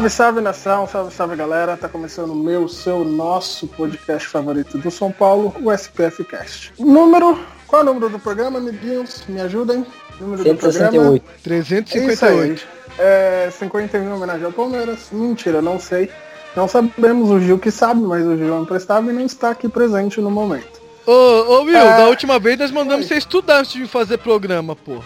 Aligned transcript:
Salve, 0.00 0.10
salve 0.10 0.40
nação, 0.40 0.86
salve, 0.86 1.14
salve 1.14 1.36
galera. 1.36 1.76
Tá 1.76 1.86
começando 1.86 2.30
o 2.30 2.34
meu, 2.34 2.66
seu, 2.68 3.04
nosso 3.04 3.66
podcast 3.66 4.26
favorito 4.26 4.78
do 4.78 4.90
São 4.90 5.12
Paulo, 5.12 5.54
o 5.62 5.70
SPF 5.70 6.24
Cast. 6.24 6.72
Número, 6.78 7.38
qual 7.66 7.82
é 7.82 7.84
o 7.84 7.86
número 7.86 8.08
do 8.08 8.18
programa, 8.18 8.58
amiguinhos? 8.58 9.24
Me 9.28 9.42
ajudem. 9.42 9.84
Número 10.18 10.42
do 10.42 10.54
programa. 10.56 11.20
168. 11.44 11.94
É 11.94 12.12
isso 12.12 12.24
aí. 12.24 12.58
É 12.98 13.50
51 13.50 14.02
em 14.02 14.12
homenagem 14.12 14.46
ao 14.46 14.52
Palmeiras. 14.52 15.08
Mentira, 15.12 15.60
não 15.60 15.78
sei. 15.78 16.10
Não 16.56 16.66
sabemos 16.66 17.30
o 17.30 17.38
Gil 17.38 17.58
que 17.58 17.70
sabe, 17.70 18.00
mas 18.00 18.24
o 18.24 18.38
Gil 18.38 18.56
é 18.56 18.58
imprestável 18.58 19.10
e 19.10 19.14
não 19.14 19.26
está 19.26 19.50
aqui 19.50 19.68
presente 19.68 20.18
no 20.18 20.30
momento. 20.30 20.80
Ô, 21.06 21.12
ô 21.12 21.62
Will, 21.64 21.76
É. 21.76 21.98
da 21.98 22.08
última 22.08 22.38
vez 22.38 22.58
nós 22.58 22.70
mandamos 22.70 23.02
Oi. 23.04 23.08
você 23.08 23.16
estudar 23.16 23.58
antes 23.58 23.72
de 23.72 23.86
fazer 23.86 24.16
programa, 24.16 24.74
pô. 24.74 25.02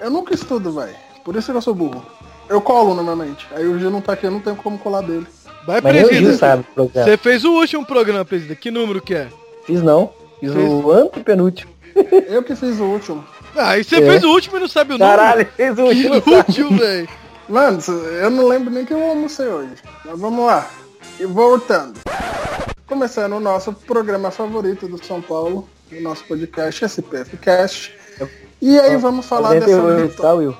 Eu 0.00 0.10
nunca 0.10 0.34
estudo, 0.34 0.70
velho. 0.72 0.94
Por 1.24 1.34
isso 1.34 1.50
que 1.50 1.58
eu 1.58 1.62
sou 1.62 1.74
burro. 1.74 2.06
Eu 2.48 2.60
colo 2.60 2.94
normalmente. 2.94 3.46
Aí 3.54 3.66
o 3.66 3.78
Gil 3.78 3.90
não 3.90 4.00
tá 4.00 4.12
aqui, 4.12 4.26
eu 4.26 4.30
não 4.30 4.40
tenho 4.40 4.56
como 4.56 4.78
colar 4.78 5.02
dele. 5.02 5.26
Vai, 5.66 5.80
Mas 5.80 6.08
Gil 6.16 6.34
sabe 6.36 6.62
o 6.62 6.74
programa. 6.74 7.06
Você 7.10 7.16
fez 7.16 7.44
o 7.44 7.50
último 7.52 7.84
programa, 7.84 8.24
presida. 8.24 8.54
Que 8.54 8.70
número 8.70 9.00
que 9.00 9.14
é? 9.14 9.28
Fiz 9.64 9.82
não. 9.82 10.12
Fiz 10.38 10.52
o 10.54 10.92
antepenúltimo. 10.92 11.72
Eu 12.28 12.42
que 12.42 12.54
fiz 12.54 12.78
o 12.78 12.84
último. 12.84 13.24
Ah, 13.56 13.70
aí 13.70 13.82
você 13.84 13.96
É. 13.96 14.00
fez 14.10 14.22
o 14.22 14.28
último 14.30 14.56
e 14.58 14.60
não 14.60 14.68
sabe 14.68 14.94
o 14.94 14.98
número. 14.98 15.16
Caralho, 15.16 15.46
fez 15.56 15.72
o 15.78 15.88
Que 15.88 16.06
último. 16.08 16.38
útil, 16.38 16.70
velho. 16.76 17.08
Mano, 17.48 17.78
eu 18.20 18.30
não 18.30 18.46
lembro 18.48 18.70
nem 18.72 18.84
que 18.84 18.92
eu 18.92 19.02
almocei 19.02 19.46
hoje. 19.46 19.72
Mas 20.04 20.18
vamos 20.20 20.44
lá. 20.46 20.68
E 21.18 21.24
voltando. 21.24 21.98
Começando 22.86 23.32
o 23.32 23.40
nosso 23.40 23.72
programa 23.72 24.30
favorito 24.30 24.86
do 24.86 25.02
São 25.04 25.20
Paulo, 25.20 25.68
o 25.90 26.00
nosso 26.00 26.24
podcast 26.24 26.84
SPF 26.84 27.36
Cast. 27.38 27.92
E 28.60 28.78
aí 28.78 28.96
vamos 28.96 29.26
falar 29.26 29.54
dessa 29.54 29.66
48, 29.66 29.96
tá, 29.96 30.06
vitória. 30.06 30.38
Will? 30.38 30.56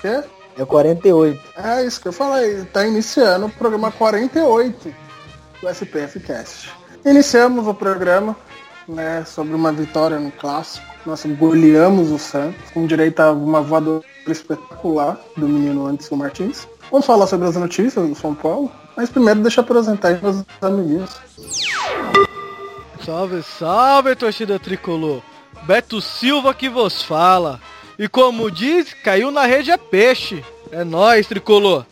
Quê? 0.00 0.22
É 0.58 0.64
48. 0.64 1.40
É 1.56 1.84
isso 1.84 2.00
que 2.00 2.08
eu 2.08 2.12
falei. 2.12 2.64
Tá 2.66 2.86
iniciando 2.86 3.46
o 3.46 3.50
programa 3.50 3.90
48 3.90 4.94
do 5.60 5.68
SPF 5.68 6.20
Cast. 6.20 6.72
Iniciamos 7.04 7.66
o 7.66 7.74
programa 7.74 8.36
né, 8.86 9.24
sobre 9.24 9.54
uma 9.54 9.72
vitória 9.72 10.18
no 10.18 10.30
clássico. 10.32 10.86
Nós 11.06 11.24
goleamos 11.24 12.10
o 12.10 12.18
Santos 12.18 12.70
com 12.72 12.86
direito 12.86 13.20
a 13.20 13.32
uma 13.32 13.62
voadora 13.62 14.04
espetacular 14.26 15.18
do 15.36 15.48
menino 15.48 15.86
Anderson 15.86 16.16
Martins. 16.16 16.68
Vamos 16.90 17.06
falar 17.06 17.26
sobre 17.26 17.48
as 17.48 17.56
notícias 17.56 18.06
do 18.06 18.14
São 18.14 18.34
Paulo. 18.34 18.70
Mas 18.96 19.08
primeiro 19.08 19.40
deixa 19.40 19.60
eu 19.60 19.64
apresentar 19.64 20.08
aí 20.08 20.20
meus 20.20 20.44
amiguinhos. 20.60 21.16
Salve, 23.04 23.42
salve, 23.42 24.14
torcida 24.14 24.58
tricolor. 24.58 25.22
Beto 25.62 26.00
Silva 26.00 26.52
que 26.52 26.68
vos 26.68 27.02
fala. 27.02 27.60
E 28.00 28.08
como 28.08 28.50
diz, 28.50 28.94
caiu 28.94 29.30
na 29.30 29.44
rede 29.44 29.70
é 29.70 29.76
peixe. 29.76 30.42
É 30.72 30.82
nóis, 30.82 31.26
tricolor. 31.26 31.84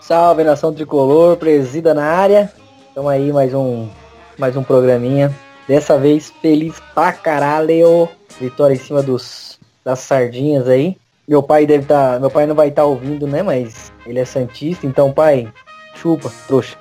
Salve 0.00 0.42
nação 0.42 0.74
tricolor, 0.74 1.36
presida 1.36 1.94
na 1.94 2.04
área. 2.04 2.52
Tamo 2.92 3.08
aí 3.08 3.32
mais 3.32 3.54
um 3.54 3.88
mais 4.36 4.56
um 4.56 4.64
programinha. 4.64 5.32
Dessa 5.68 5.96
vez 5.96 6.32
feliz 6.42 6.82
pra 6.92 7.12
caralho. 7.12 8.08
Vitória 8.40 8.74
em 8.74 8.78
cima 8.80 9.00
dos 9.00 9.60
das 9.84 10.00
sardinhas 10.00 10.66
aí. 10.66 10.96
Meu 11.28 11.40
pai 11.40 11.64
deve 11.64 11.84
estar, 11.84 12.18
meu 12.18 12.28
pai 12.28 12.44
não 12.44 12.56
vai 12.56 12.66
estar 12.66 12.84
ouvindo, 12.84 13.28
né, 13.28 13.44
mas 13.44 13.92
ele 14.04 14.18
é 14.18 14.24
santista, 14.24 14.84
então 14.84 15.12
pai, 15.12 15.46
chupa, 15.94 16.32
trouxa. 16.48 16.76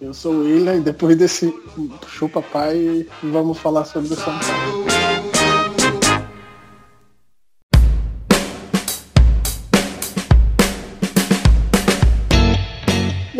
Eu 0.00 0.14
sou 0.14 0.32
o 0.32 0.40
William 0.40 0.76
e 0.76 0.80
depois 0.80 1.16
desse 1.18 1.54
chupa 2.08 2.40
pai, 2.40 3.06
vamos 3.22 3.58
falar 3.58 3.84
sobre 3.84 4.14
o 4.14 4.16
São 4.16 4.38
Paulo. 4.38 5.01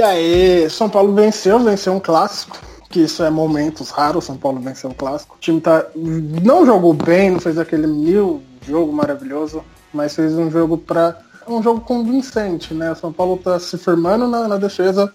E 0.03 0.05
aí, 0.05 0.69
São 0.69 0.91
Paulo 0.91 1.15
venceu, 1.15 1.61
venceu 1.61 1.93
um 1.93 2.01
clássico, 2.01 2.59
que 2.91 3.03
isso 3.03 3.23
é 3.23 3.31
momentos 3.31 3.91
raros, 3.91 4.25
São 4.25 4.37
Paulo 4.37 4.59
venceu 4.59 4.91
um 4.91 4.93
clássico. 4.93 5.37
O 5.37 5.39
time 5.39 5.61
tá, 5.61 5.87
não 5.95 6.67
jogou 6.67 6.93
bem, 6.93 7.31
não 7.31 7.39
fez 7.39 7.57
aquele 7.57 7.87
mil 7.87 8.43
jogo 8.67 8.93
maravilhoso, 8.93 9.63
mas 9.95 10.17
fez 10.17 10.37
um 10.37 10.51
jogo 10.51 10.77
para 10.77 11.17
um 11.47 11.63
jogo 11.63 11.83
convincente, 11.83 12.75
né? 12.75 12.93
São 12.97 13.13
Paulo 13.13 13.37
tá 13.37 13.61
se 13.61 13.79
firmando 13.79 14.27
na, 14.27 14.49
na 14.49 14.57
defesa 14.57 15.15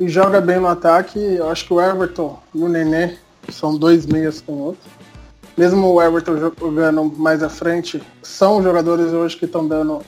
e 0.00 0.08
joga 0.08 0.40
bem 0.40 0.58
no 0.58 0.66
ataque. 0.66 1.20
Eu 1.20 1.48
acho 1.48 1.64
que 1.64 1.74
o 1.74 1.80
Everton 1.80 2.36
e 2.52 2.64
o 2.64 2.68
Nenê 2.68 3.16
são 3.52 3.78
dois 3.78 4.06
meias 4.06 4.40
com 4.40 4.54
o 4.54 4.58
outro. 4.58 4.90
Mesmo 5.56 5.86
o 5.86 6.02
Everton 6.02 6.36
jogando 6.36 7.04
mais 7.16 7.44
à 7.44 7.48
frente, 7.48 8.02
são 8.24 8.60
jogadores 8.60 9.12
hoje 9.12 9.36
que 9.36 9.44
estão 9.44 9.68
dando 9.68 10.02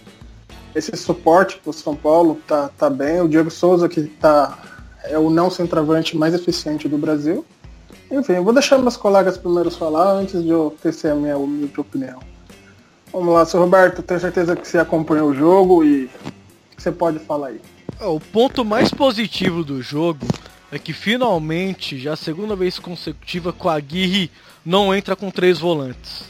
esse 0.74 0.96
suporte 0.96 1.58
pro 1.58 1.72
São 1.72 1.94
Paulo, 1.94 2.40
tá, 2.46 2.70
tá 2.76 2.88
bem. 2.88 3.20
O 3.20 3.28
Diego 3.28 3.50
Souza, 3.50 3.88
que 3.88 4.02
tá, 4.02 4.58
é 5.04 5.18
o 5.18 5.30
não 5.30 5.50
centroavante 5.50 6.16
mais 6.16 6.34
eficiente 6.34 6.88
do 6.88 6.98
Brasil. 6.98 7.44
Enfim, 8.10 8.40
vou 8.40 8.52
deixar 8.52 8.78
meus 8.78 8.96
colegas 8.96 9.36
primeiros 9.36 9.76
falar 9.76 10.12
antes 10.12 10.42
de 10.42 10.48
eu 10.48 10.74
tecer 10.82 11.12
a 11.12 11.14
minha 11.14 11.36
humilde 11.36 11.78
opinião. 11.78 12.20
Vamos 13.12 13.34
lá, 13.34 13.44
seu 13.44 13.60
Roberto, 13.60 14.02
tenho 14.02 14.20
certeza 14.20 14.56
que 14.56 14.66
você 14.66 14.78
acompanhou 14.78 15.30
o 15.30 15.34
jogo 15.34 15.84
e 15.84 16.10
você 16.76 16.92
pode 16.92 17.18
falar 17.18 17.48
aí. 17.48 17.60
O 18.00 18.20
ponto 18.20 18.64
mais 18.64 18.90
positivo 18.90 19.64
do 19.64 19.82
jogo 19.82 20.26
é 20.70 20.78
que 20.78 20.92
finalmente, 20.92 21.98
já 21.98 22.12
a 22.12 22.16
segunda 22.16 22.54
vez 22.54 22.78
consecutiva, 22.78 23.52
com 23.52 23.68
a 23.68 23.74
Aguirre 23.74 24.30
não 24.64 24.94
entra 24.94 25.16
com 25.16 25.30
três 25.30 25.58
volantes. 25.58 26.24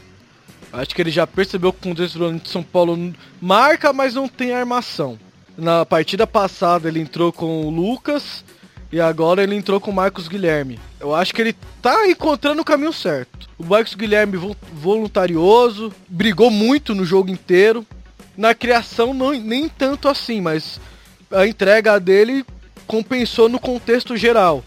Acho 0.72 0.94
que 0.94 1.00
ele 1.02 1.10
já 1.10 1.26
percebeu 1.26 1.72
que 1.72 1.80
com 1.80 1.94
três 1.94 2.14
volantes 2.14 2.52
São 2.52 2.62
Paulo 2.62 3.14
marca, 3.40 3.92
mas 3.92 4.14
não 4.14 4.28
tem 4.28 4.52
armação. 4.52 5.18
Na 5.56 5.84
partida 5.86 6.26
passada 6.26 6.88
ele 6.88 7.00
entrou 7.00 7.32
com 7.32 7.62
o 7.66 7.70
Lucas 7.70 8.44
e 8.92 9.00
agora 9.00 9.42
ele 9.42 9.54
entrou 9.54 9.80
com 9.80 9.90
o 9.90 9.94
Marcos 9.94 10.28
Guilherme. 10.28 10.78
Eu 11.00 11.14
acho 11.14 11.34
que 11.34 11.40
ele 11.40 11.54
tá 11.82 12.06
encontrando 12.08 12.62
o 12.62 12.64
caminho 12.64 12.92
certo. 12.92 13.48
O 13.58 13.64
Marcos 13.64 13.94
Guilherme 13.94 14.36
vo- 14.36 14.56
voluntarioso, 14.72 15.92
brigou 16.08 16.50
muito 16.50 16.94
no 16.94 17.04
jogo 17.04 17.30
inteiro. 17.30 17.84
Na 18.36 18.54
criação 18.54 19.12
não, 19.12 19.32
nem 19.32 19.68
tanto 19.68 20.08
assim, 20.08 20.40
mas 20.40 20.80
a 21.30 21.46
entrega 21.46 21.98
dele 21.98 22.44
compensou 22.86 23.48
no 23.48 23.58
contexto 23.58 24.16
geral. 24.16 24.62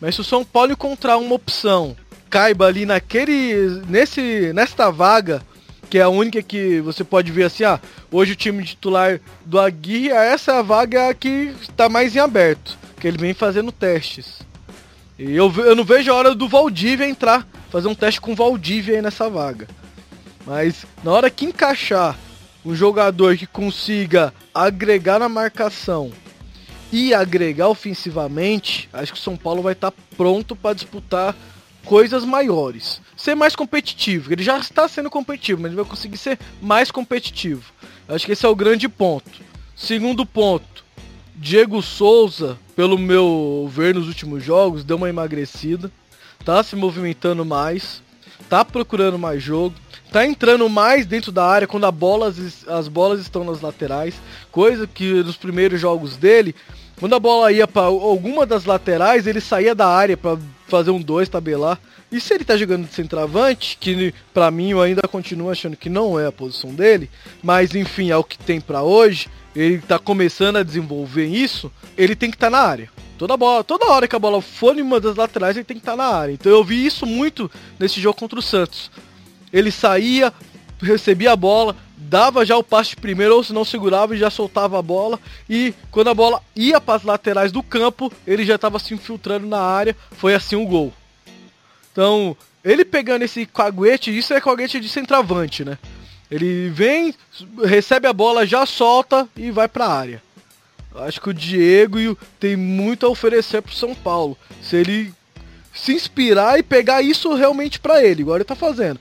Mas 0.00 0.14
se 0.14 0.20
o 0.20 0.24
São 0.24 0.44
Paulo 0.44 0.72
encontrar 0.72 1.16
uma 1.16 1.34
opção, 1.34 1.96
caiba 2.36 2.66
ali 2.66 2.84
naquele. 2.84 3.82
nesse. 3.88 4.52
nesta 4.52 4.90
vaga, 4.90 5.40
que 5.88 5.96
é 5.96 6.02
a 6.02 6.10
única 6.10 6.42
que 6.42 6.82
você 6.82 7.02
pode 7.02 7.32
ver 7.32 7.44
assim, 7.44 7.64
ah, 7.64 7.80
hoje 8.12 8.32
o 8.32 8.36
time 8.36 8.62
titular 8.62 9.18
do 9.46 9.58
Aguirre, 9.58 10.10
essa 10.10 10.62
vaga 10.62 11.14
que 11.14 11.54
está 11.62 11.88
mais 11.88 12.14
em 12.14 12.18
aberto. 12.18 12.76
Que 13.00 13.08
ele 13.08 13.16
vem 13.16 13.32
fazendo 13.32 13.72
testes. 13.72 14.40
E 15.18 15.34
eu, 15.34 15.50
eu 15.56 15.74
não 15.74 15.82
vejo 15.82 16.12
a 16.12 16.14
hora 16.14 16.34
do 16.34 16.46
Valdívia 16.46 17.08
entrar, 17.08 17.48
fazer 17.70 17.88
um 17.88 17.94
teste 17.94 18.20
com 18.20 18.32
o 18.32 18.36
Valdívia 18.36 18.96
aí 18.96 19.02
nessa 19.02 19.30
vaga. 19.30 19.66
Mas 20.44 20.84
na 21.02 21.12
hora 21.12 21.30
que 21.30 21.46
encaixar 21.46 22.18
um 22.62 22.74
jogador 22.74 23.34
que 23.38 23.46
consiga 23.46 24.34
agregar 24.54 25.18
na 25.18 25.28
marcação 25.28 26.12
e 26.92 27.14
agregar 27.14 27.68
ofensivamente, 27.68 28.90
acho 28.92 29.14
que 29.14 29.18
o 29.18 29.22
São 29.22 29.38
Paulo 29.38 29.62
vai 29.62 29.72
estar 29.72 29.92
pronto 30.18 30.54
para 30.54 30.74
disputar 30.74 31.34
coisas 31.86 32.24
maiores. 32.24 33.00
Ser 33.16 33.34
mais 33.34 33.56
competitivo. 33.56 34.32
Ele 34.32 34.42
já 34.42 34.58
está 34.58 34.86
sendo 34.86 35.08
competitivo, 35.08 35.62
mas 35.62 35.70
ele 35.70 35.80
vai 35.80 35.88
conseguir 35.88 36.18
ser 36.18 36.38
mais 36.60 36.90
competitivo. 36.90 37.72
Acho 38.06 38.26
que 38.26 38.32
esse 38.32 38.44
é 38.44 38.48
o 38.48 38.54
grande 38.54 38.88
ponto. 38.88 39.30
Segundo 39.74 40.26
ponto, 40.26 40.84
Diego 41.34 41.80
Souza, 41.80 42.58
pelo 42.74 42.98
meu 42.98 43.70
ver 43.72 43.94
nos 43.94 44.08
últimos 44.08 44.44
jogos, 44.44 44.84
deu 44.84 44.96
uma 44.96 45.08
emagrecida. 45.08 45.90
Tá 46.44 46.62
se 46.62 46.76
movimentando 46.76 47.44
mais. 47.44 48.02
Tá 48.48 48.64
procurando 48.64 49.18
mais 49.18 49.42
jogo, 49.42 49.74
tá 50.10 50.24
entrando 50.24 50.68
mais 50.68 51.06
dentro 51.06 51.32
da 51.32 51.44
área 51.44 51.66
quando 51.66 51.84
a 51.84 51.92
bola, 51.92 52.32
as 52.68 52.88
bolas 52.88 53.20
estão 53.20 53.44
nas 53.44 53.60
laterais, 53.60 54.14
coisa 54.50 54.86
que 54.86 55.22
nos 55.22 55.36
primeiros 55.36 55.80
jogos 55.80 56.16
dele, 56.16 56.54
quando 56.98 57.14
a 57.14 57.20
bola 57.20 57.52
ia 57.52 57.68
para 57.68 57.86
alguma 57.86 58.46
das 58.46 58.64
laterais, 58.64 59.26
ele 59.26 59.40
saía 59.40 59.74
da 59.74 59.86
área 59.86 60.16
para 60.16 60.38
fazer 60.66 60.90
um 60.90 61.00
2, 61.00 61.28
tabelar. 61.28 61.78
E 62.10 62.20
se 62.20 62.32
ele 62.32 62.44
tá 62.44 62.56
jogando 62.56 62.86
de 62.86 62.94
centroavante, 62.94 63.76
que 63.78 64.14
para 64.32 64.50
mim 64.50 64.70
eu 64.70 64.80
ainda 64.80 65.02
continuo 65.02 65.50
achando 65.50 65.76
que 65.76 65.90
não 65.90 66.18
é 66.18 66.26
a 66.26 66.32
posição 66.32 66.74
dele, 66.74 67.10
mas 67.42 67.74
enfim, 67.74 68.10
é 68.10 68.16
o 68.16 68.24
que 68.24 68.38
tem 68.38 68.60
para 68.60 68.82
hoje, 68.82 69.28
ele 69.54 69.78
tá 69.78 69.98
começando 69.98 70.56
a 70.56 70.62
desenvolver 70.62 71.26
isso, 71.26 71.70
ele 71.96 72.14
tem 72.14 72.30
que 72.30 72.36
estar 72.36 72.50
tá 72.50 72.56
na 72.56 72.62
área. 72.62 72.95
Toda 73.18 73.36
bola, 73.36 73.64
toda 73.64 73.86
hora 73.86 74.06
que 74.06 74.14
a 74.14 74.18
bola 74.18 74.42
for 74.42 74.76
em 74.76 74.82
uma 74.82 75.00
das 75.00 75.16
laterais, 75.16 75.56
ele 75.56 75.64
tem 75.64 75.76
que 75.76 75.80
estar 75.80 75.92
tá 75.92 75.96
na 75.96 76.08
área. 76.08 76.32
Então 76.32 76.52
eu 76.52 76.62
vi 76.62 76.84
isso 76.84 77.06
muito 77.06 77.50
nesse 77.78 78.00
jogo 78.00 78.18
contra 78.18 78.38
o 78.38 78.42
Santos. 78.42 78.90
Ele 79.52 79.70
saía, 79.70 80.32
recebia 80.80 81.32
a 81.32 81.36
bola, 81.36 81.74
dava 81.96 82.44
já 82.44 82.56
o 82.56 82.62
passe 82.62 82.94
primeiro, 82.94 83.34
ou 83.34 83.42
se 83.42 83.52
não 83.52 83.64
segurava 83.64 84.14
e 84.14 84.18
já 84.18 84.28
soltava 84.28 84.78
a 84.78 84.82
bola. 84.82 85.18
E 85.48 85.74
quando 85.90 86.08
a 86.08 86.14
bola 86.14 86.42
ia 86.54 86.80
para 86.80 86.96
as 86.96 87.02
laterais 87.02 87.50
do 87.50 87.62
campo, 87.62 88.12
ele 88.26 88.44
já 88.44 88.56
estava 88.56 88.78
se 88.78 88.92
infiltrando 88.92 89.46
na 89.46 89.60
área. 89.60 89.96
Foi 90.12 90.34
assim 90.34 90.56
o 90.56 90.66
gol. 90.66 90.92
Então, 91.92 92.36
ele 92.62 92.84
pegando 92.84 93.22
esse 93.22 93.46
caguete, 93.46 94.16
isso 94.16 94.34
é 94.34 94.40
caguete 94.40 94.78
de 94.78 94.88
centroavante, 94.88 95.64
né? 95.64 95.78
Ele 96.30 96.68
vem, 96.68 97.14
recebe 97.64 98.06
a 98.06 98.12
bola, 98.12 98.44
já 98.44 98.66
solta 98.66 99.28
e 99.36 99.50
vai 99.50 99.68
para 99.68 99.86
a 99.86 99.92
área. 99.92 100.25
Acho 100.98 101.20
que 101.20 101.30
o 101.30 101.34
Diego 101.34 102.16
tem 102.40 102.56
muito 102.56 103.06
a 103.06 103.08
oferecer 103.08 103.60
pro 103.62 103.74
São 103.74 103.94
Paulo. 103.94 104.36
Se 104.62 104.76
ele 104.76 105.12
se 105.74 105.92
inspirar 105.92 106.58
e 106.58 106.62
pegar 106.62 107.02
isso 107.02 107.34
realmente 107.34 107.78
para 107.78 108.02
ele, 108.02 108.22
igual 108.22 108.36
ele 108.36 108.44
tá 108.44 108.54
fazendo. 108.54 108.98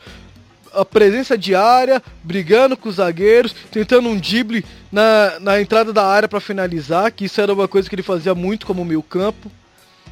A 0.73 0.83
presença 0.83 1.37
diária, 1.37 2.03
brigando 2.21 2.75
com 2.75 2.89
os 2.89 2.95
zagueiros, 2.95 3.55
tentando 3.71 4.09
um 4.09 4.17
drible 4.17 4.65
na, 4.91 5.39
na 5.39 5.61
entrada 5.61 5.93
da 5.93 6.05
área 6.05 6.27
para 6.27 6.41
finalizar, 6.41 7.11
que 7.13 7.25
isso 7.25 7.39
era 7.39 7.53
uma 7.53 7.67
coisa 7.67 7.87
que 7.87 7.95
ele 7.95 8.03
fazia 8.03 8.35
muito 8.35 8.65
como 8.65 8.83
meio 8.83 9.01
campo. 9.01 9.49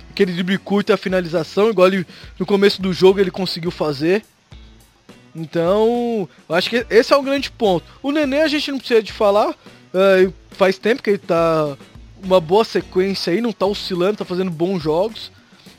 Aquele 0.09 0.31
drible 0.31 0.57
curto 0.57 0.91
e 0.91 0.93
a 0.93 0.97
finalização, 0.97 1.69
igual 1.69 1.87
ele, 1.87 2.07
no 2.39 2.45
começo 2.45 2.81
do 2.81 2.93
jogo 2.93 3.19
ele 3.19 3.31
conseguiu 3.31 3.71
fazer. 3.71 4.23
Então, 5.35 6.29
eu 6.47 6.55
acho 6.55 6.69
que 6.69 6.85
esse 6.89 7.11
é 7.11 7.17
o 7.17 7.23
grande 7.23 7.51
ponto. 7.51 7.85
O 8.01 8.11
Nenê 8.11 8.41
a 8.41 8.47
gente 8.47 8.71
não 8.71 8.77
precisa 8.77 9.01
de 9.01 9.11
falar, 9.11 9.55
uh, 9.93 10.33
faz 10.51 10.77
tempo 10.77 11.01
que 11.01 11.11
ele 11.11 11.17
tá 11.17 11.77
uma 12.23 12.39
boa 12.39 12.63
sequência 12.63 13.33
aí, 13.33 13.41
não 13.41 13.51
tá 13.51 13.65
oscilando, 13.65 14.17
tá 14.17 14.25
fazendo 14.25 14.49
bons 14.49 14.81
jogos. 14.81 15.31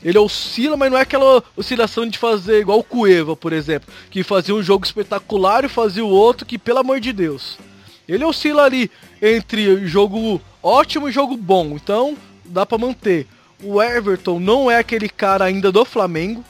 Ele 0.03 0.19
oscila, 0.19 0.77
mas 0.77 0.91
não 0.91 0.97
é 0.99 1.01
aquela 1.01 1.43
oscilação 1.57 2.07
de 2.07 2.19
fazer 2.19 2.59
igual 2.59 2.79
o 2.79 2.83
Cueva, 2.83 3.35
por 3.35 3.51
exemplo, 3.51 3.91
que 4.11 4.21
fazia 4.21 4.53
um 4.53 4.61
jogo 4.61 4.85
espetacular 4.85 5.65
e 5.65 5.69
fazia 5.69 6.05
o 6.05 6.09
outro 6.09 6.45
que, 6.45 6.59
pelo 6.59 6.79
amor 6.79 6.99
de 6.99 7.11
Deus. 7.11 7.57
Ele 8.07 8.23
oscila 8.23 8.65
ali 8.65 8.91
entre 9.19 9.87
jogo 9.87 10.39
ótimo 10.61 11.09
e 11.09 11.11
jogo 11.11 11.35
bom, 11.35 11.75
então 11.75 12.15
dá 12.45 12.65
para 12.65 12.77
manter. 12.77 13.25
O 13.63 13.81
Everton 13.81 14.39
não 14.39 14.69
é 14.69 14.77
aquele 14.77 15.09
cara 15.09 15.45
ainda 15.45 15.71
do 15.71 15.83
Flamengo, 15.83 16.45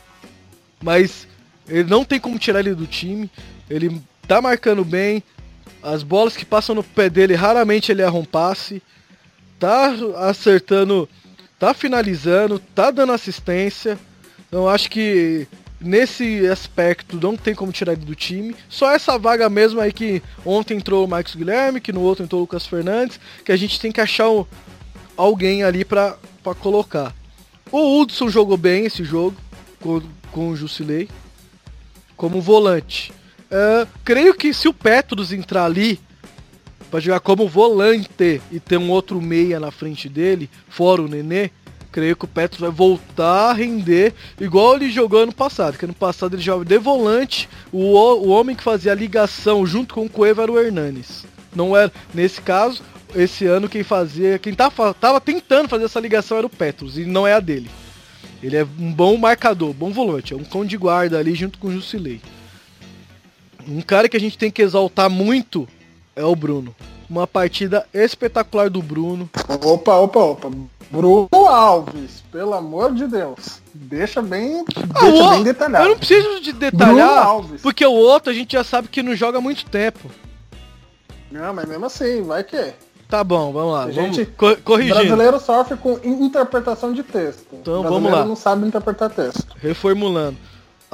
mas 0.84 1.26
ele 1.68 1.90
não 1.90 2.04
tem 2.04 2.20
como 2.20 2.38
tirar 2.38 2.60
ele 2.60 2.76
do 2.76 2.86
time. 2.86 3.30
Ele 3.70 4.02
tá 4.28 4.42
marcando 4.42 4.84
bem. 4.84 5.24
As 5.82 6.04
bolas 6.04 6.36
que 6.36 6.46
passam 6.46 6.76
no 6.76 6.84
pé 6.84 7.10
dele, 7.10 7.36
raramente 7.36 7.92
ele 7.92 8.02
erra 8.02 8.18
um 8.18 8.26
passe. 8.26 8.82
Tá 9.60 9.94
acertando, 10.18 11.08
tá 11.60 11.74
finalizando, 11.74 12.60
tá 12.60 12.92
dando 12.92 13.14
assistência. 13.14 13.98
Então 14.48 14.68
acho 14.68 14.90
que 14.90 15.48
nesse 15.80 16.48
aspecto 16.48 17.20
não 17.22 17.38
tem 17.38 17.54
como 17.54 17.72
tirar 17.72 17.94
ele 17.94 18.06
do 18.06 18.16
time. 18.16 18.56
Só 18.68 18.92
essa 18.92 19.18
vaga 19.18 19.50
mesmo 19.50 19.80
aí 19.80 19.94
que 19.94 20.22
ontem 20.46 20.78
entrou 20.78 21.06
o 21.06 21.08
Marcos 21.08 21.36
Guilherme, 21.36 21.82
que 21.82 21.94
no 21.94 22.02
outro 22.02 22.24
entrou 22.24 22.42
o 22.42 22.44
Lucas 22.44 22.66
Fernandes, 22.66 23.20
que 23.44 23.52
a 23.52 23.58
gente 23.58 23.80
tem 23.80 23.92
que 23.92 24.02
achar 24.02 24.30
um, 24.30 24.46
alguém 25.16 25.64
ali 25.64 25.86
para 25.86 26.18
colocar. 26.60 27.14
O 27.72 28.00
Hudson 28.00 28.30
jogou 28.30 28.58
bem 28.58 28.86
esse 28.86 29.04
jogo 29.04 29.36
com, 29.80 30.02
com 30.32 30.50
o 30.50 30.56
Jusilei 30.56 31.10
como 32.16 32.42
volante. 32.42 33.14
Uh, 33.52 33.88
creio 34.04 34.34
que 34.34 34.54
se 34.54 34.68
o 34.68 34.74
Petros 34.74 35.32
entrar 35.32 35.66
ali 35.66 36.00
para 36.90 37.00
jogar 37.00 37.20
como 37.20 37.48
volante 37.48 38.42
e 38.52 38.60
ter 38.60 38.78
um 38.78 38.90
outro 38.90 39.22
meia 39.22 39.60
na 39.60 39.72
frente 39.72 40.08
dele, 40.10 40.50
fora 40.68 41.02
o 41.02 41.08
Nenê, 41.08 41.52
creio 41.92 42.16
que 42.16 42.26
o 42.26 42.28
Petros 42.28 42.60
vai 42.60 42.72
voltar 42.72 43.52
a 43.52 43.54
render 43.54 44.14
igual 44.40 44.76
ele 44.76 44.92
jogou 44.92 45.22
ano 45.22 45.34
passado. 45.34 45.78
Que 45.78 45.86
ano 45.86 45.94
passado 45.94 46.36
ele 46.36 46.42
jogava 46.42 46.66
de 46.66 46.78
volante, 46.78 47.48
o, 47.72 47.98
o 47.98 48.30
homem 48.30 48.56
que 48.56 48.64
fazia 48.64 48.92
a 48.92 48.96
ligação 48.96 49.66
junto 49.66 49.94
com 49.94 50.06
o 50.06 50.10
Cueva 50.10 50.44
era 50.44 50.52
o 50.52 50.60
Hernanes. 50.60 51.26
Não 51.56 51.76
era, 51.76 51.92
nesse 52.14 52.42
caso, 52.42 52.84
esse 53.16 53.46
ano 53.46 53.70
quem 53.70 53.84
fazia, 53.84 54.38
quem 54.38 54.54
tava, 54.54 54.94
tava 54.94 55.22
tentando 55.22 55.70
fazer 55.70 55.86
essa 55.86 56.00
ligação 56.00 56.38
era 56.38 56.48
o 56.48 56.50
Petros 56.50 56.98
e 56.98 57.06
não 57.06 57.26
é 57.26 57.34
a 57.34 57.40
dele. 57.40 57.70
Ele 58.44 58.58
é 58.58 58.68
um 58.78 58.92
bom 58.92 59.18
marcador, 59.18 59.74
bom 59.74 59.92
volante, 59.92 60.34
é 60.34 60.36
um 60.36 60.44
cão 60.44 60.66
de 60.66 60.78
guarda 60.78 61.18
ali 61.18 61.34
junto 61.34 61.58
com 61.58 61.68
o 61.68 61.72
Jusilei. 61.72 62.20
Um 63.68 63.82
cara 63.82 64.08
que 64.08 64.18
a 64.18 64.20
gente 64.20 64.38
tem 64.38 64.52
que 64.52 64.62
exaltar 64.62 65.10
muito 65.10 65.68
é 66.16 66.24
o 66.24 66.36
Bruno. 66.36 66.76
Uma 67.10 67.28
partida 67.28 67.86
espetacular 67.94 68.70
do 68.70 68.82
Bruno. 68.82 69.30
Opa, 69.48 69.96
opa, 69.96 70.20
opa. 70.20 70.52
Bruno 70.90 71.28
Alves, 71.34 72.24
pelo 72.32 72.54
amor 72.54 72.94
de 72.94 73.08
Deus. 73.08 73.62
Deixa 73.74 74.22
bem, 74.22 74.64
ah, 74.94 75.02
deixa 75.02 75.24
o... 75.24 75.30
bem 75.32 75.44
detalhado. 75.44 75.86
Eu 75.86 75.90
não 75.90 75.98
preciso 75.98 76.40
de 76.42 76.54
detalhar, 76.54 77.28
porque 77.62 77.86
o 77.86 77.92
outro 77.92 78.32
a 78.32 78.34
gente 78.34 78.54
já 78.54 78.64
sabe 78.64 78.88
que 78.88 79.04
não 79.04 79.16
joga 79.16 79.40
há 79.40 79.42
muito 79.42 79.66
tempo. 79.66 80.10
Não, 81.32 81.54
mas 81.54 81.68
mesmo 81.68 81.86
assim, 81.86 82.22
vai 82.22 82.44
que. 82.44 82.74
Tá 83.10 83.24
bom, 83.24 83.52
vamos 83.52 83.74
lá. 83.74 83.84
A 83.86 83.92
gente, 83.92 84.28
vamos 84.38 84.60
corrigindo. 84.64 84.96
brasileiro 84.96 85.40
sofre 85.40 85.78
com 85.78 86.00
interpretação 86.04 86.94
de 86.94 87.04
texto. 87.04 87.46
Então 87.54 87.84
vamos 87.84 88.12
lá. 88.12 88.26
não 88.26 88.36
sabe 88.36 88.66
interpretar 88.66 89.10
texto. 89.10 89.46
Reformulando. 89.58 90.38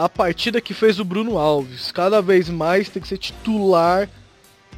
A 0.02 0.10
partida 0.10 0.60
que 0.60 0.74
fez 0.74 1.00
o 1.00 1.06
Bruno 1.06 1.38
Alves, 1.38 1.92
cada 1.92 2.24
vez 2.24 2.50
mais 2.50 2.90
tem 2.90 3.00
que 3.00 3.08
ser 3.08 3.20
titular 3.20 4.10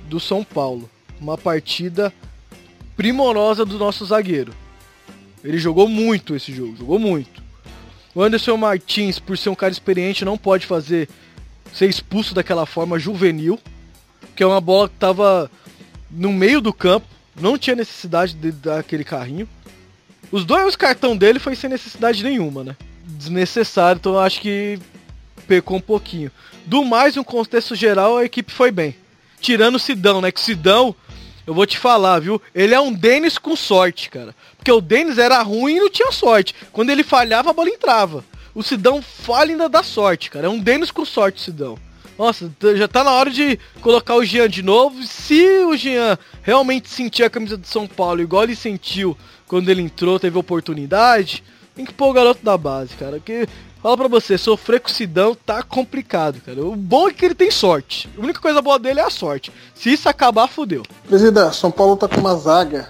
do 0.09 0.19
São 0.19 0.43
Paulo. 0.43 0.89
Uma 1.17 1.37
partida 1.37 2.13
primorosa 2.97 3.63
do 3.63 3.79
nosso 3.79 4.05
zagueiro. 4.05 4.53
Ele 5.41 5.57
jogou 5.57 5.87
muito 5.87 6.35
esse 6.35 6.53
jogo, 6.53 6.75
jogou 6.75 6.99
muito. 6.99 7.41
O 8.13 8.21
Anderson 8.21 8.57
Martins, 8.57 9.17
por 9.17 9.37
ser 9.37 9.47
um 9.47 9.55
cara 9.55 9.71
experiente, 9.71 10.25
não 10.25 10.37
pode 10.37 10.65
fazer 10.65 11.07
ser 11.73 11.87
expulso 11.87 12.35
daquela 12.35 12.65
forma 12.65 12.99
juvenil, 12.99 13.57
que 14.35 14.43
é 14.43 14.45
uma 14.45 14.59
bola 14.59 14.89
que 14.89 14.95
tava 14.95 15.49
no 16.11 16.33
meio 16.33 16.59
do 16.59 16.73
campo 16.73 17.07
não 17.39 17.57
tinha 17.57 17.77
necessidade 17.77 18.33
de 18.33 18.51
dar 18.51 18.79
aquele 18.79 19.05
carrinho. 19.05 19.47
Os 20.29 20.43
dois 20.43 20.75
cartão 20.75 21.15
dele 21.15 21.39
foi 21.39 21.55
sem 21.55 21.69
necessidade 21.69 22.21
nenhuma, 22.25 22.61
né? 22.61 22.75
Desnecessário, 23.05 23.99
então 23.99 24.15
eu 24.15 24.19
acho 24.19 24.41
que 24.41 24.77
pecou 25.43 25.77
um 25.77 25.81
pouquinho. 25.81 26.31
Do 26.65 26.83
mais, 26.83 27.15
no 27.15 27.23
contexto 27.23 27.75
geral, 27.75 28.17
a 28.17 28.25
equipe 28.25 28.51
foi 28.51 28.71
bem. 28.71 28.95
Tirando 29.39 29.75
o 29.75 29.79
Sidão, 29.79 30.21
né? 30.21 30.31
Que 30.31 30.39
Sidão, 30.39 30.95
eu 31.45 31.53
vou 31.53 31.65
te 31.65 31.77
falar, 31.77 32.19
viu? 32.19 32.41
Ele 32.55 32.73
é 32.73 32.79
um 32.79 32.91
Denis 32.91 33.37
com 33.37 33.55
sorte, 33.55 34.09
cara. 34.09 34.33
Porque 34.57 34.71
o 34.71 34.81
Denis 34.81 35.17
era 35.17 35.41
ruim 35.41 35.75
e 35.75 35.79
não 35.79 35.89
tinha 35.89 36.11
sorte. 36.11 36.55
Quando 36.71 36.89
ele 36.89 37.03
falhava, 37.03 37.49
a 37.49 37.53
bola 37.53 37.69
entrava. 37.69 38.23
O 38.55 38.63
Sidão 38.63 39.01
falha 39.01 39.51
ainda 39.51 39.67
dá 39.67 39.83
sorte, 39.83 40.29
cara. 40.29 40.47
É 40.47 40.49
um 40.49 40.59
Denis 40.59 40.91
com 40.91 41.03
sorte, 41.03 41.41
Sidão. 41.41 41.77
Nossa, 42.17 42.51
já 42.75 42.87
tá 42.87 43.03
na 43.03 43.11
hora 43.11 43.31
de 43.31 43.59
colocar 43.81 44.15
o 44.15 44.23
Jean 44.23 44.47
de 44.47 44.61
novo. 44.61 45.03
Se 45.03 45.43
o 45.65 45.75
Jean 45.75 46.17
realmente 46.43 46.89
sentir 46.89 47.23
a 47.23 47.29
camisa 47.29 47.57
do 47.57 47.65
São 47.65 47.87
Paulo 47.87 48.21
igual 48.21 48.43
ele 48.43 48.55
sentiu 48.55 49.17
quando 49.47 49.69
ele 49.69 49.81
entrou, 49.81 50.19
teve 50.19 50.37
oportunidade, 50.37 51.43
tem 51.75 51.85
que 51.85 51.93
pôr 51.93 52.09
o 52.09 52.13
garoto 52.13 52.43
da 52.45 52.57
base, 52.57 52.95
cara. 52.95 53.19
Que 53.19 53.47
fala 53.83 53.97
pra 53.97 54.07
você, 54.07 54.37
sofrer 54.37 54.79
com 54.79 54.87
o 54.87 54.91
Sidão 54.91 55.35
tá 55.35 55.61
complicado, 55.61 56.39
cara. 56.39 56.65
O 56.65 56.73
bom 56.73 57.09
é 57.09 57.13
que 57.13 57.25
ele 57.25 57.35
tem 57.35 57.51
sorte. 57.51 58.09
A 58.17 58.21
única 58.21 58.39
coisa 58.39 58.61
boa 58.61 58.79
dele 58.79 59.01
é 59.01 59.03
a 59.03 59.09
sorte. 59.09 59.51
Se 59.75 59.91
isso 59.91 60.07
acabar, 60.07 60.47
fodeu. 60.47 60.83
Presidente, 61.05 61.57
São 61.57 61.69
Paulo 61.69 61.97
tá 61.97 62.07
com 62.07 62.21
uma 62.21 62.33
zaga. 62.35 62.87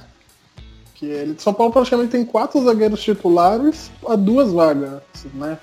Que 0.94 1.08
ele, 1.08 1.36
São 1.40 1.52
Paulo 1.52 1.74
praticamente 1.74 2.12
tem 2.12 2.24
quatro 2.24 2.64
zagueiros 2.64 3.02
titulares 3.02 3.90
a 4.08 4.16
duas 4.16 4.54
vagas, 4.54 5.02
né? 5.34 5.58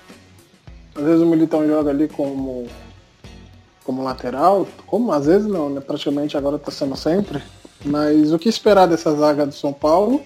Às 0.93 1.03
vezes 1.03 1.21
o 1.21 1.25
Militão 1.25 1.65
joga 1.65 1.89
ali 1.89 2.09
como 2.09 2.67
como 3.85 4.03
lateral, 4.03 4.67
como 4.85 5.11
às 5.11 5.25
vezes 5.25 5.47
não, 5.47 5.69
né? 5.69 5.81
praticamente 5.81 6.37
agora 6.37 6.57
está 6.57 6.71
sendo 6.71 6.95
sempre. 6.95 7.41
Mas 7.83 8.31
o 8.31 8.37
que 8.37 8.47
esperar 8.47 8.87
dessa 8.87 9.15
zaga 9.15 9.45
do 9.45 9.53
São 9.53 9.73
Paulo? 9.73 10.21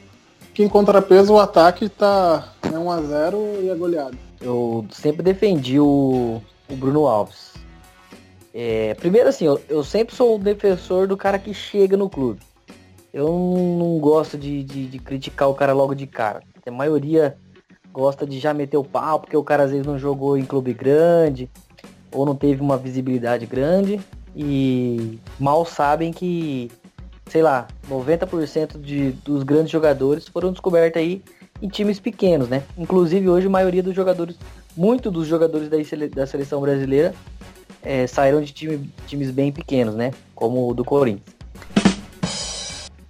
Que 0.53 0.63
em 0.63 0.67
contrapeso 0.67 1.33
o 1.33 1.39
ataque 1.39 1.85
está 1.85 2.49
né, 2.63 2.77
1x0 2.77 3.63
e 3.63 3.69
é 3.69 3.75
goleado. 3.75 4.17
Eu 4.45 4.85
sempre 4.91 5.23
defendi 5.23 5.79
o, 5.79 6.39
o 6.69 6.75
Bruno 6.75 7.07
Alves. 7.07 7.55
É, 8.53 8.93
primeiro 8.93 9.27
assim, 9.27 9.45
eu, 9.45 9.59
eu, 9.67 9.83
sempre 9.83 10.15
sou 10.15 10.35
o 10.35 10.39
defensor 10.39 11.07
do 11.07 11.17
cara 11.17 11.39
que 11.39 11.51
chega 11.51 11.97
no 11.97 12.07
clube. 12.07 12.41
Eu 13.11 13.27
não 13.27 13.97
gosto 13.97 14.37
de, 14.37 14.63
de, 14.63 14.85
de 14.85 14.99
criticar 14.99 15.49
o 15.49 15.55
cara 15.55 15.73
logo 15.73 15.95
de 15.95 16.05
cara. 16.05 16.43
A 16.63 16.69
maioria 16.69 17.35
gosta 17.91 18.23
de 18.23 18.39
já 18.39 18.53
meter 18.53 18.77
o 18.77 18.83
pau, 18.83 19.19
porque 19.19 19.35
o 19.35 19.43
cara 19.43 19.63
às 19.63 19.71
vezes 19.71 19.87
não 19.87 19.97
jogou 19.97 20.37
em 20.37 20.45
clube 20.45 20.73
grande 20.73 21.49
ou 22.11 22.23
não 22.23 22.35
teve 22.35 22.61
uma 22.61 22.77
visibilidade 22.77 23.47
grande 23.47 23.99
e 24.35 25.19
mal 25.39 25.65
sabem 25.65 26.13
que, 26.13 26.69
sei 27.25 27.41
lá, 27.41 27.67
90% 27.89 28.79
de, 28.79 29.11
dos 29.11 29.41
grandes 29.41 29.71
jogadores 29.71 30.27
foram 30.27 30.51
descobertos 30.51 31.01
aí 31.01 31.23
em 31.65 31.69
times 31.69 31.99
pequenos, 31.99 32.47
né? 32.47 32.61
Inclusive 32.77 33.27
hoje 33.27 33.47
a 33.47 33.49
maioria 33.49 33.81
dos 33.81 33.95
jogadores, 33.95 34.35
muito 34.77 35.09
dos 35.09 35.25
jogadores 35.27 35.67
da, 35.67 35.83
sele- 35.83 36.09
da 36.09 36.27
seleção 36.27 36.61
brasileira 36.61 37.13
é, 37.81 38.05
saíram 38.05 38.39
de 38.41 38.53
time- 38.53 38.87
times 39.07 39.31
bem 39.31 39.51
pequenos, 39.51 39.95
né? 39.95 40.11
Como 40.35 40.69
o 40.69 40.73
do 40.75 40.85
Corinthians. 40.85 41.33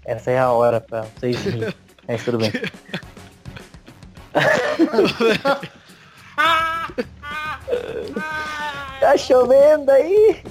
Essa 0.05 0.31
é 0.31 0.39
a 0.39 0.51
hora 0.51 0.79
pra 0.79 1.01
vocês 1.17 1.35
rirem. 1.43 1.73
Mas 2.07 2.23
tudo 2.23 2.37
bem. 2.37 2.51
tá 8.99 9.17
chovendo 9.17 9.91
aí? 9.91 10.43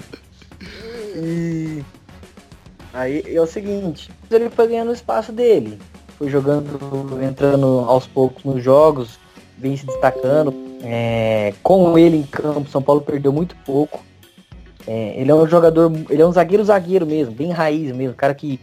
E 1.17 1.85
aí 2.93 3.37
é 3.37 3.41
o 3.41 3.47
seguinte, 3.47 4.11
ele 4.31 4.51
foi 4.51 4.69
ganhando 4.69 4.91
o 4.91 4.95
espaço 4.95 5.33
dele. 5.33 5.79
Foi 6.19 6.29
jogando, 6.29 7.19
entrando 7.23 7.85
aos 7.87 8.07
poucos 8.07 8.45
nos 8.45 8.63
jogos, 8.63 9.19
vem 9.59 9.77
se 9.77 9.87
destacando. 9.87 10.55
É, 10.83 11.55
com 11.63 11.99
ele 11.99 12.19
em 12.19 12.23
campo, 12.23 12.69
São 12.69 12.83
Paulo 12.83 13.01
perdeu 13.01 13.33
muito 13.33 13.57
pouco. 13.65 14.03
É, 14.87 15.15
ele 15.17 15.31
é 15.31 15.35
um 15.35 15.47
jogador, 15.47 15.91
ele 16.11 16.21
é 16.21 16.27
um 16.27 16.33
zagueiro 16.33 16.65
zagueiro 16.65 17.07
mesmo, 17.07 17.35
bem 17.35 17.51
raiz 17.51 17.91
mesmo, 17.91 18.15
cara 18.15 18.35
que 18.35 18.61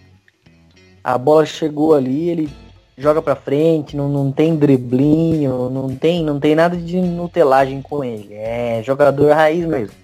a 1.03 1.17
bola 1.17 1.46
chegou 1.48 1.96
ali, 1.96 2.29
ele 2.29 2.50
joga 2.96 3.22
pra 3.22 3.36
frente, 3.36 3.98
não, 3.98 4.08
não 4.08 4.31
tem 4.31 4.55
driblinho, 4.55 5.70
não 5.70 5.96
tem, 5.96 6.24
não 6.24 6.39
tem 6.39 6.53
nada 6.53 6.77
de 6.77 7.01
nutelagem 7.01 7.81
com 7.81 8.03
ele. 8.03 8.34
É 8.34 8.81
jogador 8.84 9.34
raiz 9.34 9.65
mesmo. 9.65 9.96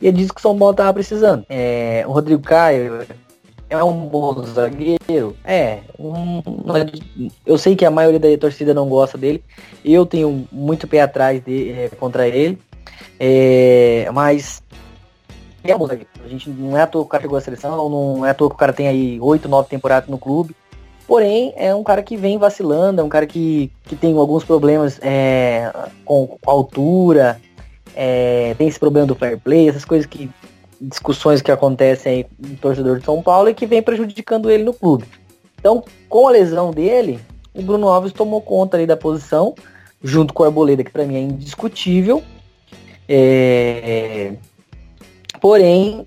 E 0.00 0.08
é 0.08 0.12
disso 0.12 0.34
que 0.34 0.40
o 0.40 0.42
São 0.42 0.58
Paulo 0.58 0.74
tava 0.74 0.92
precisando. 0.92 1.46
É, 1.48 2.04
o 2.08 2.10
Rodrigo 2.10 2.42
Caio 2.42 3.06
é 3.78 3.84
um 3.84 4.06
bom 4.06 4.42
zagueiro? 4.44 5.36
É. 5.44 5.78
um- 5.98 6.42
eu 7.46 7.56
sei 7.56 7.74
que 7.74 7.84
a 7.84 7.90
maioria 7.90 8.20
da 8.20 8.38
torcida 8.38 8.74
não 8.74 8.88
gosta 8.88 9.16
dele. 9.16 9.42
Eu 9.84 10.04
tenho 10.04 10.46
muito 10.52 10.86
pé 10.86 11.00
atrás 11.00 11.42
de, 11.42 11.70
é, 11.70 11.88
contra 11.88 12.28
ele. 12.28 12.58
É, 13.18 14.08
mas 14.12 14.62
é 15.64 15.74
um 15.74 15.78
bom 15.78 15.86
zagueiro. 15.86 16.10
A 16.24 16.28
gente 16.28 16.50
não 16.50 16.76
é 16.76 16.82
à 16.82 16.86
toa 16.86 17.02
que 17.02 17.06
o 17.06 17.10
cara 17.10 17.22
chegou 17.22 17.38
à 17.38 17.40
seleção, 17.40 17.88
não 17.88 18.26
é 18.26 18.30
à 18.30 18.34
toa 18.34 18.48
que 18.48 18.54
o 18.54 18.58
cara 18.58 18.72
tem 18.72 18.88
aí 18.88 19.18
8, 19.20 19.48
9 19.48 19.68
temporadas 19.68 20.08
no 20.08 20.18
clube. 20.18 20.54
Porém, 21.06 21.52
é 21.56 21.74
um 21.74 21.82
cara 21.82 22.02
que 22.02 22.16
vem 22.16 22.38
vacilando, 22.38 23.00
é 23.00 23.04
um 23.04 23.08
cara 23.08 23.26
que, 23.26 23.70
que 23.84 23.96
tem 23.96 24.16
alguns 24.16 24.44
problemas 24.44 24.98
é, 25.02 25.72
com, 26.04 26.26
com 26.26 26.50
a 26.50 26.54
altura, 26.54 27.40
é, 27.94 28.54
tem 28.56 28.68
esse 28.68 28.78
problema 28.78 29.06
do 29.06 29.14
fair 29.14 29.38
play, 29.38 29.68
essas 29.68 29.84
coisas 29.84 30.06
que. 30.06 30.30
Discussões 30.82 31.40
que 31.40 31.50
acontecem 31.50 32.12
aí 32.12 32.56
torcedor 32.56 32.98
de 32.98 33.04
São 33.04 33.22
Paulo 33.22 33.48
e 33.48 33.54
que 33.54 33.66
vem 33.66 33.82
prejudicando 33.82 34.50
ele 34.50 34.64
no 34.64 34.74
clube. 34.74 35.04
Então, 35.58 35.84
com 36.08 36.26
a 36.26 36.30
lesão 36.32 36.70
dele, 36.72 37.20
o 37.54 37.62
Bruno 37.62 37.88
Alves 37.88 38.12
tomou 38.12 38.40
conta 38.40 38.76
ali 38.76 38.86
da 38.86 38.96
posição, 38.96 39.54
junto 40.02 40.34
com 40.34 40.42
o 40.42 40.46
Arboleda, 40.46 40.82
que 40.82 40.90
pra 40.90 41.04
mim 41.04 41.16
é 41.16 41.20
indiscutível. 41.20 42.22
É, 43.08 44.32
Porém, 45.42 46.06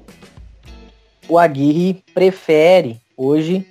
o 1.27 1.37
Aguirre 1.37 2.01
prefere 2.13 3.01
hoje 3.17 3.67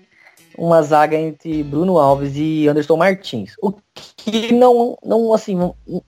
uma 0.59 0.83
zaga 0.83 1.17
entre 1.17 1.63
Bruno 1.63 1.99
Alves 1.99 2.35
e 2.37 2.69
Anderson 2.69 2.99
Martins. 2.99 3.55
O 3.63 3.73
que 4.15 4.53
não, 4.53 4.99
não 5.03 5.33
assim, 5.33 5.59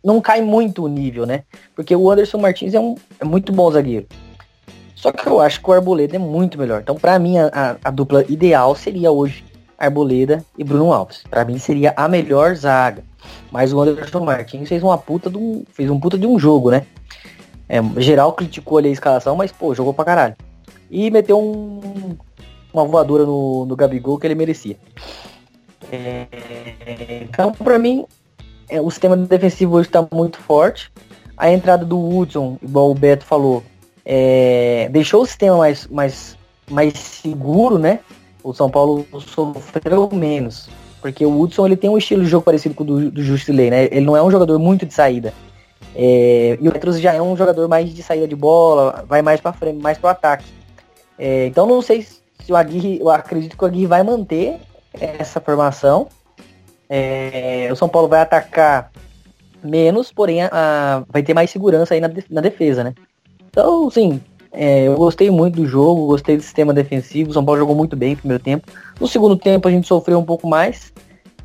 não 0.04 0.20
cai 0.20 0.42
muito 0.42 0.84
o 0.84 0.88
nível, 0.88 1.24
né? 1.24 1.44
Porque 1.74 1.96
o 1.96 2.10
Anderson 2.10 2.36
Martins 2.36 2.74
é, 2.74 2.80
um, 2.80 2.96
é 3.18 3.24
muito 3.24 3.50
bom 3.50 3.70
zagueiro. 3.70 4.06
Só 4.96 5.12
que 5.12 5.26
eu 5.28 5.40
acho 5.40 5.60
que 5.62 5.70
o 5.70 5.72
Arboleda 5.72 6.16
é 6.16 6.18
muito 6.18 6.58
melhor. 6.58 6.80
Então, 6.80 6.96
pra 6.96 7.18
mim, 7.18 7.36
a, 7.38 7.76
a- 7.84 7.90
dupla 7.90 8.24
ideal 8.28 8.74
seria 8.74 9.12
hoje 9.12 9.44
Arboleda 9.78 10.42
e 10.58 10.64
Bruno 10.64 10.92
Alves. 10.92 11.22
Pra 11.30 11.44
mim, 11.44 11.58
seria 11.58 11.92
a 11.96 12.08
melhor 12.08 12.56
zaga. 12.56 13.04
Mas 13.52 13.72
o 13.72 13.80
Anderson 13.80 14.24
Martins 14.24 14.68
fez 14.68 14.82
uma 14.82 14.96
puta 14.96 15.28
de 15.30 15.36
um, 15.36 15.64
fez 15.72 15.90
um 15.90 16.00
puta 16.00 16.16
de 16.16 16.26
um 16.26 16.38
jogo, 16.38 16.70
né? 16.70 16.86
É, 17.68 17.80
geral 18.00 18.32
criticou 18.32 18.78
ali 18.78 18.88
a 18.88 18.92
escalação, 18.92 19.36
mas, 19.36 19.52
pô, 19.52 19.74
jogou 19.74 19.92
pra 19.92 20.04
caralho. 20.04 20.34
E 20.90 21.10
meteu 21.10 21.38
um, 21.38 22.16
uma 22.72 22.84
voadora 22.84 23.26
no, 23.26 23.66
no 23.66 23.76
Gabigol 23.76 24.18
que 24.18 24.26
ele 24.26 24.34
merecia. 24.34 24.76
É, 25.92 26.26
então, 27.22 27.52
pra 27.52 27.78
mim, 27.78 28.06
é, 28.68 28.80
o 28.80 28.90
sistema 28.90 29.16
defensivo 29.16 29.76
hoje 29.76 29.88
tá 29.88 30.06
muito 30.12 30.38
forte. 30.38 30.90
A 31.36 31.50
entrada 31.52 31.84
do 31.84 31.98
Hudson, 31.98 32.56
igual 32.62 32.90
o 32.90 32.94
Beto 32.94 33.24
falou, 33.24 33.62
é, 34.06 34.88
deixou 34.92 35.22
o 35.22 35.26
sistema 35.26 35.56
mais, 35.58 35.86
mais, 35.88 36.38
mais 36.70 36.92
seguro, 36.96 37.76
né? 37.78 37.98
O 38.42 38.54
São 38.54 38.70
Paulo 38.70 39.04
sofreu 39.20 40.08
menos. 40.12 40.68
Porque 41.02 41.26
o 41.26 41.40
Hudson 41.40 41.66
ele 41.66 41.76
tem 41.76 41.90
um 41.90 41.98
estilo 41.98 42.22
de 42.22 42.28
jogo 42.30 42.44
parecido 42.44 42.74
com 42.74 42.84
o 42.84 42.86
do, 42.86 43.10
do 43.10 43.22
Justilei, 43.22 43.68
né? 43.70 43.84
Ele 43.86 44.06
não 44.06 44.16
é 44.16 44.22
um 44.22 44.30
jogador 44.30 44.58
muito 44.58 44.86
de 44.86 44.94
saída. 44.94 45.34
É, 45.94 46.56
e 46.60 46.68
o 46.68 46.72
Petros 46.72 47.00
já 47.00 47.12
é 47.14 47.20
um 47.20 47.36
jogador 47.36 47.68
mais 47.68 47.92
de 47.92 48.02
saída 48.02 48.28
de 48.28 48.36
bola, 48.36 49.04
vai 49.08 49.22
mais 49.22 49.40
para 49.40 49.52
frente, 49.52 49.80
mais 49.82 49.98
para 49.98 50.08
o 50.08 50.10
ataque. 50.10 50.44
É, 51.18 51.46
então 51.46 51.66
não 51.66 51.82
sei 51.82 52.02
se 52.02 52.18
o 52.52 52.56
Aguirre, 52.56 53.00
eu 53.00 53.10
acredito 53.10 53.56
que 53.56 53.64
o 53.64 53.66
Aguirre 53.66 53.86
vai 53.86 54.02
manter 54.02 54.58
essa 54.94 55.40
formação. 55.40 56.08
É, 56.88 57.68
o 57.72 57.76
São 57.76 57.88
Paulo 57.88 58.08
vai 58.08 58.20
atacar 58.20 58.90
menos, 59.62 60.12
porém 60.12 60.42
a- 60.42 60.50
a- 60.52 61.04
vai 61.08 61.22
ter 61.22 61.34
mais 61.34 61.50
segurança 61.50 61.94
aí 61.94 62.00
na, 62.00 62.10
na 62.30 62.40
defesa, 62.40 62.84
né? 62.84 62.94
Então, 63.56 63.90
sim, 63.90 64.20
é, 64.52 64.86
eu 64.86 64.96
gostei 64.96 65.30
muito 65.30 65.54
do 65.54 65.66
jogo, 65.66 66.08
gostei 66.08 66.36
do 66.36 66.42
sistema 66.42 66.74
defensivo. 66.74 67.30
O 67.30 67.32
São 67.32 67.42
Paulo 67.42 67.58
jogou 67.58 67.74
muito 67.74 67.96
bem 67.96 68.10
no 68.10 68.18
primeiro 68.18 68.44
tempo. 68.44 68.70
No 69.00 69.08
segundo 69.08 69.34
tempo 69.34 69.66
a 69.66 69.70
gente 69.70 69.88
sofreu 69.88 70.18
um 70.18 70.24
pouco 70.24 70.46
mais, 70.46 70.92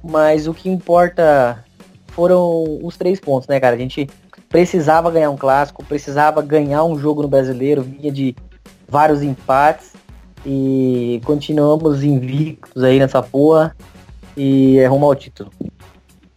mas 0.03 0.45
o 0.45 0.53
que 0.53 0.69
importa 0.69 1.63
foram 2.07 2.79
os 2.83 2.97
três 2.97 3.17
pontos, 3.17 3.47
né, 3.47 3.61
cara? 3.61 3.77
A 3.77 3.79
gente 3.79 4.09
precisava 4.49 5.09
ganhar 5.09 5.29
um 5.29 5.37
clássico, 5.37 5.85
precisava 5.85 6.41
ganhar 6.41 6.83
um 6.83 6.99
jogo 6.99 7.21
no 7.21 7.29
brasileiro, 7.29 7.81
vinha 7.81 8.11
de 8.11 8.35
vários 8.89 9.23
empates 9.23 9.93
e 10.45 11.21
continuamos 11.23 12.03
invictos 12.03 12.83
aí 12.83 12.99
nessa 12.99 13.23
porra 13.23 13.73
e 14.35 14.79
é 14.79 14.85
rumo 14.85 15.05
ao 15.05 15.15
título. 15.15 15.49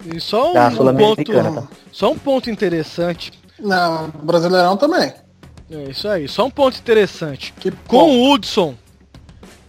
E 0.06 0.20
só 0.20 0.52
um, 0.52 0.88
um 0.88 0.94
ponto, 0.94 1.24
tá? 1.24 1.68
só 1.90 2.12
um 2.12 2.18
ponto 2.18 2.48
interessante. 2.48 3.32
Não, 3.58 4.10
Brasileirão 4.22 4.76
também. 4.76 5.23
É 5.70 5.90
isso 5.90 6.06
aí, 6.08 6.28
só 6.28 6.46
um 6.46 6.50
ponto 6.50 6.78
interessante. 6.78 7.52
Que 7.58 7.70
Com 7.70 7.98
bom. 7.98 8.10
o 8.10 8.32
Hudson 8.32 8.74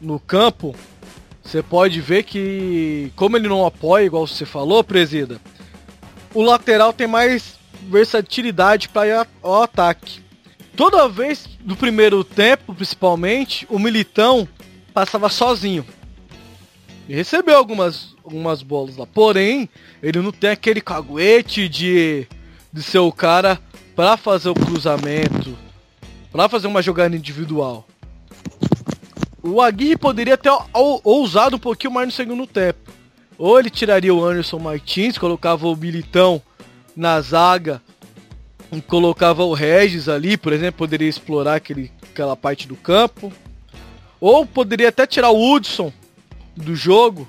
no 0.01 0.19
campo, 0.19 0.75
você 1.41 1.63
pode 1.63 2.01
ver 2.01 2.23
que, 2.23 3.11
como 3.15 3.37
ele 3.37 3.47
não 3.47 3.65
apoia, 3.65 4.05
igual 4.05 4.27
você 4.27 4.45
falou, 4.45 4.83
presida, 4.83 5.39
o 6.33 6.41
lateral 6.41 6.91
tem 6.91 7.07
mais 7.07 7.55
versatilidade 7.89 8.89
para 8.89 9.07
ir 9.07 9.27
ao 9.41 9.63
ataque. 9.63 10.21
Toda 10.75 11.07
vez, 11.07 11.47
no 11.63 11.75
primeiro 11.75 12.23
tempo, 12.23 12.75
principalmente, 12.75 13.65
o 13.69 13.79
Militão 13.79 14.47
passava 14.93 15.29
sozinho. 15.29 15.85
E 17.07 17.15
recebeu 17.15 17.55
algumas, 17.55 18.15
algumas 18.23 18.61
bolas 18.61 18.97
lá. 18.97 19.05
Porém, 19.05 19.69
ele 20.01 20.19
não 20.19 20.31
tem 20.31 20.49
aquele 20.49 20.81
caguete 20.81 21.69
de, 21.69 22.27
de 22.73 22.83
ser 22.83 22.99
o 22.99 23.11
cara 23.11 23.59
para 23.95 24.17
fazer 24.17 24.49
o 24.49 24.55
cruzamento, 24.55 25.55
para 26.35 26.49
fazer 26.49 26.67
uma 26.67 26.81
jogada 26.81 27.15
individual. 27.15 27.87
O 29.41 29.61
Aguirre 29.61 29.95
poderia 29.95 30.35
ter 30.35 30.51
ou- 30.73 30.99
ousado 31.01 31.55
um 31.55 31.59
pouquinho 31.59 31.93
mais 31.93 32.07
no 32.07 32.11
segundo 32.11 32.45
tempo. 32.45 32.91
Ou 33.37 33.57
ele 33.57 33.69
tiraria 33.69 34.13
o 34.13 34.23
Anderson 34.23 34.59
Martins, 34.59 35.17
colocava 35.17 35.65
o 35.65 35.75
Militão 35.77 36.41
na 36.93 37.21
zaga 37.21 37.81
e 38.69 38.81
colocava 38.81 39.45
o 39.45 39.53
Regis 39.53 40.09
ali, 40.09 40.35
por 40.35 40.51
exemplo, 40.51 40.79
poderia 40.79 41.07
explorar 41.07 41.55
aquele, 41.55 41.89
aquela 42.11 42.35
parte 42.35 42.67
do 42.67 42.75
campo. 42.75 43.31
Ou 44.19 44.45
poderia 44.45 44.89
até 44.89 45.07
tirar 45.07 45.29
o 45.29 45.53
Hudson 45.53 45.91
do 46.53 46.75
jogo. 46.75 47.25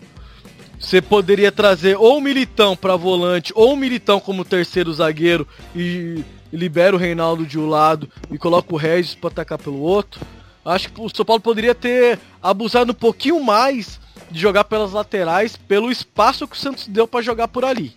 Você 0.80 1.00
poderia 1.00 1.52
trazer 1.52 1.96
ou 1.96 2.18
o 2.18 2.20
Militão 2.20 2.76
para 2.76 2.96
volante 2.96 3.52
ou 3.54 3.72
o 3.72 3.76
Militão 3.76 4.18
como 4.18 4.44
terceiro 4.44 4.92
zagueiro 4.92 5.46
e 5.76 6.24
libera 6.56 6.96
o 6.96 6.98
Reinaldo 6.98 7.46
de 7.46 7.58
um 7.58 7.68
lado 7.68 8.08
e 8.30 8.38
coloca 8.38 8.74
o 8.74 8.76
Regis 8.78 9.14
para 9.14 9.28
atacar 9.30 9.58
pelo 9.58 9.80
outro. 9.80 10.20
Acho 10.64 10.90
que 10.90 11.00
o 11.00 11.08
São 11.14 11.24
Paulo 11.24 11.40
poderia 11.40 11.74
ter 11.74 12.18
abusado 12.42 12.90
um 12.90 12.94
pouquinho 12.94 13.40
mais 13.42 14.00
de 14.30 14.40
jogar 14.40 14.64
pelas 14.64 14.92
laterais 14.92 15.56
pelo 15.56 15.90
espaço 15.90 16.48
que 16.48 16.56
o 16.56 16.58
Santos 16.58 16.88
deu 16.88 17.06
para 17.06 17.22
jogar 17.22 17.46
por 17.46 17.64
ali. 17.64 17.96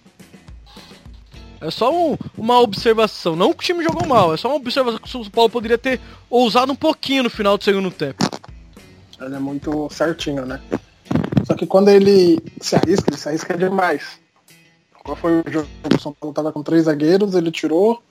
É 1.61 1.71
só 1.71 1.91
um- 1.93 2.17
uma 2.37 2.59
observação, 2.59 3.35
não 3.35 3.51
que 3.53 3.63
o 3.63 3.65
time 3.65 3.83
jogou 3.83 4.07
mal, 4.07 4.33
é 4.33 4.37
só 4.37 4.47
uma 4.47 4.55
observação 4.55 4.99
que 4.99 5.07
o 5.07 5.11
São 5.11 5.23
Paulo 5.25 5.49
poderia 5.49 5.77
ter 5.77 5.99
ousado 6.29 6.71
um 6.71 6.75
pouquinho 6.75 7.23
no 7.23 7.29
final 7.29 7.57
do 7.57 7.63
segundo 7.63 7.91
tempo. 7.91 8.23
Ele 9.19 9.35
é 9.35 9.39
muito 9.39 9.89
certinho, 9.89 10.45
né? 10.45 10.61
Só 11.45 11.55
que 11.55 11.65
quando 11.65 11.89
ele 11.89 12.39
se 12.61 12.75
arrisca, 12.75 13.09
ele 13.09 13.17
se 13.17 13.27
arrisca 13.27 13.57
demais. 13.57 14.19
Qual 15.03 15.17
foi 15.17 15.39
o 15.39 15.43
jogo? 15.47 15.67
O 15.93 15.99
São 15.99 16.13
Paulo 16.13 16.33
tava 16.33 16.51
com 16.53 16.61
três 16.63 16.83
zagueiros, 16.83 17.33
ele 17.33 17.51
tirou 17.51 18.01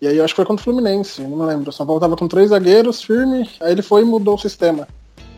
E 0.00 0.06
aí 0.08 0.16
eu 0.18 0.24
acho 0.24 0.34
que 0.34 0.36
foi 0.36 0.44
contra 0.44 0.60
o 0.60 0.64
Fluminense, 0.64 1.22
não 1.22 1.36
me 1.38 1.44
lembro. 1.46 1.70
O 1.70 1.72
São 1.72 1.86
Paulo 1.86 2.00
tava 2.00 2.16
com 2.16 2.28
três 2.28 2.50
zagueiros, 2.50 3.02
firme, 3.02 3.48
aí 3.60 3.72
ele 3.72 3.82
foi 3.82 4.02
e 4.02 4.04
mudou 4.04 4.34
o 4.34 4.38
sistema 4.38 4.86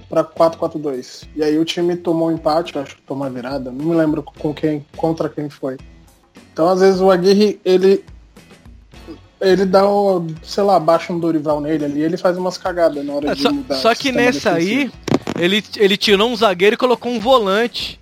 pra 0.08 0.24
4-4-2. 0.24 1.24
E 1.36 1.42
aí 1.42 1.58
o 1.58 1.64
time 1.64 1.96
tomou 1.96 2.28
um 2.28 2.32
empate, 2.32 2.76
acho 2.78 2.96
que 2.96 3.02
tomou 3.02 3.26
a 3.26 3.30
virada, 3.30 3.70
não 3.70 3.84
me 3.86 3.94
lembro 3.94 4.22
com 4.22 4.52
quem, 4.54 4.84
contra 4.96 5.28
quem 5.28 5.48
foi. 5.48 5.76
Então 6.52 6.68
às 6.68 6.80
vezes 6.80 7.00
o 7.00 7.10
Aguirre, 7.10 7.60
ele 7.64 8.04
ele 9.40 9.66
dá 9.66 9.86
o, 9.88 10.26
sei 10.42 10.62
lá, 10.64 10.80
baixa 10.80 11.12
um 11.12 11.18
Dorival 11.20 11.60
nele 11.60 11.84
ali, 11.84 12.00
ele 12.02 12.16
faz 12.16 12.38
umas 12.38 12.56
cagadas 12.56 13.04
na 13.04 13.12
hora 13.12 13.32
É, 13.32 13.34
de 13.34 13.42
só, 13.42 13.52
mudar. 13.52 13.74
só 13.76 13.94
que 13.94 14.10
nessa 14.10 14.52
aí, 14.52 14.86
defensivo. 14.86 14.92
ele, 15.38 15.64
ele 15.76 15.96
tirou 15.98 16.28
um 16.30 16.34
zagueiro 16.36 16.72
e 16.74 16.78
colocou 16.78 17.12
um 17.12 17.20
volante 17.20 18.00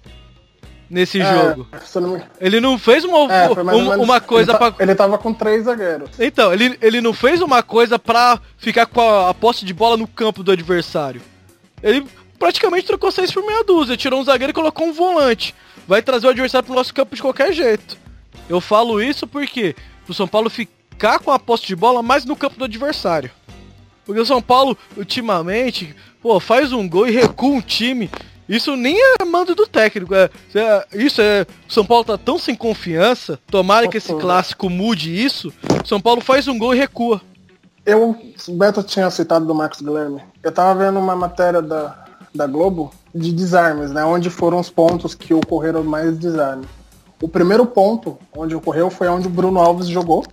nesse 0.95 1.21
É, 1.21 1.25
jogo. 1.25 1.67
não 1.97 2.23
Ele 2.41 2.61
não 2.61 2.79
fez 2.79 3.05
uma, 3.05 3.19
É, 3.33 3.49
menos- 3.65 3.97
uma 3.99 4.21
coisa 4.21 4.53
ele, 4.53 4.59
pra. 4.59 4.71
ta- 4.71 4.83
ele 4.83 4.95
tava 4.95 5.19
com 5.19 5.35
três 5.35 5.65
zagueiros. 5.65 6.09
Então, 6.19 6.53
ele, 6.53 6.79
ele 6.81 7.01
não 7.01 7.13
fez 7.13 7.43
uma 7.43 7.63
coisa 7.63 7.99
pra 7.99 8.41
ficar 8.57 8.87
com 8.87 9.01
a, 9.01 9.31
a 9.31 9.35
posse 9.35 9.65
de 9.65 9.75
bola 9.75 9.97
no 9.97 10.07
campo 10.07 10.43
do 10.45 10.53
adversário. 10.53 11.21
Ele 11.83 12.07
praticamente 12.39 12.87
trocou 12.87 13.11
seis 13.11 13.33
por 13.33 13.45
meia 13.45 13.65
dúzia, 13.65 13.97
tirou 13.97 14.21
um 14.21 14.25
zagueiro 14.25 14.53
e 14.53 14.55
colocou 14.55 14.87
um 14.87 14.93
volante. 14.93 15.55
Vai 15.87 16.01
trazer 16.01 16.27
o 16.29 16.31
adversário 16.31 16.65
pro 16.65 16.75
nosso 16.77 16.95
campo 16.95 17.15
de 17.17 17.21
qualquer 17.21 17.53
jeito. 17.53 17.99
Eu 18.49 18.61
falo 18.61 19.03
isso 19.03 19.27
porque 19.27 19.75
pro 20.05 20.15
São 20.15 20.29
Paulo 20.29 20.49
ficar 20.49 21.19
com 21.19 21.31
a 21.33 21.39
posse 21.39 21.67
de 21.67 21.75
bola 21.75 22.03
mais 22.03 22.25
no 22.25 22.37
campo 22.37 22.57
do 22.57 22.65
adversário. 22.65 23.31
Porque 24.07 24.21
o 24.21 24.27
São 24.27 24.41
Paulo, 24.41 24.77
ultimamente, 24.97 25.95
pô, 26.23 26.39
faz 26.39 26.73
um 26.73 26.89
gol 26.89 27.07
e 27.07 27.11
recua 27.11 27.49
um 27.51 27.61
time. 27.61 28.11
Isso 28.49 28.77
nem 28.77 28.97
é 29.21 29.25
mando 29.25 29.55
do 29.55 29.67
técnico. 29.67 30.15
É, 30.15 30.31
é- 30.55 30.87
isso 30.93 31.21
é. 31.21 31.47
São 31.69 31.85
Paulo 31.85 32.05
tá 32.05 32.19
tão 32.19 32.39
sem 32.39 32.55
confiança. 32.55 33.39
Tomara 33.51 33.89
que 33.89 33.97
esse 33.97 34.13
clássico 34.15 34.69
mude 34.69 35.15
isso. 35.15 35.53
São 35.85 36.01
Paulo 36.01 36.21
faz 36.21 36.47
um 36.47 36.59
gol 36.59 36.75
e 36.75 36.79
recua. 36.79 37.21
Eu, 37.87 38.17
o 38.49 38.53
Beto 38.53 38.83
tinha 38.83 39.11
citado 39.11 39.45
do 39.45 39.55
Marcos 39.55 39.81
Guilherme. 39.81 40.23
Eu 40.43 40.53
tava 40.53 40.85
vendo 40.85 40.99
uma 40.99 41.15
matéria 41.15 41.61
da, 41.61 42.05
da 42.35 42.47
Globo 42.47 42.93
de 43.15 43.33
desarmes, 43.33 43.91
né? 43.91 44.05
Onde 44.05 44.31
foram 44.31 44.59
os 44.59 44.71
pontos 44.71 45.15
que 45.15 45.35
ocorreram 45.35 45.85
mais 45.85 46.17
desarmes. 46.17 46.67
O 47.21 47.29
primeiro 47.29 47.65
ponto 47.67 48.19
onde 48.37 48.55
ocorreu 48.55 48.91
foi 48.91 49.09
onde 49.09 49.27
o 49.27 49.31
Bruno 49.31 49.61
Alves 49.61 49.87
jogou, 49.87 50.25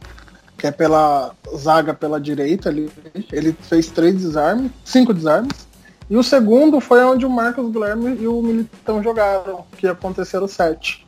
que 0.57 0.67
é 0.67 0.71
pela 0.71 1.31
zaga 1.55 1.93
pela 1.93 2.19
direita 2.19 2.69
ali. 2.69 2.89
Ele 3.31 3.55
fez 3.61 3.87
três 3.87 4.15
desarmes, 4.15 4.71
cinco 4.83 5.13
desarmes. 5.13 5.67
E 6.11 6.17
o 6.17 6.21
segundo 6.21 6.81
foi 6.81 7.01
onde 7.05 7.25
o 7.25 7.29
Marcos 7.29 7.71
Guilherme 7.71 8.17
e 8.19 8.27
o 8.27 8.41
Militão 8.41 9.01
jogaram, 9.01 9.63
que 9.77 9.87
aconteceram 9.87 10.45
sete. 10.45 11.07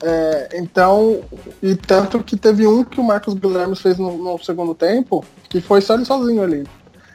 É, 0.00 0.50
então, 0.54 1.20
e 1.60 1.74
tanto 1.74 2.22
que 2.22 2.36
teve 2.36 2.64
um 2.64 2.84
que 2.84 3.00
o 3.00 3.02
Marcos 3.02 3.34
Guilherme 3.34 3.74
fez 3.74 3.98
no, 3.98 4.16
no 4.16 4.38
segundo 4.38 4.72
tempo, 4.72 5.24
que 5.48 5.60
foi 5.60 5.80
só 5.80 5.94
ele 5.94 6.04
sozinho 6.04 6.44
ali. 6.44 6.64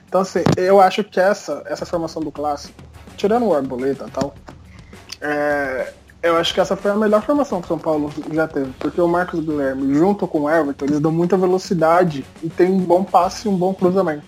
Então, 0.10 0.20
assim, 0.20 0.42
eu 0.58 0.82
acho 0.82 1.06
que 1.06 1.22
essa, 1.22 1.64
essa 1.68 1.86
formação 1.86 2.22
do 2.22 2.34
clássico, 2.34 2.74
tirando 3.16 3.46
o 3.46 3.54
Arboleta 3.54 4.08
e 4.10 4.12
tal, 4.12 4.36
é, 5.22 5.94
eu 6.22 6.36
acho 6.36 6.54
que 6.54 6.60
essa 6.60 6.76
foi 6.76 6.92
a 6.92 6.96
melhor 6.96 7.22
formação 7.22 7.62
que 7.62 7.66
o 7.66 7.70
São 7.70 7.80
Paulo 7.80 8.12
já 8.34 8.46
teve. 8.46 8.74
Porque 8.78 9.00
o 9.00 9.08
Marcos 9.08 9.40
Guilherme, 9.40 9.96
junto 9.96 10.28
com 10.28 10.42
o 10.42 10.50
Everton, 10.50 10.84
eles 10.84 11.00
dão 11.00 11.14
muita 11.14 11.38
velocidade 11.38 12.26
e 12.44 12.50
tem 12.50 12.70
um 12.70 12.80
bom 12.80 13.06
passe 13.06 13.48
e 13.48 13.50
um 13.50 13.56
bom 13.56 13.74
cruzamento. 13.74 14.26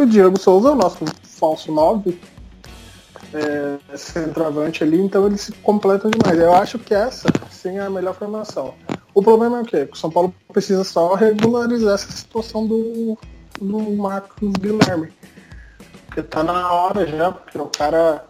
O 0.00 0.06
Diego 0.06 0.38
Souza 0.38 0.68
é 0.68 0.72
o 0.72 0.76
nosso 0.76 1.04
falso 1.24 1.72
9, 1.72 2.18
é, 3.34 3.96
centroavante 3.96 4.84
ali, 4.84 5.00
então 5.00 5.26
eles 5.26 5.40
se 5.40 5.52
completam 5.52 6.10
demais. 6.10 6.38
Eu 6.38 6.52
acho 6.54 6.78
que 6.78 6.94
essa 6.94 7.28
sim 7.50 7.78
é 7.78 7.82
a 7.82 7.90
melhor 7.90 8.14
formação. 8.14 8.74
O 9.12 9.22
problema 9.22 9.58
é 9.58 9.62
o 9.62 9.64
quê? 9.64 9.86
Que 9.86 9.94
o 9.94 9.96
São 9.96 10.10
Paulo 10.10 10.32
precisa 10.52 10.84
só 10.84 11.14
regularizar 11.14 11.94
essa 11.94 12.12
situação 12.12 12.66
do, 12.66 13.18
do 13.60 13.78
Marcos 13.96 14.52
Guilherme. 14.52 15.08
Porque 16.06 16.22
tá 16.22 16.42
na 16.42 16.72
hora 16.72 17.06
já, 17.06 17.32
porque 17.32 17.58
o 17.58 17.66
cara 17.66 18.24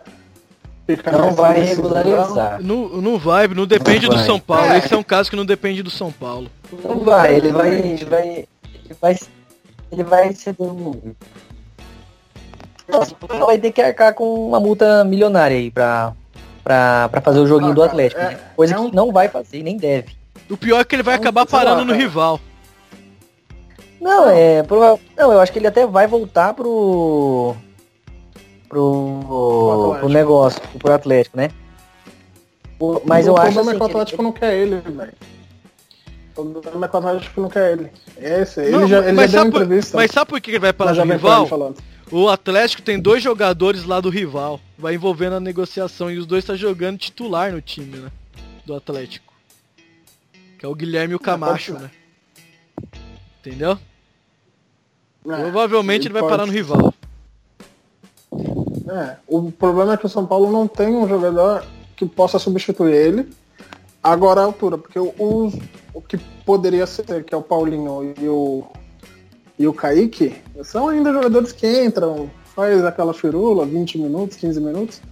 fica 0.87 1.13
Não 1.13 1.35
vai 1.35 1.61
regularizar. 1.61 2.63
Não, 2.63 2.89
não 2.89 3.19
vai, 3.19 3.47
não 3.49 3.67
depende 3.67 4.07
Não 4.07 4.11
do 4.11 4.17
vai. 4.17 4.27
São 4.27 4.41
Paulo. 4.41 4.73
É. 4.73 4.79
Esse 4.79 4.95
é 4.95 4.97
um 4.97 5.03
caso 5.03 5.29
que 5.29 5.37
não 5.37 5.45
depende 5.45 5.83
do 5.83 5.91
São 5.91 6.11
Paulo. 6.11 6.51
Não 6.83 7.01
vai, 7.01 7.37
ele 7.37 7.53
vai. 7.53 7.75
Ele 7.75 8.05
vai. 8.05 8.29
Ele 8.29 8.97
vai, 9.01 9.19
ele 9.93 10.05
vai 10.05 10.33
ser 10.33 10.57
um. 10.59 11.15
Nossa, 12.89 13.15
ele 13.31 13.45
vai 13.45 13.59
ter 13.59 13.71
que 13.73 13.81
arcar 13.83 14.15
com 14.15 14.49
uma 14.49 14.59
multa 14.59 15.05
milionária 15.05 15.57
aí 15.57 15.71
pra, 15.71 16.13
pra, 16.65 17.09
pra 17.11 17.21
fazer 17.21 17.39
o 17.41 17.47
joguinho 17.47 17.73
Ah, 17.73 17.75
do 17.75 17.83
Atlético. 17.83 18.21
é- 18.21 18.31
né? 18.31 18.39
Coisa 18.57 18.75
é 18.75 18.79
um- 18.79 18.91
que 18.91 18.97
não 18.97 19.13
vai 19.13 19.29
fazer, 19.29 19.63
nem 19.63 19.77
deve. 19.77 20.17
O 20.51 20.57
pior 20.57 20.81
é 20.81 20.85
que 20.85 20.95
ele 20.95 21.03
vai 21.03 21.15
acabar 21.15 21.47
sei 21.47 21.59
lá, 21.59 21.65
parando 21.67 21.85
no 21.85 21.93
rival. 21.95 22.41
Não, 24.01 24.29
é. 24.31 24.63
prova- 24.63 24.99
Não, 25.17 25.33
eu 25.33 25.41
acho 25.41 25.53
que 25.53 25.59
ele 25.59 25.67
até 25.67 25.87
vai 25.87 26.07
voltar 26.07 26.55
pro. 26.55 27.55
Pro. 28.69 29.97
Pro 30.01 30.09
negócio, 30.09 30.61
pro 30.79 30.93
Atlético, 30.93 31.37
né? 31.37 31.51
O- 32.79 33.01
Mas 33.05 33.27
o 33.27 33.31
eu 33.31 33.37
acho 33.37 33.53
problema 33.55 33.61
assim, 33.63 33.71
é 33.71 33.75
que 33.75 33.83
o 33.83 33.85
ele- 33.85 33.91
Atlético 33.93 34.23
não 34.23 34.33
quer 34.33 34.55
ele, 34.55 34.77
velho. 34.77 35.13
O 36.37 36.45
problema 36.45 36.87
é 36.87 36.89
que 36.89 36.95
o 36.95 36.99
Atlético 36.99 37.41
não 37.41 37.49
quer 37.49 37.73
ele. 37.73 37.91
Esse, 38.21 38.61
ele 38.61 38.71
Não, 38.71 38.87
já, 38.87 38.99
ele 38.99 39.07
já 39.09 39.13
mas, 39.15 39.31
deu 39.33 39.41
sabe 39.41 39.51
por, 39.51 39.63
entrevista. 39.63 39.97
mas 39.97 40.11
sabe 40.13 40.29
por 40.31 40.41
que 40.41 40.51
ele 40.53 40.59
vai 40.61 40.73
parar 40.73 40.95
no 40.95 41.13
rival? 41.13 41.47
falando. 41.47 41.77
O 42.11 42.29
Atlético 42.29 42.83
tem 42.83 42.99
dois 42.99 43.23
jogadores 43.23 43.85
lá 43.85 44.01
do 44.01 44.09
rival. 44.09 44.61
Vai 44.79 44.95
envolvendo 44.95 45.35
a 45.37 45.41
negociação. 45.41 46.11
E 46.11 46.19
os 46.19 46.27
dois 46.27 46.45
tá 46.45 46.55
jogando 46.57 46.99
titular 46.99 47.53
no 47.53 47.61
time, 47.61 47.99
né? 47.99 48.11
Do 48.65 48.75
Atlético. 48.75 49.33
Que 50.59 50.65
é 50.65 50.69
o 50.69 50.75
Guilherme 50.75 51.13
e 51.13 51.17
o 51.17 51.21
Camacho, 51.21 51.73
pode 51.73 51.85
né? 51.85 51.91
Entendeu? 53.41 53.79
É, 55.29 55.37
Provavelmente 55.37 56.07
ele 56.07 56.13
vai 56.15 56.23
pode- 56.23 56.33
parar 56.33 56.47
no 56.47 56.53
rival. 56.53 56.95
É, 58.91 59.17
o 59.27 59.53
problema 59.53 59.93
é 59.95 59.97
que 59.97 60.07
o 60.07 60.09
São 60.09 60.27
Paulo 60.27 60.51
não 60.51 60.67
tem 60.67 60.89
um 60.89 61.07
jogador 61.07 61.65
que 61.95 62.07
possa 62.07 62.39
substituir 62.39 62.95
ele 62.95 63.29
agora 64.03 64.41
à 64.41 64.45
altura, 64.45 64.79
porque 64.79 64.99
o, 64.99 65.09
o, 65.19 65.53
o 65.93 66.01
que 66.01 66.17
poderia 66.47 66.87
ser, 66.87 67.23
que 67.25 67.35
é 67.35 67.37
o 67.37 67.43
Paulinho 67.43 68.15
e 68.19 68.27
o, 68.29 68.67
e 69.59 69.67
o 69.67 69.73
Kaique, 69.73 70.37
são 70.63 70.89
ainda 70.89 71.13
jogadores 71.13 71.53
que 71.53 71.67
entram, 71.85 72.31
faz 72.55 72.85
aquela 72.85 73.13
firula, 73.13 73.67
20 73.67 73.99
minutos, 73.99 74.37
15 74.37 74.61
minutos, 74.61 75.03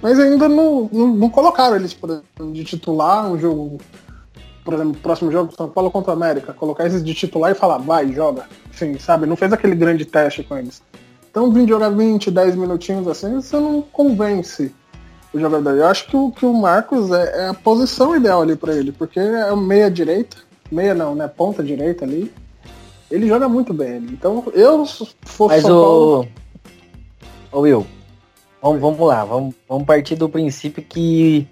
mas 0.00 0.18
ainda 0.18 0.48
não, 0.48 0.88
não, 0.92 1.08
não 1.08 1.30
colocaram 1.30 1.76
eles 1.76 1.92
por 1.92 2.10
exemplo, 2.10 2.52
de 2.52 2.64
titular 2.64 3.26
um 3.30 3.38
jogo, 3.38 3.78
por 4.64 4.74
exemplo, 4.74 4.94
próximo 5.02 5.32
jogo 5.32 5.54
São 5.56 5.68
Paulo 5.68 5.90
contra 5.90 6.12
o 6.12 6.14
América, 6.14 6.52
colocar 6.52 6.84
eles 6.84 7.02
de 7.02 7.14
titular 7.14 7.50
e 7.50 7.54
falar, 7.54 7.78
vai, 7.78 8.12
joga. 8.12 8.46
Assim, 8.72 8.98
sabe? 8.98 9.26
Não 9.26 9.36
fez 9.36 9.52
aquele 9.52 9.74
grande 9.74 10.04
teste 10.04 10.44
com 10.44 10.56
eles. 10.56 10.82
Então 11.30 11.50
vir 11.50 11.68
jogar 11.68 11.90
20, 11.90 12.30
10 12.30 12.56
minutinhos 12.56 13.08
assim, 13.08 13.34
você 13.34 13.56
não 13.56 13.82
convence 13.82 14.72
o 15.34 15.40
jogador. 15.40 15.70
Eu 15.70 15.86
acho 15.86 16.06
que 16.06 16.16
o, 16.16 16.30
que 16.30 16.46
o 16.46 16.52
Marcos 16.52 17.10
é, 17.10 17.44
é 17.44 17.48
a 17.48 17.54
posição 17.54 18.16
ideal 18.16 18.42
ali 18.42 18.56
para 18.56 18.74
ele, 18.74 18.92
porque 18.92 19.18
é 19.18 19.54
meia 19.54 19.90
direita, 19.90 20.36
meia 20.70 20.94
não, 20.94 21.14
né? 21.14 21.28
Ponta 21.28 21.62
direita 21.62 22.04
ali. 22.04 22.32
Ele 23.10 23.28
joga 23.28 23.48
muito 23.48 23.72
bem. 23.72 23.96
Então 24.10 24.44
eu 24.52 24.84
fosse 24.86 25.14
Mas 25.56 25.62
São 25.62 25.70
Paulo. 25.80 26.28
o. 27.52 27.56
Ô 27.58 27.60
Will, 27.60 27.86
vamos, 28.60 28.80
vamos 28.80 29.00
lá, 29.00 29.24
vamos, 29.24 29.54
vamos 29.68 29.86
partir 29.86 30.16
do 30.16 30.28
princípio 30.28 30.82
que, 30.82 31.46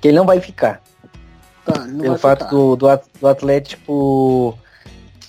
que 0.00 0.08
ele 0.08 0.16
não 0.18 0.26
vai 0.26 0.40
ficar. 0.40 0.82
Tá, 1.64 1.86
não 1.86 1.98
pelo 2.00 2.10
vai 2.14 2.18
fato 2.18 2.38
ficar. 2.44 2.50
do, 2.50 2.76
do, 2.76 2.88
At- 2.88 3.06
do 3.20 3.28
Atlético. 3.28 4.58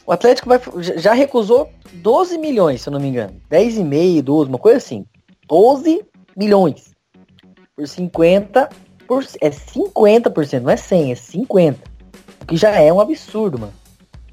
O 0.06 0.12
Atlético 0.12 0.50
vai, 0.50 0.60
já- 0.78 0.98
já 0.98 1.14
recusou 1.14 1.70
12 1.94 2.38
milhões, 2.38 2.82
se 2.82 2.90
eu 2.90 2.94
não 2.94 3.00
me 3.00 3.08
engano. 3.10 3.40
10,5, 3.50 4.22
12, 4.24 4.50
uma 4.50 4.58
coisa 4.58 4.78
assim. 4.78 5.06
12 5.48 6.04
milhões. 6.36 6.92
Por 7.76 7.88
50. 7.88 8.70
Por, 9.08 9.24
é 9.42 9.50
50%, 9.50 10.62
não 10.62 10.70
é 10.72 10.78
100, 10.78 11.12
é 11.12 11.16
50%. 11.16 11.76
O 12.42 12.46
que 12.46 12.58
já 12.58 12.72
é 12.80 12.92
um 12.92 13.00
absurdo, 13.00 13.60
mano. 13.60 13.74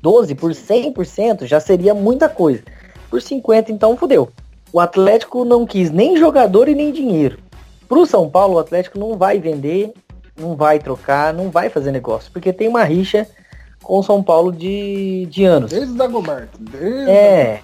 12 0.07 0.37
por 0.37 0.53
100% 0.53 1.47
já 1.47 1.59
seria 1.59 1.93
muita 1.93 2.29
coisa. 2.29 2.63
Por 3.11 3.21
50, 3.21 3.73
então 3.73 3.97
fudeu. 3.97 4.31
O 4.73 4.79
Atlético 4.79 5.45
não 5.45 5.67
quis 5.67 5.91
nem 5.91 6.17
jogador 6.17 6.69
e 6.69 6.77
nem 6.77 6.93
dinheiro. 6.93 7.39
Pro 7.89 8.07
São 8.07 8.31
Paulo, 8.31 8.55
o 8.55 8.59
Atlético 8.61 9.01
não 9.01 9.17
vai 9.17 9.41
vender 9.41 9.93
não 10.39 10.55
vai 10.55 10.79
trocar, 10.79 11.33
não 11.33 11.51
vai 11.51 11.69
fazer 11.71 11.91
negócio, 11.91 12.31
porque 12.31 12.53
tem 12.53 12.69
uma 12.69 12.85
rixa 12.85 13.27
com 13.83 13.99
o 13.99 14.03
São 14.03 14.23
Paulo 14.23 14.53
de, 14.53 15.27
de 15.27 15.45
anos. 15.45 15.71
Desde 15.71 15.93
o 15.93 15.97
Dagoberto. 15.97 16.59
Desde 16.59 17.11
É. 17.11 17.61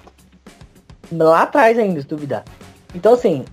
Lá 1.11 1.43
atrás 1.43 1.77
ainda, 1.77 2.01
se 2.01 2.07
duvidar. 2.07 2.43
Então, 2.95 3.13
assim, 3.13 3.45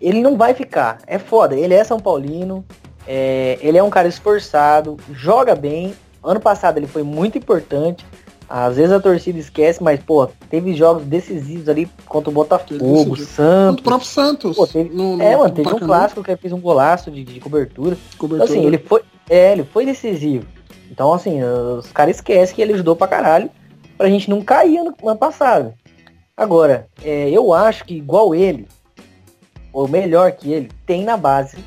ele 0.00 0.20
não 0.20 0.36
vai 0.36 0.52
ficar. 0.52 0.98
É 1.06 1.18
foda. 1.18 1.56
Ele 1.56 1.74
é 1.74 1.82
São 1.82 1.98
Paulino. 1.98 2.64
é, 3.06 3.58
ele 3.62 3.78
é 3.78 3.82
um 3.82 3.90
cara 3.90 4.08
esforçado. 4.08 4.96
Joga 5.12 5.54
bem. 5.54 5.94
Ano 6.22 6.40
passado 6.40 6.76
ele 6.76 6.86
foi 6.86 7.02
muito 7.02 7.38
importante. 7.38 8.04
Às 8.48 8.76
vezes 8.76 8.92
a 8.92 8.98
torcida 9.00 9.38
esquece, 9.38 9.82
mas, 9.82 10.00
pô, 10.00 10.26
teve 10.48 10.74
jogos 10.74 11.04
decisivos 11.04 11.68
ali 11.68 11.86
contra 12.06 12.30
o 12.30 12.32
Botafogo. 12.32 13.12
O 13.12 13.16
Santos. 13.16 13.82
próprio 13.82 14.08
Santos. 14.08 14.56
Pô, 14.56 14.66
teve- 14.66 14.88
no, 14.94 15.16
no 15.18 15.22
É, 15.22 15.36
mano, 15.36 15.54
teve 15.54 15.68
um 15.68 15.78
clássico 15.78 16.22
que 16.22 16.30
ele 16.30 16.40
fez 16.40 16.52
um 16.52 16.60
golaço 16.60 17.10
de, 17.10 17.24
de 17.24 17.40
cobertura. 17.40 17.94
Então, 17.94 18.18
cobertura. 18.18 18.50
assim, 18.50 18.64
ele 18.66 18.78
foi, 18.78 19.02
é, 19.28 19.52
ele 19.52 19.64
foi 19.64 19.84
decisivo. 19.84 20.46
Então, 20.90 21.12
assim, 21.12 21.42
os 21.42 21.92
caras 21.92 22.16
esquecem 22.16 22.56
que 22.56 22.62
ele 22.62 22.72
ajudou 22.72 22.96
pra 22.96 23.06
caralho. 23.06 23.50
pra 23.98 24.08
gente 24.08 24.30
não 24.30 24.40
cair 24.40 24.82
no 24.82 24.94
ano 25.06 25.18
passado. 25.18 25.74
Agora, 26.34 26.86
é, 27.04 27.28
eu 27.28 27.52
acho 27.52 27.84
que 27.84 27.94
igual 27.96 28.34
ele, 28.34 28.66
ou 29.72 29.86
melhor 29.88 30.32
que 30.32 30.50
ele, 30.52 30.70
tem 30.86 31.04
na 31.04 31.16
base 31.18 31.58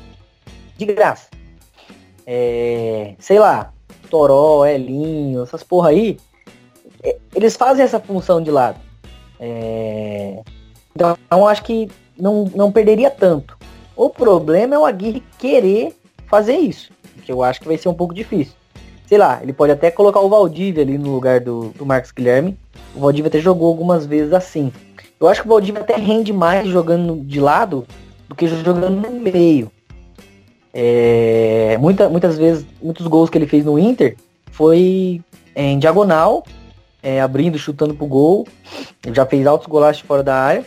de 0.76 0.84
graça. 0.86 1.28
É, 2.26 3.14
sei 3.18 3.38
lá, 3.38 3.72
Toró, 4.10 4.64
Elinho, 4.66 5.42
essas 5.42 5.62
porra 5.62 5.90
aí, 5.90 6.16
eles 7.34 7.56
fazem 7.56 7.84
essa 7.84 7.98
função 7.98 8.42
de 8.42 8.50
lado. 8.50 8.78
É, 9.40 10.42
então, 10.94 11.16
eu 11.30 11.46
acho 11.46 11.62
que 11.62 11.90
não, 12.18 12.50
não 12.54 12.70
perderia 12.70 13.10
tanto. 13.10 13.56
O 13.96 14.08
problema 14.08 14.74
é 14.74 14.78
o 14.78 14.84
Aguirre 14.84 15.22
querer 15.38 15.96
fazer 16.26 16.56
isso, 16.56 16.90
que 17.24 17.32
eu 17.32 17.42
acho 17.42 17.60
que 17.60 17.66
vai 17.66 17.76
ser 17.76 17.88
um 17.88 17.94
pouco 17.94 18.14
difícil. 18.14 18.54
Sei 19.06 19.18
lá, 19.18 19.40
ele 19.42 19.52
pode 19.52 19.72
até 19.72 19.90
colocar 19.90 20.20
o 20.20 20.28
Valdívia 20.28 20.82
ali 20.82 20.96
no 20.96 21.12
lugar 21.12 21.40
do, 21.40 21.68
do 21.70 21.84
Marcos 21.84 22.12
Guilherme. 22.12 22.56
O 22.94 23.00
Valdívia 23.00 23.28
até 23.28 23.40
jogou 23.40 23.68
algumas 23.68 24.06
vezes 24.06 24.32
assim. 24.32 24.72
Eu 25.20 25.28
acho 25.28 25.42
que 25.42 25.46
o 25.46 25.50
Valdívia 25.50 25.82
até 25.82 25.96
rende 25.96 26.32
mais 26.32 26.66
jogando 26.66 27.22
de 27.22 27.38
lado 27.38 27.86
do 28.28 28.34
que 28.34 28.46
jogando 28.46 28.90
no 28.90 29.10
meio. 29.10 29.70
É, 30.72 31.76
muita, 31.78 32.08
muitas 32.08 32.38
vezes, 32.38 32.64
muitos 32.82 33.06
gols 33.06 33.28
que 33.28 33.36
ele 33.36 33.46
fez 33.46 33.64
no 33.64 33.78
Inter 33.78 34.16
foi 34.50 35.20
em 35.54 35.78
diagonal, 35.78 36.42
é, 37.02 37.20
abrindo, 37.20 37.58
chutando 37.58 37.94
pro 37.94 38.06
gol. 38.06 38.46
Ele 39.04 39.14
já 39.14 39.26
fez 39.26 39.46
altos 39.46 39.66
golaços 39.66 40.02
fora 40.02 40.22
da 40.22 40.34
área. 40.36 40.64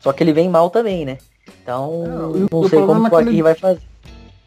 Só 0.00 0.12
que 0.12 0.22
ele 0.22 0.32
vem 0.32 0.48
mal 0.48 0.70
também, 0.70 1.04
né? 1.04 1.18
Então, 1.62 2.04
Não, 2.06 2.32
não 2.32 2.60
o 2.60 2.68
sei 2.68 2.80
como 2.84 3.08
que 3.08 3.14
o 3.14 3.20
é 3.20 3.22
que 3.24 3.28
ele- 3.30 3.42
vai 3.42 3.54
fazer. 3.54 3.80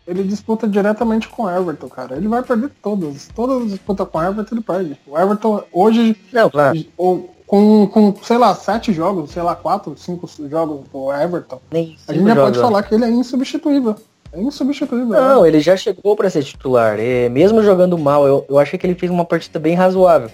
Ele 0.07 0.23
disputa 0.23 0.67
diretamente 0.67 1.27
com 1.27 1.43
o 1.43 1.49
Everton, 1.49 1.87
cara. 1.87 2.15
Ele 2.15 2.27
vai 2.27 2.41
perder 2.41 2.71
todas. 2.81 3.27
Todas 3.35 3.61
as 3.63 3.71
disputas 3.73 4.07
com 4.07 4.17
o 4.17 4.23
Everton 4.23 4.55
ele 4.55 4.61
perde. 4.63 4.97
O 5.05 5.15
Everton 5.15 5.63
hoje, 5.71 6.17
Não, 6.33 6.49
claro, 6.49 6.83
ou, 6.97 7.29
com, 7.45 7.85
com, 7.87 8.15
sei 8.23 8.37
lá, 8.39 8.55
sete 8.55 8.91
jogos, 8.91 9.29
sei 9.31 9.43
lá, 9.43 9.55
quatro, 9.55 9.95
cinco 9.97 10.27
jogos 10.49 10.87
pro 10.91 11.11
Everton, 11.11 11.59
nem 11.71 11.95
a 12.07 12.13
gente 12.13 12.23
já 12.25 12.33
jogos, 12.35 12.43
pode 12.43 12.59
falar 12.59 12.83
que 12.83 12.95
ele 12.95 13.05
é 13.05 13.09
insubstituível. 13.09 13.95
É 14.33 14.41
insubstituível. 14.41 15.09
Não, 15.09 15.41
né? 15.43 15.47
ele 15.47 15.59
já 15.59 15.75
chegou 15.77 16.15
para 16.15 16.29
ser 16.29 16.43
titular. 16.43 16.97
É, 16.99 17.29
mesmo 17.29 17.61
jogando 17.61 17.97
mal, 17.97 18.25
eu, 18.27 18.45
eu 18.49 18.57
achei 18.57 18.79
que 18.79 18.87
ele 18.87 18.95
fez 18.95 19.11
uma 19.11 19.25
partida 19.25 19.59
bem 19.59 19.75
razoável. 19.75 20.31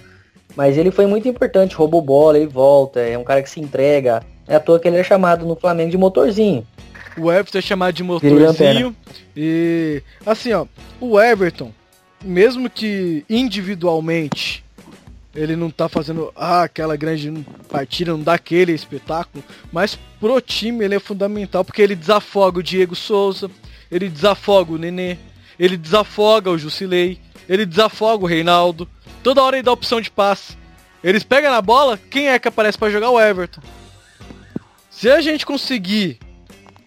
Mas 0.56 0.78
ele 0.78 0.90
foi 0.90 1.06
muito 1.06 1.28
importante, 1.28 1.76
roubou 1.76 2.00
bola, 2.00 2.38
ele 2.38 2.46
volta, 2.46 3.00
é 3.00 3.16
um 3.16 3.24
cara 3.24 3.42
que 3.42 3.50
se 3.50 3.60
entrega. 3.60 4.22
É 4.48 4.56
à 4.56 4.60
toa 4.60 4.80
que 4.80 4.88
ele 4.88 4.96
é 4.96 5.04
chamado 5.04 5.44
no 5.44 5.54
Flamengo 5.54 5.90
de 5.90 5.98
motorzinho. 5.98 6.66
O 7.18 7.30
Everton 7.30 7.58
é 7.58 7.62
chamado 7.62 7.94
de 7.94 8.02
motorzinho. 8.02 8.96
E 9.36 10.02
assim, 10.24 10.52
ó, 10.52 10.66
o 11.00 11.20
Everton, 11.20 11.72
mesmo 12.24 12.70
que 12.70 13.24
individualmente 13.28 14.64
ele 15.34 15.54
não 15.54 15.70
tá 15.70 15.88
fazendo 15.88 16.32
ah, 16.34 16.62
aquela 16.62 16.96
grande 16.96 17.30
partida, 17.68 18.12
não 18.12 18.22
dá 18.22 18.34
aquele 18.34 18.72
espetáculo, 18.72 19.44
mas 19.70 19.98
pro 20.18 20.40
time 20.40 20.84
ele 20.84 20.94
é 20.94 20.98
fundamental 20.98 21.62
porque 21.62 21.82
ele 21.82 21.94
desafoga 21.94 22.60
o 22.60 22.62
Diego 22.62 22.96
Souza, 22.96 23.50
ele 23.90 24.08
desafoga 24.08 24.72
o 24.72 24.78
Nenê, 24.78 25.18
ele 25.58 25.76
desafoga 25.76 26.50
o 26.50 26.58
Jusilei, 26.58 27.18
ele 27.48 27.66
desafoga 27.66 28.24
o 28.24 28.26
Reinaldo. 28.26 28.88
Toda 29.26 29.42
hora 29.42 29.56
ele 29.56 29.64
dá 29.64 29.72
opção 29.72 30.00
de 30.00 30.08
passe. 30.08 30.56
Eles 31.02 31.24
pegam 31.24 31.50
na 31.50 31.60
bola, 31.60 31.98
quem 31.98 32.28
é 32.28 32.38
que 32.38 32.46
aparece 32.46 32.78
pra 32.78 32.90
jogar? 32.90 33.10
O 33.10 33.20
Everton. 33.20 33.60
Se 34.88 35.10
a 35.10 35.20
gente 35.20 35.44
conseguir 35.44 36.20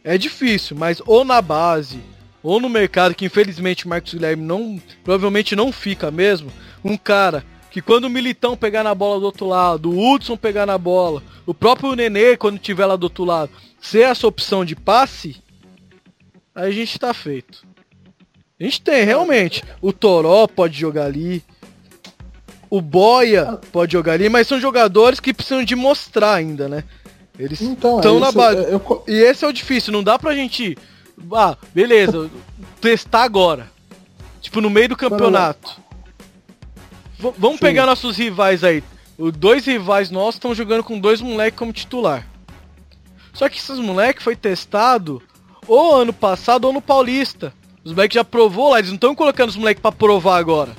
é 0.06 0.18
difícil, 0.18 0.78
mas 0.78 1.02
ou 1.06 1.26
na 1.26 1.42
base, 1.42 2.00
ou 2.42 2.62
no 2.62 2.70
mercado, 2.70 3.14
que 3.14 3.26
infelizmente 3.26 3.86
o 3.86 3.90
Marcos 3.90 4.14
Guilherme 4.14 4.42
não, 4.42 4.82
provavelmente 5.04 5.54
não 5.54 5.70
fica 5.70 6.10
mesmo, 6.10 6.50
um 6.82 6.96
cara 6.96 7.44
que 7.70 7.82
quando 7.82 8.06
o 8.06 8.10
Militão 8.10 8.56
pegar 8.56 8.86
na 8.86 8.96
bola 8.96 9.20
do 9.20 9.26
outro 9.26 9.46
lado, 9.46 9.92
o 9.92 10.14
Hudson 10.14 10.38
pegar 10.38 10.66
na 10.66 10.78
bola, 10.78 11.22
o 11.46 11.54
próprio 11.54 11.94
Nenê 11.94 12.38
quando 12.38 12.58
tiver 12.58 12.86
lá 12.86 12.96
do 12.96 13.04
outro 13.04 13.26
lado, 13.26 13.52
ser 13.82 14.04
essa 14.04 14.26
opção 14.26 14.64
de 14.64 14.78
passe, 14.78 15.44
aí 16.56 16.70
a 16.70 16.72
gente 16.72 16.98
tá 16.98 17.14
feito. 17.14 17.68
A 18.58 18.64
gente 18.64 18.82
tem, 18.82 19.04
realmente. 19.04 19.62
O 19.82 19.92
Toró 19.92 20.48
pode 20.48 20.80
jogar 20.80 21.06
ali. 21.06 21.44
O 22.70 22.82
Boia 22.82 23.60
pode 23.72 23.94
jogar 23.94 24.14
ali, 24.14 24.30
mas 24.30 24.48
são 24.48 24.60
jogadores 24.60 25.20
que 25.20 25.34
precisam 25.34 25.64
de 25.64 25.76
mostrar 25.76 26.34
ainda, 26.36 26.68
né? 26.70 26.84
Eles 27.38 27.62
Então, 27.62 27.94
é 27.94 27.96
estão 27.98 28.20
na 28.20 28.32
base. 28.32 28.58
eu- 28.64 28.70
eu- 28.70 29.04
E 29.08 29.14
esse 29.14 29.44
é 29.44 29.48
o 29.48 29.54
difícil, 29.54 29.92
não 29.94 30.04
dá 30.04 30.20
pra 30.20 30.36
gente. 30.36 30.78
Ah, 31.34 31.58
beleza, 31.74 32.30
testar 32.80 33.24
agora. 33.24 33.72
Tipo, 34.42 34.62
no 34.62 34.70
meio 34.70 34.90
do 34.90 34.96
campeonato. 34.96 35.78
V- 37.18 37.34
vamos 37.38 37.58
Sim. 37.58 37.62
pegar 37.66 37.86
nossos 37.86 38.18
rivais 38.18 38.64
aí. 38.64 38.84
Os 39.18 39.34
dois 39.34 39.66
rivais 39.66 40.10
nossos 40.12 40.36
estão 40.36 40.54
jogando 40.56 40.84
com 40.84 41.00
dois 41.00 41.22
moleques 41.22 41.58
como 41.58 41.74
titular. 41.74 42.26
Só 43.34 43.50
que 43.50 43.58
esses 43.58 43.80
moleques 43.80 44.24
foi 44.24 44.36
testado 44.36 45.22
ou 45.68 45.96
ano 45.96 46.14
passado 46.14 46.66
ou 46.66 46.74
no 46.74 46.82
Paulista. 46.82 47.54
Os 47.84 47.92
moleques 47.94 48.16
já 48.16 48.24
provou 48.24 48.70
lá, 48.72 48.80
eles 48.80 48.90
não 48.92 48.96
estão 48.96 49.16
colocando 49.16 49.50
os 49.50 49.58
moleques 49.58 49.82
pra 49.82 49.92
provar 49.92 50.38
agora. 50.38 50.72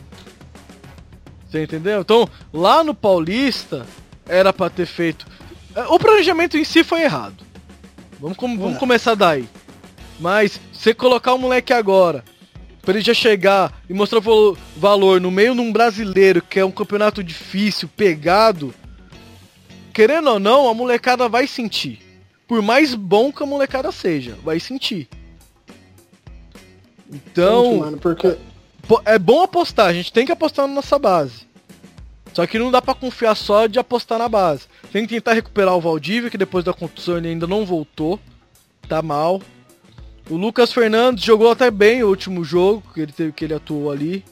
Você 1.51 1.65
entendeu? 1.65 2.01
Então, 2.03 2.29
lá 2.53 2.85
no 2.85 2.95
Paulista, 2.95 3.85
era 4.29 4.53
pra 4.53 4.71
ter 4.71 4.87
feito. 4.87 5.27
É, 5.75 5.83
O 5.83 5.99
planejamento 5.99 6.57
em 6.57 6.65
si 6.65 6.85
foi 6.85 7.03
errado. 7.03 7.45
Vamos, 8.21 8.37
com- 8.37 8.57
vamos 8.57 8.79
começar 8.79 9.15
daí. 9.15 9.49
Mas, 10.21 10.61
você 10.73 10.95
colocar 10.95 11.35
o 11.35 11.39
moleque 11.39 11.73
agora, 11.73 12.23
pra 12.83 12.93
ele 12.95 13.01
já 13.03 13.15
chegar 13.15 13.81
e 13.89 13.95
mostrar 13.95 14.21
valor 14.77 15.21
no 15.21 15.31
meio 15.31 15.55
de 15.55 15.61
um 15.61 15.73
brasileiro, 15.73 16.41
que 16.43 16.61
é 16.61 16.65
um 16.65 16.71
campeonato 16.71 17.25
difícil, 17.25 17.89
pegado, 17.97 18.73
querendo 19.93 20.31
ou 20.31 20.39
não, 20.39 20.69
a 20.69 20.75
molecada 20.75 21.29
vai 21.29 21.47
sentir. 21.47 21.99
Por 22.47 22.63
mais 22.63 22.95
bom 22.95 23.33
que 23.33 23.43
a 23.43 23.47
molecada 23.47 23.91
seja, 23.91 24.37
vai 24.45 24.61
sentir. 24.61 25.09
Então, 27.13 27.65
Gente, 27.73 27.81
mano, 27.81 27.97
porque 27.99 28.37
é 29.05 29.19
bom 29.19 29.43
apostar, 29.43 29.87
a 29.87 29.93
gente 29.93 30.13
tem 30.13 30.27
que 30.27 30.33
apostar 30.33 30.67
na 30.67 30.75
nossa 30.75 30.99
base. 30.99 31.49
Só 32.33 32.47
que 32.47 32.59
não 32.59 32.71
dá 32.71 32.81
pra 32.81 32.95
confiar 32.95 33.35
só 33.35 33.67
de 33.67 33.79
apostar 33.79 34.19
na 34.19 34.29
base. 34.29 34.63
Tem 34.93 35.07
que 35.07 35.15
tentar 35.15 35.33
recuperar 35.33 35.75
o 35.77 35.81
Valdívia, 35.81 36.31
que 36.31 36.39
depois 36.39 36.65
da 36.65 36.73
contusão 36.73 37.19
ele 37.19 37.29
ainda 37.29 37.47
não 37.47 37.67
voltou. 37.67 38.21
Tá 38.89 39.03
mal. 39.03 39.41
O 40.29 40.37
Lucas 40.37 40.73
Fernandes 40.73 41.25
jogou 41.25 41.51
até 41.51 41.71
bem 41.71 42.03
o 42.03 42.09
último 42.09 42.45
jogo 42.45 42.83
que 42.95 43.01
ele 43.01 43.13
teve 43.13 43.33
que 43.33 43.45
ele 43.45 43.55
atuou 43.55 43.91
ali. 43.91 44.25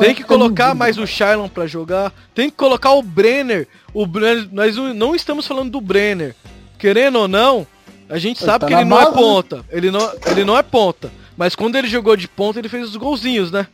Tem 0.00 0.14
que 0.14 0.24
colocar 0.24 0.74
mais 0.74 0.98
o 0.98 1.06
Shailon 1.06 1.48
pra 1.48 1.66
jogar. 1.66 2.12
Tem 2.34 2.50
que 2.50 2.56
colocar 2.56 2.90
o 2.92 3.02
Brenner. 3.02 3.68
O 3.94 4.04
Brenner, 4.04 4.48
nós 4.50 4.76
não- 4.76 5.14
estamos 5.14 5.46
falando 5.46 5.70
do 5.70 5.80
Brenner. 5.80 6.34
Querendo 6.78 7.20
ou 7.20 7.28
não, 7.28 7.66
a 8.08 8.18
gente 8.18 8.40
sabe 8.42 8.60
tá 8.60 8.66
que 8.66 8.74
ele 8.74 8.84
não 8.84 9.00
é 9.00 9.04
né? 9.04 9.12
ponta. 9.12 9.64
Ele 9.70 9.90
não, 9.90 10.12
ele 10.26 10.44
não 10.44 10.58
é 10.58 10.62
ponta. 10.62 11.10
Mas 11.36 11.54
quando 11.54 11.76
ele 11.76 11.88
jogou 11.88 12.16
de 12.16 12.26
ponta, 12.26 12.58
ele 12.58 12.68
fez 12.68 12.88
os 12.88 12.96
golzinhos, 12.96 13.50
né? 13.50 13.66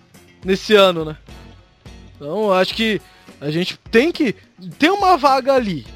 Nesse 0.44 0.75
ano, 0.75 1.05
né? 1.05 1.16
Então, 2.16 2.53
acho 2.53 2.75
que 2.75 3.01
a 3.40 3.51
gente 3.51 3.79
tem 3.90 4.11
que 4.11 4.35
ter 4.79 4.90
uma 4.90 5.16
vaga 5.16 5.55
ali. 5.55 5.87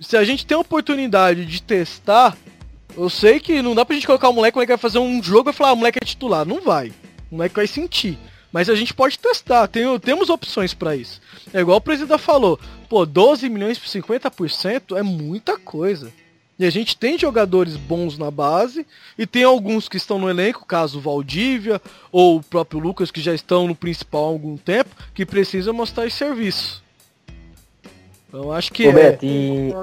Se 0.00 0.16
a 0.16 0.24
gente 0.24 0.44
tem 0.44 0.56
a 0.56 0.60
oportunidade 0.60 1.46
de 1.46 1.62
testar, 1.62 2.36
eu 2.96 3.08
sei 3.08 3.38
que 3.40 3.62
não 3.62 3.74
dá 3.74 3.84
pra 3.84 3.94
gente 3.94 4.06
colocar 4.06 4.28
o 4.28 4.32
moleque, 4.32 4.56
o 4.56 4.58
moleque 4.58 4.72
vai 4.72 4.78
fazer 4.78 4.98
um 4.98 5.22
jogo 5.22 5.50
e 5.50 5.52
falar, 5.52 5.70
ah, 5.70 5.72
o 5.74 5.76
moleque 5.76 5.98
é 6.02 6.06
titular. 6.06 6.46
Não 6.46 6.60
vai. 6.60 6.88
O 7.30 7.36
moleque 7.36 7.56
vai 7.56 7.66
sentir. 7.66 8.18
Mas 8.52 8.70
a 8.70 8.74
gente 8.74 8.94
pode 8.94 9.18
testar, 9.18 9.66
tem, 9.68 9.98
temos 9.98 10.30
opções 10.30 10.72
pra 10.72 10.96
isso. 10.96 11.20
É 11.52 11.60
igual 11.60 11.76
o 11.76 11.80
presidente 11.80 12.22
falou, 12.22 12.58
pô, 12.88 13.04
12 13.04 13.48
milhões 13.48 13.78
por 13.78 13.88
50% 13.88 14.96
é 14.96 15.02
muita 15.02 15.58
coisa. 15.58 16.12
E 16.58 16.64
a 16.64 16.70
gente 16.70 16.96
tem 16.96 17.18
jogadores 17.18 17.76
bons 17.76 18.16
na 18.16 18.30
base 18.30 18.86
e 19.18 19.26
tem 19.26 19.44
alguns 19.44 19.88
que 19.88 19.98
estão 19.98 20.18
no 20.18 20.30
elenco, 20.30 20.64
caso 20.64 21.00
Valdívia 21.00 21.80
ou 22.10 22.36
o 22.36 22.42
próprio 22.42 22.80
Lucas, 22.80 23.10
que 23.10 23.20
já 23.20 23.34
estão 23.34 23.68
no 23.68 23.74
principal 23.74 24.24
há 24.24 24.28
algum 24.28 24.56
tempo, 24.56 24.90
que 25.14 25.26
precisam 25.26 25.74
mostrar 25.74 26.06
esse 26.06 26.16
serviço. 26.16 26.82
Então 28.28 28.50
acho 28.50 28.72
que 28.72 28.86
Ô, 28.86 28.90
é. 28.90 28.92
Beto, 28.92 29.26
e 29.26 29.74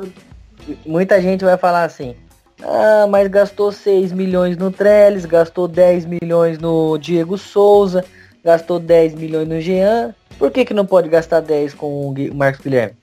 muita 0.85 1.21
gente 1.21 1.45
vai 1.45 1.57
falar 1.57 1.83
assim, 1.83 2.15
ah, 2.61 3.05
mas 3.07 3.27
gastou 3.27 3.71
6 3.71 4.11
milhões 4.11 4.57
no 4.57 4.71
Trellis, 4.71 5.25
gastou 5.25 5.67
10 5.67 6.05
milhões 6.05 6.57
no 6.57 6.97
Diego 6.97 7.37
Souza, 7.37 8.03
gastou 8.43 8.79
10 8.79 9.13
milhões 9.13 9.47
no 9.47 9.61
Jean, 9.61 10.15
por 10.39 10.49
que 10.49 10.65
que 10.65 10.73
não 10.73 10.85
pode 10.85 11.07
gastar 11.07 11.41
10 11.41 11.75
com 11.75 12.09
o 12.09 12.33
Marcos 12.33 12.61
Guilherme? 12.61 13.02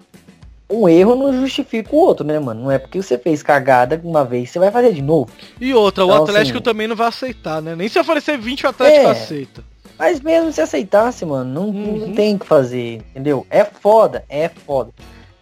Um 0.70 0.88
erro 0.88 1.16
não 1.16 1.32
justifica 1.32 1.94
o 1.94 1.98
outro, 1.98 2.24
né, 2.24 2.38
mano? 2.38 2.62
Não 2.64 2.70
é 2.70 2.78
porque 2.78 3.02
você 3.02 3.18
fez 3.18 3.42
cagada 3.42 4.00
uma 4.04 4.24
vez, 4.24 4.50
você 4.50 4.58
vai 4.58 4.70
fazer 4.70 4.92
de 4.92 5.02
novo. 5.02 5.30
E 5.60 5.74
outra, 5.74 6.04
o 6.04 6.10
Então, 6.10 6.22
Atlético 6.24 6.58
assim- 6.58 6.64
também 6.64 6.86
não 6.86 6.94
vai 6.94 7.08
aceitar, 7.08 7.60
né? 7.60 7.74
Nem 7.74 7.88
se 7.88 7.98
oferecer 7.98 8.38
20 8.38 8.64
o 8.64 8.68
Atlético 8.68 9.06
É. 9.06 9.10
aceita. 9.10 9.64
Mas 9.98 10.20
mesmo 10.20 10.52
se 10.52 10.60
aceitasse, 10.60 11.26
mano, 11.26 11.52
não, 11.52 11.68
Uhum. 11.68 11.96
não 12.06 12.12
tem 12.14 12.38
que 12.38 12.46
fazer, 12.46 13.02
entendeu? 13.10 13.44
É 13.50 13.64
foda, 13.64 14.24
é 14.28 14.48
foda. 14.48 14.90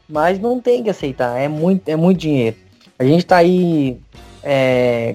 Mas 0.08 0.38
não 0.40 0.58
tem 0.60 0.82
que 0.82 0.90
aceitar, 0.90 1.38
é 1.38 1.46
muito, 1.46 1.86
é 1.88 1.94
muito 1.94 2.18
dinheiro. 2.18 2.56
A 2.98 3.04
gente 3.04 3.24
tá 3.26 3.36
aí 3.36 3.98
é, 4.42 5.14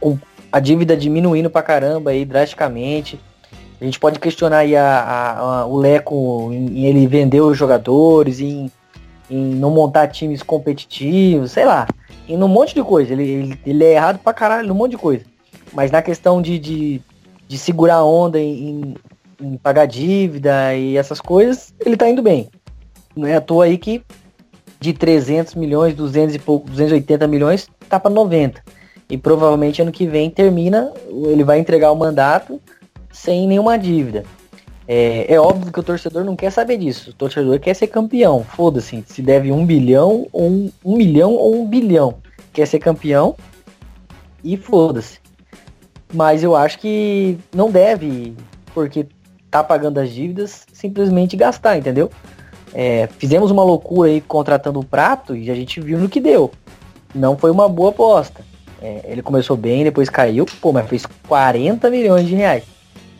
com 0.00 0.16
a 0.50 0.58
dívida 0.60 0.96
diminuindo 0.96 1.50
pra 1.50 1.62
caramba 1.62 2.10
aí 2.12 2.24
drasticamente. 2.24 3.20
A 3.80 3.84
gente 3.84 3.98
pode 4.00 4.18
questionar 4.18 4.58
aí 4.58 4.74
a, 4.74 4.84
a- 4.84 5.38
a- 5.60 5.66
o 5.66 5.76
Leco 5.76 6.48
em, 6.52 6.78
em 6.80 6.86
ele 6.86 7.06
vender 7.06 7.40
os 7.40 7.58
jogadores, 7.58 8.40
em, 8.40 8.70
em 9.30 9.54
não 9.54 9.70
montar 9.70 10.08
times 10.08 10.42
competitivos, 10.42 11.52
sei 11.52 11.64
lá. 11.64 11.86
Em 12.28 12.40
um 12.42 12.48
monte 12.48 12.74
de 12.74 12.82
coisa. 12.82 13.12
Ele, 13.12 13.28
ele, 13.28 13.60
ele 13.64 13.84
é 13.84 13.94
errado 13.94 14.18
pra 14.18 14.32
caralho 14.32 14.68
num 14.68 14.74
monte 14.74 14.92
de 14.92 14.98
coisa. 14.98 15.24
Mas 15.72 15.90
na 15.90 16.02
questão 16.02 16.42
de, 16.42 16.58
de, 16.58 17.00
de 17.48 17.58
segurar 17.58 17.96
a 17.96 18.04
onda 18.04 18.38
em, 18.38 18.94
em, 19.40 19.56
pagar 19.56 19.86
dívida 19.86 20.74
e 20.74 20.96
essas 20.96 21.20
coisas, 21.20 21.74
ele 21.84 21.96
tá 21.96 22.08
indo 22.08 22.22
bem. 22.22 22.48
Não 23.16 23.26
é 23.26 23.36
à 23.36 23.40
toa 23.40 23.64
aí 23.64 23.78
que 23.78 24.02
de 24.80 24.92
300 24.92 25.54
milhões, 25.54 25.94
200 25.94 26.34
e 26.34 26.38
pouco, 26.38 26.68
280 26.68 27.26
milhões, 27.26 27.68
tá 27.88 28.00
para 28.00 28.10
90. 28.10 28.62
E 29.08 29.16
provavelmente 29.16 29.80
ano 29.80 29.92
que 29.92 30.06
vem 30.06 30.28
termina, 30.28 30.92
ele 31.26 31.44
vai 31.44 31.58
entregar 31.58 31.92
o 31.92 31.96
mandato 31.96 32.60
sem 33.12 33.46
nenhuma 33.46 33.78
dívida. 33.78 34.24
É, 34.86 35.32
é 35.32 35.40
óbvio 35.40 35.72
que 35.72 35.80
o 35.80 35.82
torcedor 35.82 36.24
não 36.24 36.34
quer 36.34 36.50
saber 36.50 36.76
disso. 36.78 37.10
O 37.10 37.14
torcedor 37.14 37.58
quer 37.60 37.74
ser 37.74 37.86
campeão. 37.86 38.44
Foda-se, 38.44 39.04
se 39.06 39.22
deve 39.22 39.52
um 39.52 39.64
bilhão 39.64 40.26
ou 40.32 40.48
um, 40.48 40.72
um 40.84 40.96
milhão 40.96 41.32
ou 41.34 41.60
um 41.60 41.66
bilhão. 41.66 42.16
Quer 42.52 42.66
ser 42.66 42.78
campeão 42.78 43.36
e 44.42 44.56
foda-se. 44.56 45.20
Mas 46.12 46.42
eu 46.42 46.54
acho 46.54 46.78
que 46.78 47.38
não 47.54 47.70
deve, 47.70 48.34
porque 48.74 49.06
tá 49.50 49.62
pagando 49.62 49.98
as 49.98 50.10
dívidas, 50.10 50.66
simplesmente 50.72 51.36
gastar, 51.36 51.78
entendeu? 51.78 52.10
É, 52.74 53.06
fizemos 53.18 53.50
uma 53.50 53.62
loucura 53.62 54.10
aí 54.10 54.20
contratando 54.20 54.80
o 54.80 54.84
Prato 54.84 55.36
e 55.36 55.50
a 55.50 55.54
gente 55.54 55.80
viu 55.80 55.98
no 55.98 56.08
que 56.08 56.20
deu. 56.20 56.50
Não 57.14 57.36
foi 57.36 57.50
uma 57.50 57.68
boa 57.68 57.90
aposta. 57.90 58.42
É, 58.80 59.02
ele 59.04 59.22
começou 59.22 59.56
bem, 59.56 59.84
depois 59.84 60.08
caiu, 60.08 60.44
pô, 60.60 60.72
mas 60.72 60.88
fez 60.88 61.06
40 61.28 61.88
milhões 61.88 62.26
de 62.26 62.34
reais. 62.34 62.64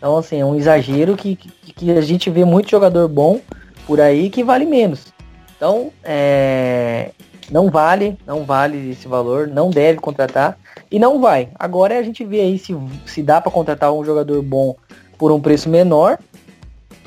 Então, 0.03 0.17
assim, 0.17 0.41
é 0.41 0.45
um 0.45 0.53
exagero 0.53 1.15
que, 1.15 1.37
que, 1.37 1.71
que 1.71 1.91
a 1.91 2.01
gente 2.01 2.29
vê 2.29 2.43
muito 2.43 2.69
jogador 2.69 3.07
bom 3.07 3.39
por 3.87 4.01
aí 4.01 4.29
que 4.29 4.43
vale 4.43 4.65
menos. 4.65 5.13
Então, 5.55 5.93
é, 6.03 7.11
não 7.49 7.69
vale, 7.69 8.17
não 8.27 8.43
vale 8.43 8.89
esse 8.91 9.07
valor, 9.07 9.47
não 9.47 9.69
deve 9.69 9.99
contratar 10.01 10.57
e 10.91 10.99
não 10.99 11.21
vai. 11.21 11.47
Agora 11.57 11.97
a 11.97 12.03
gente 12.03 12.25
vê 12.25 12.41
aí 12.41 12.59
se, 12.59 12.75
se 13.05 13.23
dá 13.23 13.39
para 13.39 13.49
contratar 13.49 13.93
um 13.93 14.03
jogador 14.03 14.41
bom 14.41 14.75
por 15.17 15.31
um 15.31 15.39
preço 15.39 15.69
menor 15.69 16.19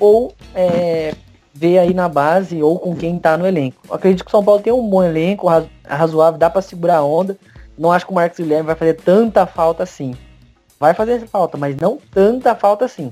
ou 0.01 0.33
é, 0.55 1.13
ver 1.53 1.77
aí 1.77 1.93
na 1.93 2.09
base 2.09 2.63
ou 2.63 2.79
com 2.79 2.97
quem 2.97 3.19
tá 3.19 3.37
no 3.37 3.47
elenco. 3.47 3.77
Eu 3.91 3.95
acredito 3.95 4.25
que 4.25 4.29
o 4.29 4.33
São 4.33 4.43
Paulo 4.43 4.63
tem 4.63 4.73
um 4.73 4.89
bom 4.89 5.05
elenco, 5.05 5.49
razo- 5.49 5.69
razoável, 5.87 6.39
dá 6.39 6.49
para 6.49 6.63
segurar 6.63 6.97
a 6.97 7.05
onda. 7.05 7.37
Não 7.77 7.93
acho 7.93 8.07
que 8.07 8.13
o 8.13 8.15
Marcos 8.15 8.39
Guilherme 8.39 8.65
vai 8.69 8.75
fazer 8.75 8.95
tanta 8.95 9.45
falta 9.45 9.83
assim. 9.83 10.15
Vai 10.79 10.95
fazer 10.95 11.27
falta, 11.27 11.57
mas 11.57 11.77
não 11.77 11.99
tanta 12.13 12.55
falta 12.55 12.85
assim. 12.85 13.11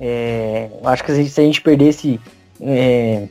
É, 0.00 0.68
acho 0.84 1.04
que 1.04 1.12
se 1.28 1.40
a 1.40 1.44
gente, 1.44 1.60
perdesse, 1.60 2.18
é, 2.60 3.28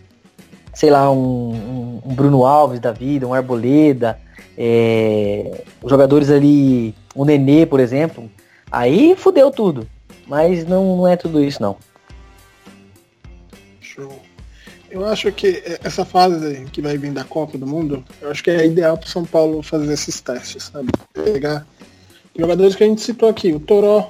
sei 0.74 0.90
lá, 0.90 1.12
um, 1.12 2.02
um- 2.06 2.14
Bruno 2.14 2.46
Alves 2.46 2.80
da 2.80 2.92
vida, 2.92 3.28
um 3.28 3.34
Arboleda, 3.34 4.20
é, 4.58 5.64
os 5.82 5.90
jogadores 5.90 6.30
ali, 6.30 6.94
o 7.16 7.26
Nenê, 7.26 7.66
por 7.66 7.80
exemplo, 7.80 8.30
aí 8.72 9.16
fudeu 9.18 9.52
tudo. 9.52 9.88
Mas 10.28 10.66
não, 10.66 10.96
não 10.98 11.08
é 11.08 11.16
tudo 11.18 11.44
isso 11.44 11.62
não. 11.62 11.76
Show. 13.82 14.12
Eu 14.90 15.06
acho 15.06 15.32
que 15.32 15.62
essa 15.84 16.06
fase 16.06 16.66
que 16.72 16.82
vai 16.82 16.98
vir 16.98 17.12
da 17.12 17.24
Copa 17.24 17.58
do 17.58 17.66
Mundo, 17.68 18.04
eu 18.22 18.30
acho 18.32 18.44
que 18.44 18.50
é 18.50 18.66
ideal 18.66 18.98
para 18.98 19.08
São 19.08 19.26
Paulo 19.26 19.62
fazer 19.62 19.92
esses 19.92 20.20
testes, 20.22 20.72
sabe? 20.72 20.90
Pegar 21.14 21.66
jogadores 22.40 22.76
que 22.76 22.84
a 22.84 22.88
gente 22.88 23.02
citou 23.02 23.30
aqui, 23.30 23.52
o 23.52 23.60
Toró, 23.60 24.10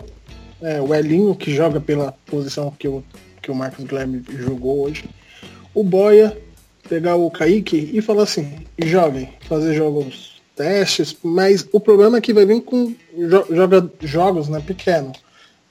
é, 0.61 0.79
o 0.81 0.93
Elinho, 0.93 1.35
que 1.35 1.53
joga 1.53 1.79
pela 1.79 2.13
posição 2.25 2.71
que 2.77 2.87
o, 2.87 3.03
que 3.41 3.49
o 3.51 3.55
Marcos 3.55 3.83
Guilherme 3.85 4.23
jogou 4.29 4.85
hoje, 4.85 5.05
o 5.73 5.83
Boia, 5.83 6.37
pegar 6.87 7.15
o 7.15 7.29
Kaique 7.29 7.89
e 7.93 8.01
falar 8.01 8.23
assim, 8.23 8.65
joguem, 8.77 9.29
fazer 9.41 9.73
jogos 9.73 10.39
testes, 10.55 11.15
mas 11.23 11.65
o 11.71 11.79
problema 11.79 12.17
é 12.17 12.21
que 12.21 12.33
vai 12.33 12.45
vir 12.45 12.61
com 12.61 12.93
jo 13.17 13.45
joga, 13.49 13.89
jogos 14.01 14.49
né, 14.49 14.61
pequenos. 14.65 15.17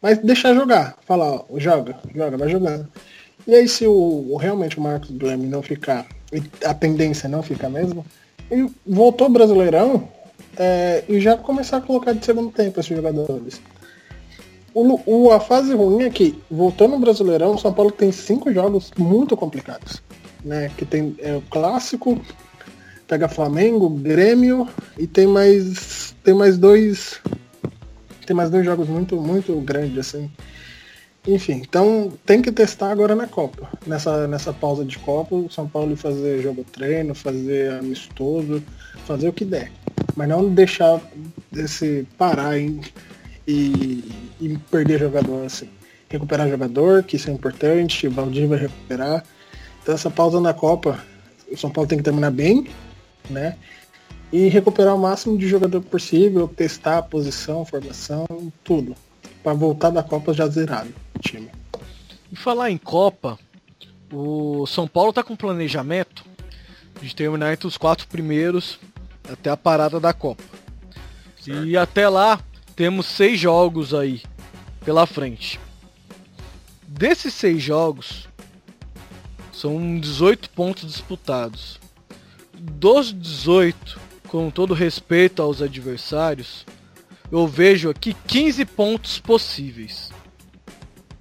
Mas 0.00 0.18
deixar 0.18 0.54
jogar, 0.54 0.96
falar, 1.06 1.32
ó, 1.32 1.44
joga, 1.56 1.96
joga, 2.14 2.36
vai 2.36 2.48
jogando. 2.48 2.88
E 3.46 3.54
aí 3.54 3.68
se 3.68 3.86
o, 3.86 3.92
o- 4.30 4.36
realmente 4.36 4.78
o 4.78 4.80
Marcos 4.80 5.10
Guilherme 5.10 5.46
não 5.46 5.60
ficar, 5.62 6.06
e 6.32 6.40
a 6.64 6.72
tendência 6.72 7.28
não 7.28 7.42
ficar 7.42 7.68
mesmo, 7.68 8.06
ele 8.50 8.70
voltou 8.86 9.26
ao 9.26 9.32
Brasileirão 9.32 10.08
é, 10.58 11.04
e 11.08 11.20
já 11.20 11.36
começar 11.36 11.78
a 11.78 11.80
colocar 11.80 12.12
de 12.12 12.24
segundo 12.24 12.50
tempo 12.50 12.78
esses 12.80 12.94
jogadores. 12.96 13.60
O, 14.74 15.00
o- 15.26 15.32
a 15.32 15.40
fase 15.40 15.74
ruim 15.74 16.02
é 16.04 16.10
que, 16.10 16.38
voltando 16.50 16.92
no 16.92 16.98
Brasileirão, 16.98 17.54
o 17.54 17.58
São 17.58 17.72
Paulo 17.72 17.90
tem 17.90 18.12
cinco 18.12 18.52
jogos 18.52 18.90
muito 18.98 19.36
complicados. 19.36 20.02
Né? 20.44 20.70
Que 20.76 20.84
tem 20.84 21.16
é, 21.18 21.34
o 21.36 21.42
clássico, 21.42 22.20
pega 23.06 23.28
Flamengo, 23.28 23.88
Grêmio 23.88 24.68
e 24.98 25.06
tem 25.06 25.26
mais. 25.26 26.14
Tem 26.22 26.34
mais 26.34 26.58
dois. 26.58 27.20
Tem 28.26 28.36
mais 28.36 28.50
dois 28.50 28.64
jogos 28.64 28.88
muito, 28.88 29.16
muito 29.16 29.58
grandes, 29.60 29.98
assim. 29.98 30.30
Enfim, 31.26 31.60
então 31.66 32.12
tem 32.24 32.40
que 32.40 32.52
testar 32.52 32.90
agora 32.90 33.14
na 33.14 33.26
Copa. 33.26 33.68
Nessa, 33.86 34.28
nessa 34.28 34.52
pausa 34.52 34.84
de 34.84 34.98
Copa, 34.98 35.34
o 35.34 35.50
São 35.50 35.66
Paulo 35.68 35.96
fazer 35.96 36.40
jogo 36.40 36.64
treino, 36.64 37.14
fazer 37.14 37.72
amistoso, 37.72 38.62
fazer 39.06 39.28
o 39.28 39.32
que 39.32 39.44
der. 39.44 39.72
Mas 40.16 40.28
não 40.28 40.52
deixar 40.52 41.00
esse 41.54 42.06
parar 42.16 42.58
e, 42.58 42.80
e 44.40 44.58
perder 44.70 45.00
jogador 45.00 45.46
assim. 45.46 45.68
Recuperar 46.08 46.48
jogador, 46.48 47.02
que 47.02 47.16
isso 47.16 47.30
é 47.30 47.32
importante, 47.32 48.06
o 48.06 48.10
Valdir 48.10 48.48
vai 48.48 48.58
recuperar. 48.58 49.24
Então 49.82 49.94
essa 49.94 50.10
pausa 50.10 50.40
na 50.40 50.52
Copa, 50.52 50.98
o 51.50 51.56
São 51.56 51.70
Paulo 51.70 51.88
tem 51.88 51.98
que 51.98 52.04
terminar 52.04 52.30
bem, 52.30 52.68
né? 53.28 53.56
E 54.30 54.48
recuperar 54.48 54.94
o 54.94 54.98
máximo 54.98 55.38
de 55.38 55.48
jogador 55.48 55.80
possível, 55.80 56.46
testar 56.48 56.98
a 56.98 57.02
posição, 57.02 57.64
formação, 57.64 58.26
tudo. 58.62 58.94
Pra 59.42 59.54
voltar 59.54 59.90
da 59.90 60.02
Copa 60.02 60.34
já 60.34 60.46
zerado 60.46 60.92
o 61.14 61.18
time. 61.18 61.48
E 62.30 62.36
falar 62.36 62.70
em 62.70 62.76
Copa, 62.76 63.38
o 64.12 64.66
São 64.66 64.86
Paulo 64.86 65.12
tá 65.12 65.22
com 65.22 65.34
planejamento 65.34 66.24
de 67.00 67.14
terminar 67.14 67.52
entre 67.52 67.66
os 67.66 67.76
quatro 67.76 68.06
primeiros 68.08 68.78
até 69.28 69.50
a 69.50 69.56
parada 69.56 70.00
da 70.00 70.12
Copa. 70.12 70.42
E 71.46 71.76
até 71.76 72.08
lá 72.08 72.40
temos 72.76 73.06
seis 73.06 73.40
jogos 73.40 73.94
aí 73.94 74.22
pela 74.84 75.06
frente. 75.06 75.58
Desses 76.86 77.32
seis 77.32 77.62
jogos, 77.62 78.28
são 79.52 79.98
18 79.98 80.50
pontos 80.50 80.86
disputados. 80.86 81.80
Dos 82.52 83.12
18, 83.12 84.00
com 84.28 84.50
todo 84.50 84.74
respeito 84.74 85.42
aos 85.42 85.62
adversários, 85.62 86.66
eu 87.30 87.46
vejo 87.46 87.90
aqui 87.90 88.14
15 88.26 88.64
pontos 88.64 89.18
possíveis. 89.18 90.12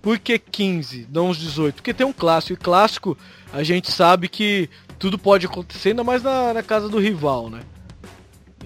Por 0.02 0.20
que 0.20 0.38
15, 0.40 1.08
não 1.12 1.30
os 1.30 1.38
18? 1.38 1.76
Porque 1.76 1.94
tem 1.94 2.06
um 2.06 2.14
clássico. 2.14 2.54
E 2.54 2.64
clássico, 2.64 3.18
a 3.52 3.64
gente 3.64 3.92
sabe 3.92 4.28
que 4.30 4.70
tudo 5.00 5.18
pode 5.18 5.46
acontecer, 5.46 5.90
ainda 5.90 6.04
mais 6.04 6.24
na, 6.24 6.54
na 6.54 6.64
casa 6.64 6.88
do 6.88 7.00
rival, 7.00 7.50
né? 7.50 7.62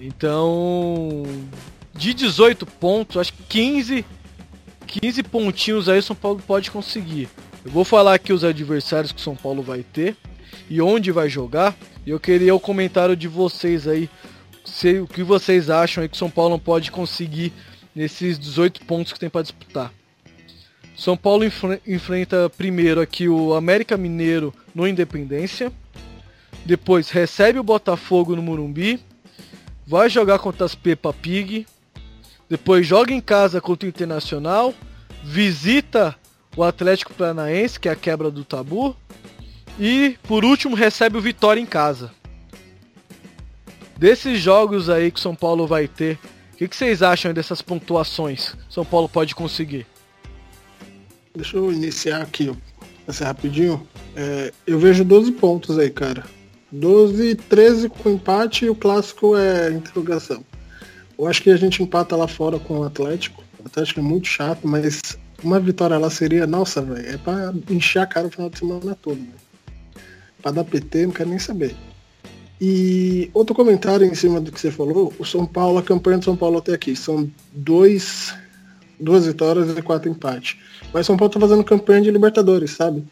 Então, 0.04 1.22
de 1.94 2.12
18 2.12 2.66
pontos, 2.66 3.16
acho 3.16 3.32
que 3.32 3.44
15, 3.44 4.04
15 4.88 5.22
pontinhos 5.22 5.88
aí 5.88 6.00
o 6.00 6.02
São 6.02 6.16
Paulo 6.16 6.42
pode 6.44 6.72
conseguir. 6.72 7.28
Eu 7.64 7.70
vou 7.70 7.84
falar 7.84 8.14
aqui 8.14 8.32
os 8.32 8.42
adversários 8.42 9.12
que 9.12 9.20
o 9.20 9.22
São 9.22 9.36
Paulo 9.36 9.62
vai 9.62 9.84
ter 9.84 10.16
e 10.68 10.82
onde 10.82 11.12
vai 11.12 11.28
jogar. 11.28 11.76
E 12.04 12.10
eu 12.10 12.18
queria 12.18 12.52
o 12.52 12.58
comentário 12.58 13.14
de 13.14 13.28
vocês 13.28 13.86
aí. 13.86 14.10
Se, 14.64 14.98
o 14.98 15.06
que 15.06 15.22
vocês 15.22 15.70
acham 15.70 16.02
aí 16.02 16.08
que 16.08 16.16
o 16.16 16.18
São 16.18 16.30
Paulo 16.30 16.58
pode 16.58 16.90
conseguir 16.90 17.52
nesses 17.94 18.40
18 18.40 18.84
pontos 18.84 19.12
que 19.12 19.20
tem 19.20 19.30
para 19.30 19.42
disputar. 19.42 19.92
São 20.96 21.16
Paulo 21.16 21.44
enfre- 21.44 21.80
enfrenta 21.86 22.50
primeiro 22.50 23.00
aqui 23.00 23.28
o 23.28 23.54
América 23.54 23.96
Mineiro 23.96 24.52
no 24.74 24.86
Independência. 24.88 25.72
Depois 26.66 27.08
recebe 27.08 27.60
o 27.60 27.62
Botafogo 27.62 28.34
no 28.34 28.42
Murumbi. 28.42 28.98
Vai 29.86 30.08
jogar 30.08 30.38
contra 30.38 30.64
as 30.64 30.74
Peppa 30.74 31.12
Pig. 31.12 31.66
Depois 32.48 32.86
joga 32.86 33.12
em 33.12 33.20
casa 33.20 33.60
contra 33.60 33.86
o 33.86 33.88
Internacional. 33.88 34.74
Visita 35.22 36.16
o 36.56 36.62
Atlético 36.62 37.14
Paranaense, 37.14 37.80
que 37.80 37.88
é 37.88 37.92
a 37.92 37.96
quebra 37.96 38.30
do 38.30 38.44
tabu. 38.44 38.96
E 39.78 40.16
por 40.24 40.44
último 40.44 40.76
recebe 40.76 41.16
o 41.16 41.20
Vitória 41.20 41.60
em 41.60 41.66
casa. 41.66 42.10
Desses 43.96 44.40
jogos 44.40 44.90
aí 44.90 45.10
que 45.10 45.20
São 45.20 45.34
Paulo 45.34 45.66
vai 45.66 45.86
ter, 45.86 46.18
o 46.52 46.56
que, 46.56 46.68
que 46.68 46.76
vocês 46.76 47.02
acham 47.02 47.32
dessas 47.32 47.62
pontuações 47.62 48.56
São 48.68 48.84
Paulo 48.84 49.08
pode 49.08 49.34
conseguir? 49.34 49.86
Deixa 51.34 51.56
eu 51.56 51.72
iniciar 51.72 52.20
aqui, 52.20 52.52
assim, 53.06 53.24
rapidinho. 53.24 53.86
É, 54.14 54.52
eu 54.66 54.78
vejo 54.78 55.04
12 55.04 55.32
pontos 55.32 55.78
aí, 55.78 55.88
cara. 55.88 56.24
12, 56.72 57.34
13 57.34 57.90
com 57.90 58.08
empate 58.08 58.64
e 58.64 58.70
o 58.70 58.74
clássico 58.74 59.36
é 59.36 59.70
interrogação. 59.70 60.42
Eu 61.18 61.26
acho 61.26 61.42
que 61.42 61.50
a 61.50 61.56
gente 61.56 61.82
empata 61.82 62.16
lá 62.16 62.26
fora 62.26 62.58
com 62.58 62.78
o 62.78 62.84
Atlético. 62.84 63.44
O 63.62 63.66
Atlético 63.66 64.00
é 64.00 64.02
muito 64.02 64.26
chato, 64.26 64.66
mas 64.66 65.00
uma 65.44 65.60
vitória 65.60 65.98
lá 65.98 66.08
seria, 66.08 66.46
nossa, 66.46 66.80
velho, 66.80 67.06
é 67.06 67.18
pra 67.18 67.52
encher 67.68 67.98
a 67.98 68.06
cara 68.06 68.26
o 68.26 68.30
final 68.30 68.48
de 68.48 68.58
semana 68.58 68.96
todo, 69.00 69.16
velho. 69.16 69.42
Pra 70.40 70.50
dar 70.50 70.64
PT, 70.64 71.06
não 71.06 71.12
quero 71.12 71.28
nem 71.28 71.38
saber. 71.38 71.76
E 72.60 73.30
outro 73.34 73.54
comentário 73.54 74.06
em 74.06 74.14
cima 74.14 74.40
do 74.40 74.50
que 74.50 74.60
você 74.60 74.70
falou, 74.70 75.12
o 75.18 75.24
São 75.24 75.44
Paulo, 75.44 75.78
a 75.78 75.82
campanha 75.82 76.18
do 76.18 76.24
São 76.24 76.36
Paulo 76.36 76.58
até 76.58 76.72
aqui, 76.72 76.96
são 76.96 77.30
dois, 77.52 78.34
duas 78.98 79.26
vitórias 79.26 79.76
e 79.76 79.82
quatro 79.82 80.08
empates. 80.08 80.56
Mas 80.92 81.06
São 81.06 81.16
Paulo 81.16 81.32
tá 81.32 81.40
fazendo 81.40 81.64
campanha 81.64 82.02
de 82.02 82.10
Libertadores, 82.10 82.70
sabe? 82.70 83.04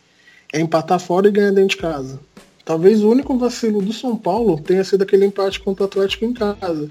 É 0.53 0.61
empatar 0.61 0.99
fora 0.99 1.29
e 1.29 1.33
ganhar 1.33 1.51
dentro 1.51 1.77
de 1.77 1.77
casa. 1.77 2.19
Talvez 2.65 3.03
o 3.03 3.11
único 3.11 3.37
vacilo 3.37 3.83
do 3.83 3.93
São 3.93 4.17
Paulo 4.17 4.61
tenha 4.61 4.85
sido 4.85 5.03
aquele 5.03 5.27
empate 5.27 5.61
contra 5.61 5.85
o 5.85 5.87
Atlético 5.87 6.25
em 6.25 6.33
casa. 6.33 6.91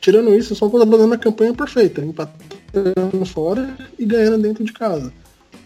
Tirando 0.00 0.34
isso, 0.34 0.54
o 0.54 0.56
São 0.56 0.70
Paulo 0.70 0.86
tá 0.86 0.92
fazendo 0.92 1.14
a 1.14 1.18
campanha 1.18 1.54
perfeita, 1.54 2.00
empatando 2.00 3.26
fora 3.26 3.76
e 3.98 4.04
ganhando 4.04 4.38
dentro 4.38 4.64
de 4.64 4.72
casa. 4.72 5.12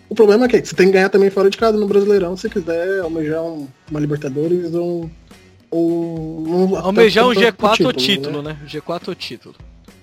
O 0.09 0.15
problema 0.15 0.45
é 0.45 0.49
que 0.49 0.65
você 0.65 0.75
tem 0.75 0.89
que 0.89 0.93
ganhar 0.93 1.09
também 1.09 1.31
fora 1.31 1.49
de 1.49 1.57
casa 1.57 1.79
no 1.79 1.87
Brasileirão 1.87 2.37
se 2.37 2.49
quiser 2.49 3.01
almejar 3.01 3.43
um, 3.43 3.67
uma 3.91 4.01
Libertadores 4.01 4.75
ou 4.75 5.11
um. 5.73 6.77
Almejar 6.77 7.27
um 7.27 7.33
G4 7.33 7.87
ou 7.87 7.93
título, 7.93 8.43
né? 8.43 8.57
né? 8.61 8.69
G4 8.69 9.09
ou 9.09 9.15
título. 9.15 9.55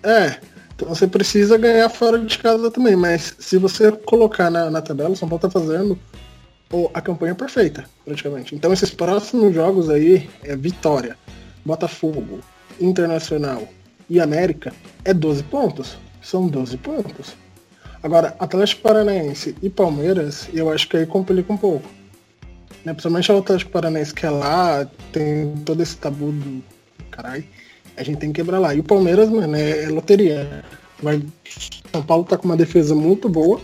É, 0.03 0.37
então 0.75 0.89
você 0.89 1.07
precisa 1.07 1.57
ganhar 1.57 1.87
fora 1.89 2.17
de 2.17 2.37
casa 2.39 2.71
também, 2.71 2.95
mas 2.95 3.35
se 3.37 3.57
você 3.57 3.91
colocar 3.91 4.49
na, 4.49 4.69
na 4.71 4.81
tabela, 4.81 5.11
o 5.11 5.15
São 5.15 5.29
Paulo 5.29 5.41
tá 5.41 5.49
fazendo 5.49 5.97
a 6.93 7.01
campanha 7.01 7.35
perfeita, 7.35 7.85
praticamente. 8.05 8.55
Então 8.55 8.71
esses 8.71 8.91
próximos 8.91 9.53
jogos 9.53 9.89
aí 9.89 10.29
é 10.43 10.55
Vitória, 10.55 11.17
Botafogo, 11.65 12.39
Internacional 12.79 13.67
e 14.09 14.19
América 14.19 14.73
é 15.05 15.13
12 15.13 15.43
pontos. 15.43 15.97
São 16.21 16.47
12 16.47 16.77
pontos. 16.77 17.35
Agora, 18.03 18.35
Atlético 18.39 18.81
Paranaense 18.81 19.55
e 19.61 19.69
Palmeiras, 19.69 20.49
eu 20.53 20.71
acho 20.71 20.87
que 20.87 20.97
aí 20.97 21.05
complica 21.05 21.53
um 21.53 21.57
pouco. 21.57 21.87
Né? 22.83 22.93
Principalmente 22.93 23.31
o 23.31 23.37
Atlético 23.37 23.71
Paranaense 23.71 24.13
que 24.13 24.25
é 24.25 24.29
lá, 24.29 24.87
tem 25.11 25.53
todo 25.65 25.81
esse 25.81 25.97
tabu 25.97 26.31
do. 26.31 26.63
Caralho. 27.11 27.43
A 27.97 28.03
gente 28.03 28.19
tem 28.19 28.31
que 28.31 28.41
quebrar 28.41 28.59
lá. 28.59 28.73
E 28.73 28.79
o 28.79 28.83
Palmeiras, 28.83 29.29
mano, 29.29 29.55
é, 29.55 29.83
é 29.83 29.89
loteria. 29.89 30.63
Vai... 31.01 31.21
São 31.91 32.01
Paulo 32.01 32.23
tá 32.23 32.37
com 32.37 32.45
uma 32.45 32.57
defesa 32.57 32.95
muito 32.95 33.29
boa. 33.29 33.61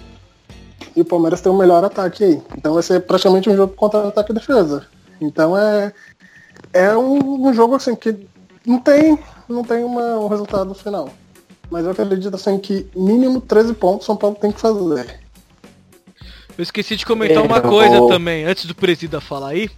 E 0.95 1.01
o 1.01 1.05
Palmeiras 1.05 1.41
tem 1.41 1.51
o 1.51 1.57
melhor 1.57 1.83
ataque 1.83 2.23
aí. 2.23 2.41
Então 2.57 2.73
vai 2.73 2.83
ser 2.83 3.01
praticamente 3.01 3.49
um 3.49 3.55
jogo 3.55 3.73
contra 3.73 4.07
ataque 4.07 4.31
e 4.31 4.35
defesa. 4.35 4.87
Então 5.21 5.57
é. 5.57 5.93
É 6.73 6.95
um, 6.95 7.47
um 7.47 7.53
jogo 7.53 7.75
assim 7.75 7.95
que 7.95 8.27
não 8.65 8.79
tem, 8.79 9.17
não 9.47 9.63
tem 9.63 9.83
uma, 9.83 10.19
um 10.19 10.27
resultado 10.27 10.73
final. 10.73 11.09
Mas 11.69 11.85
eu 11.85 11.91
acredito 11.91 12.35
assim 12.35 12.57
que 12.57 12.87
mínimo 12.95 13.41
13 13.41 13.73
pontos 13.73 14.05
São 14.05 14.17
Paulo 14.17 14.37
tem 14.39 14.51
que 14.51 14.59
fazer. 14.59 15.19
Eu 16.57 16.63
esqueci 16.63 16.95
de 16.95 17.05
comentar 17.05 17.43
uma 17.43 17.61
coisa 17.61 18.07
também, 18.07 18.43
antes 18.43 18.65
do 18.65 18.73
Presida 18.73 19.21
falar 19.21 19.49
aí. 19.49 19.69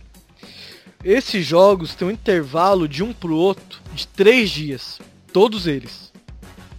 Esses 1.03 1.45
jogos 1.45 1.95
têm 1.95 2.07
um 2.07 2.11
intervalo 2.11 2.87
de 2.87 3.03
um 3.03 3.13
pro 3.13 3.35
outro 3.35 3.81
de 3.93 4.07
três 4.07 4.49
dias. 4.49 4.99
Todos 5.31 5.67
eles. 5.67 6.11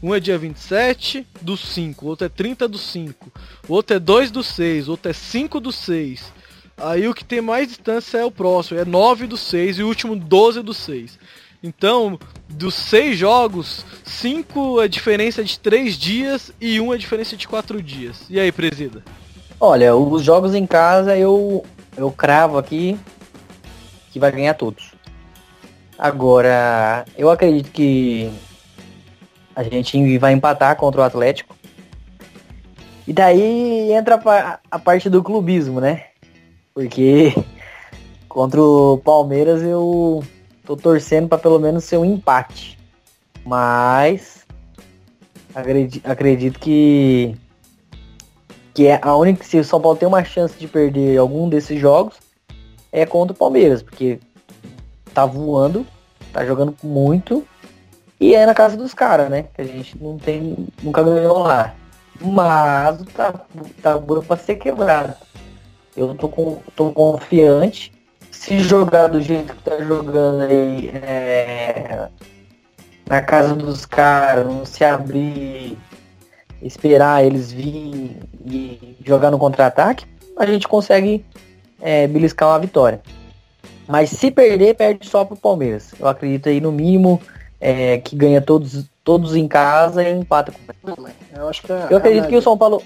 Um 0.02 0.14
é 0.14 0.20
dia 0.20 0.38
27 0.38 1.26
do 1.42 1.56
5, 1.56 2.06
outro 2.06 2.24
é 2.24 2.28
30 2.28 2.66
do 2.66 2.78
5, 2.78 3.30
outro 3.72 3.96
é 3.96 3.98
2 3.98 4.30
do 4.30 4.42
6, 4.42 4.88
outro 4.88 5.10
é 5.10 5.14
5 5.14 5.60
do 5.60 5.72
6. 5.72 6.32
Aí 6.76 7.06
o 7.06 7.14
que 7.14 7.24
tem 7.24 7.40
mais 7.40 7.68
distância 7.68 8.18
é 8.18 8.24
o 8.24 8.30
próximo, 8.30 8.80
é 8.80 8.84
9 8.84 9.26
do 9.26 9.36
6 9.36 9.78
e 9.78 9.82
o 9.82 9.88
último 9.88 10.16
12 10.16 10.62
do 10.62 10.72
6. 10.72 11.18
Então, 11.62 12.18
dos 12.48 12.74
seis 12.74 13.18
jogos, 13.18 13.84
cinco 14.02 14.80
é 14.80 14.88
diferença 14.88 15.44
de 15.44 15.58
três 15.58 15.94
dias 15.94 16.50
e 16.58 16.80
um 16.80 16.92
é 16.92 16.96
diferença 16.96 17.36
de 17.36 17.46
quatro 17.46 17.82
dias. 17.82 18.24
E 18.30 18.40
aí, 18.40 18.50
presida? 18.50 19.02
Olha, 19.60 19.94
os 19.94 20.22
jogos 20.22 20.54
em 20.54 20.66
casa 20.66 21.18
eu, 21.18 21.62
eu 21.98 22.10
cravo 22.10 22.56
aqui 22.56 22.98
que 24.10 24.18
vai 24.18 24.32
ganhar 24.32 24.54
todos. 24.54 24.92
Agora, 25.98 27.04
eu 27.18 27.28
acredito 27.28 27.70
que 27.70 28.32
a 29.54 29.62
gente 29.62 30.16
vai 30.16 30.32
empatar 30.32 30.74
contra 30.76 31.02
o 31.02 31.04
Atlético. 31.04 31.54
E 33.06 33.12
daí 33.12 33.92
entra 33.92 34.16
a, 34.16 34.58
a 34.70 34.78
parte 34.78 35.08
do 35.08 35.22
clubismo, 35.22 35.80
né? 35.80 36.04
Porque 36.74 37.34
contra 38.28 38.60
o 38.60 38.98
Palmeiras 38.98 39.62
eu 39.62 40.22
tô 40.64 40.76
torcendo 40.76 41.28
para 41.28 41.38
pelo 41.38 41.58
menos 41.58 41.84
ser 41.84 41.96
um 41.96 42.04
empate. 42.04 42.78
Mas 43.44 44.46
acredito, 45.54 46.06
acredito 46.08 46.58
que 46.58 47.36
que 48.72 48.86
é 48.86 49.00
a 49.02 49.16
única 49.16 49.44
se 49.44 49.58
o 49.58 49.64
São 49.64 49.80
Paulo 49.80 49.98
tem 49.98 50.06
uma 50.06 50.22
chance 50.22 50.56
de 50.56 50.68
perder 50.68 51.18
algum 51.18 51.48
desses 51.48 51.78
jogos 51.78 52.18
é 52.92 53.04
contra 53.04 53.34
o 53.34 53.36
Palmeiras, 53.36 53.82
porque 53.82 54.20
tá 55.12 55.26
voando, 55.26 55.86
tá 56.32 56.44
jogando 56.44 56.74
muito 56.82 57.46
e 58.20 58.34
é 58.34 58.44
na 58.46 58.54
casa 58.54 58.76
dos 58.76 58.94
caras, 58.94 59.30
né? 59.30 59.46
Que 59.54 59.62
a 59.62 59.64
gente 59.64 59.96
não 60.00 60.18
tem, 60.18 60.68
nunca 60.82 61.02
ganhou 61.02 61.38
lá. 61.38 61.74
Mas 62.20 63.02
tá, 63.14 63.32
tá 63.82 63.96
duro 63.96 64.22
pra 64.22 64.36
ser 64.36 64.56
quebrado. 64.56 65.14
Eu 65.96 66.14
tô, 66.14 66.28
com, 66.28 66.60
tô 66.76 66.92
confiante 66.92 67.92
se 68.30 68.60
jogar 68.60 69.08
do 69.08 69.20
jeito 69.20 69.54
que 69.54 69.62
tá 69.62 69.78
jogando 69.82 70.42
aí 70.42 70.88
é, 70.88 72.08
na 73.06 73.20
casa 73.20 73.54
dos 73.54 73.84
caras, 73.84 74.46
não 74.46 74.64
se 74.64 74.84
abrir, 74.84 75.76
esperar 76.62 77.24
eles 77.24 77.52
virem 77.52 78.16
e 78.44 78.96
jogar 79.04 79.30
no 79.30 79.38
contra-ataque, 79.38 80.06
a 80.36 80.46
gente 80.46 80.66
consegue 80.66 81.24
é, 81.80 82.06
beliscar 82.06 82.48
uma 82.48 82.58
vitória. 82.58 83.00
Mas 83.86 84.10
se 84.10 84.30
perder, 84.30 84.74
perde 84.74 85.06
só 85.06 85.24
pro 85.24 85.36
Palmeiras. 85.36 85.92
Eu 85.98 86.06
acredito 86.06 86.48
aí 86.48 86.60
no 86.60 86.70
mínimo 86.70 87.20
é, 87.60 87.98
que 87.98 88.14
ganha 88.16 88.40
todos, 88.40 88.89
todos 89.04 89.34
em 89.34 89.48
casa 89.48 90.02
e 90.02 90.12
empata 90.12 90.52
com 90.52 91.06
Eu 91.34 91.48
acho 91.48 91.62
que 91.62 91.72
é, 91.72 91.86
Eu 91.90 91.96
acredito 91.96 92.28
que 92.28 92.36
o 92.36 92.42
São 92.42 92.56
Paulo. 92.56 92.82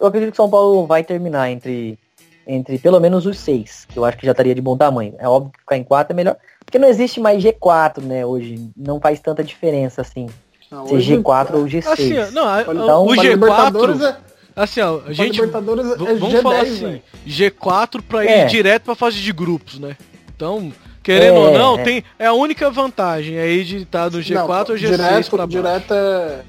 Eu 0.00 0.06
acredito 0.06 0.30
que 0.30 0.34
o 0.34 0.42
São 0.42 0.50
Paulo 0.50 0.86
vai 0.86 1.02
terminar 1.02 1.50
entre 1.50 1.98
entre 2.46 2.78
pelo 2.78 3.00
menos 3.00 3.24
os 3.24 3.38
seis, 3.38 3.86
que 3.88 3.98
eu 3.98 4.04
acho 4.04 4.18
que 4.18 4.26
já 4.26 4.32
estaria 4.32 4.54
de 4.54 4.60
bom 4.60 4.76
tamanho. 4.76 5.14
É 5.18 5.26
óbvio 5.26 5.52
que 5.52 5.60
ficar 5.60 5.78
em 5.78 5.84
quatro 5.84 6.12
é 6.12 6.16
melhor, 6.16 6.36
porque 6.64 6.78
não 6.78 6.88
existe 6.88 7.18
mais 7.18 7.42
G4, 7.42 8.02
né, 8.02 8.26
hoje. 8.26 8.70
Não 8.76 9.00
faz 9.00 9.18
tanta 9.20 9.42
diferença, 9.42 10.02
assim, 10.02 10.26
não, 10.70 10.86
ser 10.86 10.96
G4 10.96 11.54
ou 11.54 11.64
G6. 11.64 11.86
Assim, 11.86 12.32
não, 12.32 12.60
então, 12.60 13.06
o 13.06 13.10
G4... 13.10 14.02
É... 14.02 14.34
Assim, 14.56 14.80
ó, 14.80 15.00
a 15.04 15.12
gente. 15.12 15.40
É 15.40 15.46
vamos 15.46 16.32
G10, 16.32 16.42
falar 16.42 16.60
assim, 16.60 16.84
véio. 16.86 17.02
G4 17.26 18.02
pra 18.02 18.24
ir 18.24 18.28
é. 18.28 18.44
direto 18.44 18.84
pra 18.84 18.94
fase 18.94 19.18
de 19.18 19.32
grupos, 19.32 19.80
né? 19.80 19.96
Então, 20.34 20.72
querendo 21.04 21.36
é, 21.36 21.38
ou 21.38 21.52
não, 21.52 21.78
é. 21.78 21.84
tem, 21.84 22.04
é 22.18 22.26
a 22.26 22.32
única 22.32 22.68
vantagem 22.70 23.38
aí 23.38 23.62
de 23.62 23.82
estar 23.82 24.10
no 24.10 24.18
G4 24.18 24.34
não, 24.34 24.48
ou 24.48 24.64
G6 24.64 24.76
direto, 24.76 25.30
pra 25.30 25.46
baixo. 25.46 25.48
Direto 25.48 25.94
é, 25.94 26.44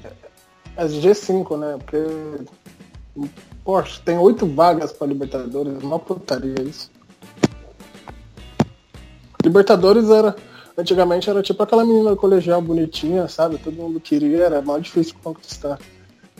é 0.76 0.84
G5, 0.86 1.58
né? 1.58 1.78
Porque 1.78 1.98
Poxa, 3.66 4.00
tem 4.04 4.16
oito 4.16 4.46
vagas 4.46 4.92
para 4.92 5.08
Libertadores, 5.08 5.82
uma 5.82 5.98
putaria 5.98 6.62
isso. 6.62 6.88
Libertadores 9.42 10.08
era. 10.08 10.36
Antigamente 10.78 11.28
era 11.28 11.42
tipo 11.42 11.62
aquela 11.62 11.84
menina 11.84 12.14
colegial 12.14 12.60
bonitinha, 12.60 13.26
sabe? 13.26 13.58
Todo 13.58 13.74
mundo 13.74 13.98
queria, 13.98 14.44
era 14.44 14.62
mais 14.62 14.84
difícil 14.84 15.14
conquistar. 15.20 15.78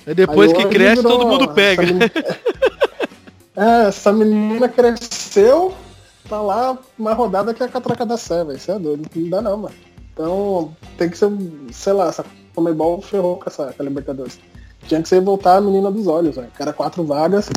É 0.07 0.15
depois 0.15 0.53
Aí, 0.53 0.59
que 0.59 0.69
cresce, 0.69 1.03
todo 1.03 1.27
mundo 1.27 1.49
pega. 1.49 1.83
Essa 1.83 1.93
menina... 1.93 2.13
é, 3.57 3.89
essa 3.89 4.13
menina 4.13 4.69
cresceu, 4.69 5.75
tá 6.29 6.41
lá 6.41 6.79
mais 6.99 7.17
rodada 7.17 7.55
que 7.55 7.63
a 7.63 7.69
catraca 7.69 8.05
da 8.05 8.17
Sé, 8.17 8.45
velho. 8.45 8.57
Isso 8.57 8.71
é 8.71 8.79
doido, 8.79 9.09
não 9.15 9.31
dá 9.31 9.43
não, 9.43 9.57
mano. 9.57 9.75
Então 10.13 10.75
tem 10.97 11.11
que 11.11 11.19
ser, 11.19 11.31
sei 11.73 11.93
lá, 11.93 12.09
essa 12.09 12.25
Comebol 12.55 13.03
ferrou 13.03 13.37
com 13.37 13.49
essa 13.49 13.73
com 13.73 13.83
a 13.83 13.85
Libertadores. 13.85 14.41
Tinha 14.89 15.03
que 15.03 15.09
ser 15.09 15.21
voltar 15.21 15.57
a 15.57 15.61
menina 15.61 15.91
dos 15.91 16.07
olhos, 16.07 16.37
velho. 16.37 16.51
Cara, 16.53 16.73
quatro 16.73 17.05
vagas, 17.05 17.51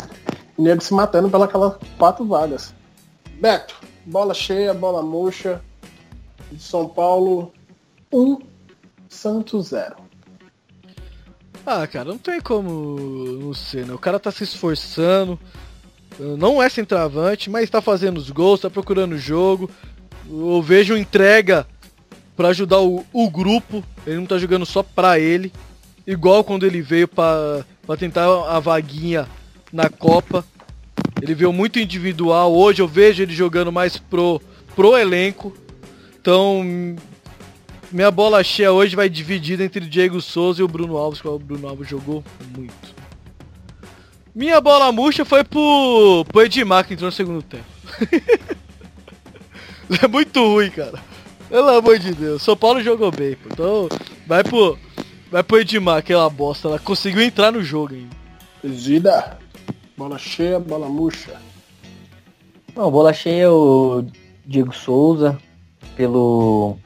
e 0.57 0.61
nego 0.61 0.81
se 0.81 0.93
matando 0.93 1.29
pelas 1.29 1.49
quatro 1.97 2.25
vagas. 2.25 2.73
Beto, 3.39 3.75
bola 4.05 4.33
cheia, 4.33 4.73
bola 4.73 5.01
murcha. 5.01 5.61
De 6.51 6.61
São 6.61 6.89
Paulo, 6.89 7.53
um, 8.11 8.39
Santos 9.07 9.67
zero. 9.67 9.95
Ah, 11.65 11.85
cara, 11.85 12.05
não 12.05 12.17
tem 12.17 12.41
como 12.41 12.99
não 13.39 13.53
ser, 13.53 13.85
né? 13.85 13.93
O 13.93 13.99
cara 13.99 14.19
tá 14.19 14.31
se 14.31 14.43
esforçando, 14.43 15.39
não 16.19 16.61
é 16.61 16.69
centroavante, 16.69 17.49
mas 17.49 17.69
tá 17.69 17.81
fazendo 17.81 18.17
os 18.17 18.29
gols, 18.29 18.59
tá 18.61 18.69
procurando 18.69 19.13
o 19.13 19.17
jogo. 19.17 19.69
Eu 20.29 20.61
vejo 20.61 20.97
entrega 20.97 21.65
para 22.35 22.49
ajudar 22.49 22.81
o, 22.81 23.05
o 23.11 23.29
grupo, 23.29 23.83
ele 24.05 24.17
não 24.17 24.25
tá 24.25 24.37
jogando 24.37 24.65
só 24.65 24.83
pra 24.83 25.19
ele 25.19 25.51
igual 26.11 26.43
quando 26.43 26.65
ele 26.65 26.81
veio 26.81 27.07
para 27.07 27.63
tentar 27.97 28.25
a 28.49 28.59
vaguinha 28.59 29.27
na 29.71 29.89
Copa. 29.89 30.43
Ele 31.21 31.35
veio 31.35 31.53
muito 31.53 31.79
individual. 31.79 32.51
Hoje 32.51 32.81
eu 32.81 32.87
vejo 32.87 33.21
ele 33.21 33.33
jogando 33.33 33.71
mais 33.71 33.97
pro, 33.97 34.41
pro 34.75 34.97
elenco. 34.97 35.55
Então, 36.19 36.65
minha 37.91 38.09
bola 38.09 38.43
cheia 38.43 38.71
hoje 38.71 38.95
vai 38.95 39.07
dividida 39.07 39.63
entre 39.63 39.85
o 39.85 39.89
Diego 39.89 40.19
Souza 40.19 40.61
e 40.61 40.63
o 40.63 40.67
Bruno 40.67 40.97
Alves, 40.97 41.21
que 41.21 41.27
o 41.27 41.37
Bruno 41.37 41.67
Alves 41.67 41.87
jogou 41.87 42.23
muito. 42.57 42.98
Minha 44.39 44.61
bola 44.61 44.89
murcha 44.89 45.25
foi 45.25 45.43
pro, 45.43 46.23
pro 46.29 46.41
Edmar 46.43 46.87
que 46.87 46.93
entrou 46.93 47.09
no 47.09 47.11
segundo 47.11 47.41
tempo. 47.43 47.65
é 50.01 50.07
muito 50.07 50.41
ruim, 50.41 50.69
cara. 50.69 50.97
Pelo 51.49 51.67
amor 51.67 51.99
de 51.99 52.13
Deus. 52.13 52.41
São 52.41 52.55
Paulo 52.55 52.81
jogou 52.81 53.11
bem, 53.11 53.35
pô. 53.35 53.49
Então, 53.51 53.89
vai 54.25 54.41
pro. 54.41 54.79
Vai 55.29 55.43
pro 55.43 55.59
Edmar, 55.59 55.97
aquela 55.97 56.29
bosta. 56.29 56.69
Ela 56.69 56.79
conseguiu 56.79 57.21
entrar 57.21 57.51
no 57.51 57.61
jogo 57.61 57.93
ainda. 57.93 58.15
Presida. 58.61 59.37
Bola 59.97 60.17
cheia, 60.17 60.57
bola 60.57 60.87
murcha. 60.87 61.33
Não, 62.73 62.89
bola 62.89 63.11
cheia 63.11 63.51
o 63.51 64.05
Diego 64.45 64.73
Souza, 64.73 65.37
pelo. 65.97 66.77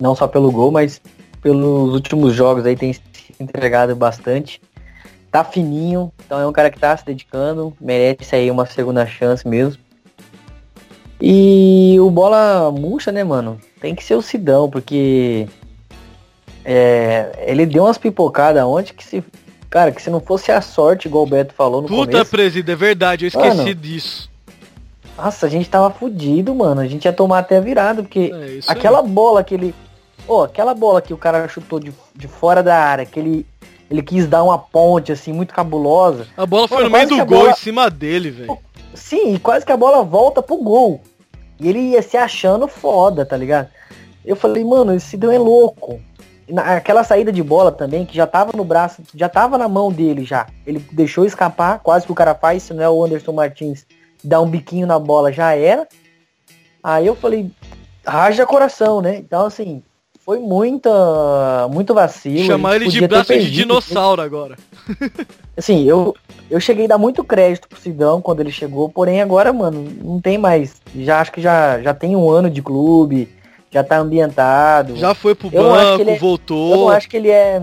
Não 0.00 0.16
só 0.16 0.26
pelo 0.26 0.50
gol, 0.50 0.72
mas 0.72 1.00
pelos 1.40 1.94
últimos 1.94 2.34
jogos 2.34 2.66
aí 2.66 2.74
tem 2.74 2.92
se 2.92 3.00
entregado 3.38 3.94
bastante. 3.94 4.60
Tá 5.30 5.44
fininho, 5.44 6.10
então 6.24 6.40
é 6.40 6.46
um 6.46 6.52
cara 6.52 6.70
que 6.70 6.78
tá 6.80 6.96
se 6.96 7.04
dedicando, 7.04 7.74
merece 7.80 8.34
aí 8.34 8.50
uma 8.50 8.64
segunda 8.64 9.06
chance 9.06 9.46
mesmo. 9.46 9.82
E 11.20 11.96
o 12.00 12.10
bola 12.10 12.70
murcha, 12.70 13.10
né, 13.12 13.24
mano? 13.24 13.60
Tem 13.80 13.94
que 13.94 14.04
ser 14.04 14.14
o 14.14 14.22
Sidão, 14.22 14.70
porque 14.70 15.48
é, 16.64 17.44
ele 17.46 17.66
deu 17.66 17.84
umas 17.84 17.98
pipocadas 17.98 18.62
ontem 18.64 18.92
que 18.94 19.04
se. 19.04 19.24
Cara, 19.68 19.92
que 19.92 20.00
se 20.00 20.08
não 20.08 20.20
fosse 20.20 20.50
a 20.50 20.62
sorte, 20.62 21.08
igual 21.08 21.24
o 21.24 21.26
Beto 21.26 21.52
falou 21.52 21.82
no 21.82 21.88
Puta, 21.88 22.12
começo. 22.12 22.30
presida, 22.30 22.72
é 22.72 22.76
verdade, 22.76 23.26
eu 23.26 23.28
esqueci 23.28 23.56
Mano. 23.56 23.74
disso. 23.74 24.30
Nossa, 25.16 25.44
a 25.44 25.48
gente 25.50 25.68
tava 25.68 25.90
fudido, 25.90 26.54
mano. 26.54 26.80
A 26.80 26.86
gente 26.86 27.04
ia 27.04 27.12
tomar 27.12 27.40
até 27.40 27.58
a 27.58 27.60
virada, 27.60 28.02
porque 28.02 28.32
É 28.32 28.60
aquela 28.70 29.00
aí. 29.02 29.08
bola 29.08 29.44
que 29.44 29.52
ele. 29.54 29.74
Ó, 30.26 30.44
aquela 30.44 30.72
bola 30.72 31.02
que 31.02 31.12
o 31.12 31.18
cara 31.18 31.46
chutou 31.48 31.78
de, 31.80 31.92
de 32.14 32.28
fora 32.28 32.62
da 32.62 32.76
área, 32.76 33.04
que 33.04 33.18
ele, 33.20 33.46
ele 33.90 34.02
quis 34.02 34.26
dar 34.26 34.42
uma 34.44 34.58
ponte, 34.58 35.12
assim, 35.12 35.32
muito 35.32 35.54
cabulosa. 35.54 36.26
A 36.36 36.44
bola 36.46 36.68
foi 36.68 36.78
Mano, 36.78 36.90
no 36.90 36.96
meio 36.96 37.08
do 37.08 37.16
gol, 37.16 37.26
bola- 37.26 37.50
em 37.50 37.54
cima 37.56 37.90
dele, 37.90 38.30
velho. 38.30 38.58
Sim, 38.94 39.34
e 39.34 39.38
quase 39.38 39.64
que 39.64 39.72
a 39.72 39.76
bola 39.76 40.02
volta 40.02 40.42
pro 40.42 40.56
gol. 40.58 41.00
E 41.60 41.68
ele 41.68 41.78
ia 41.78 42.02
se 42.02 42.16
achando 42.16 42.68
foda, 42.68 43.24
tá 43.24 43.36
ligado? 43.36 43.68
Eu 44.24 44.36
falei, 44.36 44.64
mano, 44.64 44.94
esse 44.94 45.06
Sidão 45.06 45.30
é 45.32 45.38
louco. 45.38 46.00
Aquela 46.56 47.04
saída 47.04 47.30
de 47.30 47.42
bola 47.42 47.70
também, 47.70 48.06
que 48.06 48.16
já 48.16 48.26
tava 48.26 48.52
no 48.56 48.64
braço, 48.64 49.02
já 49.14 49.28
tava 49.28 49.58
na 49.58 49.68
mão 49.68 49.92
dele 49.92 50.24
já. 50.24 50.46
Ele 50.66 50.78
deixou 50.92 51.24
escapar, 51.24 51.78
quase 51.80 52.06
que 52.06 52.12
o 52.12 52.14
cara 52.14 52.34
faz, 52.34 52.62
se 52.62 52.72
não 52.74 52.82
é 52.82 52.88
o 52.88 53.04
Anderson 53.04 53.32
Martins, 53.32 53.84
dá 54.24 54.40
um 54.40 54.48
biquinho 54.48 54.86
na 54.86 54.98
bola, 54.98 55.30
já 55.32 55.54
era. 55.54 55.86
Aí 56.82 57.06
eu 57.06 57.14
falei, 57.14 57.50
haja 58.04 58.46
coração, 58.46 59.00
né? 59.02 59.16
Então, 59.16 59.44
assim, 59.46 59.82
foi 60.28 60.40
muita, 60.40 61.66
muito 61.70 61.94
vacilo. 61.94 62.44
Chamar 62.44 62.76
ele 62.76 62.88
de 62.88 63.08
braço 63.08 63.32
de 63.32 63.50
dinossauro 63.50 64.20
agora. 64.20 64.58
Assim, 65.56 65.84
eu, 65.88 66.14
eu 66.50 66.60
cheguei 66.60 66.84
a 66.84 66.88
dar 66.88 66.98
muito 66.98 67.24
crédito 67.24 67.66
pro 67.66 67.80
Sidão 67.80 68.20
quando 68.20 68.40
ele 68.40 68.50
chegou, 68.50 68.90
porém 68.90 69.22
agora, 69.22 69.54
mano, 69.54 69.88
não 70.04 70.20
tem 70.20 70.36
mais. 70.36 70.82
Já 70.94 71.22
acho 71.22 71.32
que 71.32 71.40
já, 71.40 71.80
já 71.80 71.94
tem 71.94 72.14
um 72.14 72.28
ano 72.28 72.50
de 72.50 72.60
clube, 72.60 73.26
já 73.70 73.82
tá 73.82 73.96
ambientado. 73.96 74.96
Já 74.96 75.14
foi 75.14 75.34
pro 75.34 75.48
Eu 75.50 75.62
banco, 75.62 76.02
é- 76.06 76.16
Eu 76.16 76.18
voltou. 76.18 76.76
não 76.76 76.88
acho 76.90 77.08
que 77.08 77.16
ele 77.16 77.30
é. 77.30 77.62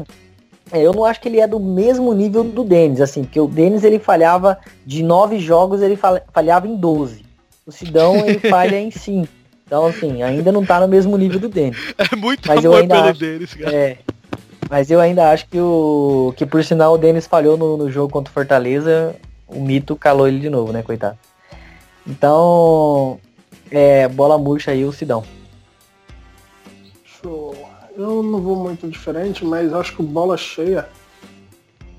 é, 0.72 0.82
eu 0.82 0.92
não 0.92 1.06
acho 1.06 1.22
que 1.22 1.30
ele 1.30 1.40
é 1.40 1.46
do 1.48 1.60
mesmo 1.60 2.12
nível 2.16 2.44
do 2.44 2.64
Denis, 2.64 3.00
assim, 3.00 3.26
porque 3.26 3.40
o 3.40 3.48
Denis 3.48 3.84
ele 3.84 4.00
falhava 4.00 4.58
de 4.84 5.04
nove 5.04 5.38
jogos, 5.38 5.84
ele 5.84 5.96
fal- 5.96 6.20
falhava 6.34 6.68
em 6.68 6.76
12. 6.76 7.24
O 7.64 7.72
Sidão 7.72 8.26
ele 8.26 8.40
falha 8.50 8.82
em 8.82 8.90
cinco. 8.90 9.28
Então, 9.66 9.86
assim, 9.88 10.22
ainda 10.22 10.52
não 10.52 10.64
tá 10.66 10.80
no 10.80 10.88
mesmo 10.88 11.18
nível 11.18 11.40
do 11.40 11.50
Denis. 11.50 11.78
É 11.98 12.16
muito 12.16 12.48
Mas 12.48 12.64
eu 12.64 12.72
amor 12.72 12.82
ainda 12.82 12.96
pelo 12.96 13.08
acho- 13.10 13.20
deles, 13.20 13.54
cara. 13.54 13.76
É. 13.76 13.98
Mas 14.70 14.90
eu 14.92 15.00
ainda 15.00 15.30
acho 15.32 15.48
que 15.48 15.60
o. 15.60 16.34
Que 16.36 16.46
por 16.46 16.64
sinal 16.64 16.94
o 16.94 16.98
Denis 16.98 17.28
falhou 17.28 17.56
no, 17.58 17.78
no 17.78 17.92
jogo 17.92 18.12
contra 18.12 18.32
o 18.32 18.34
Fortaleza, 18.34 19.16
o 19.48 19.60
mito 19.62 19.96
calou 19.96 20.28
ele 20.28 20.40
de 20.40 20.50
novo, 20.50 20.72
né, 20.72 20.82
coitado. 20.84 21.18
Então. 22.08 23.20
É, 23.72 24.08
bola 24.08 24.38
murcha 24.38 24.72
aí 24.72 24.86
o 24.86 24.92
Sidão. 24.92 25.24
Show. 27.04 27.56
Eu 27.98 28.22
não 28.22 28.40
vou 28.42 28.56
muito 28.56 28.88
diferente, 28.88 29.44
mas 29.46 29.74
acho 29.74 29.96
que 29.96 30.04
bola 30.04 30.36
cheia 30.38 30.88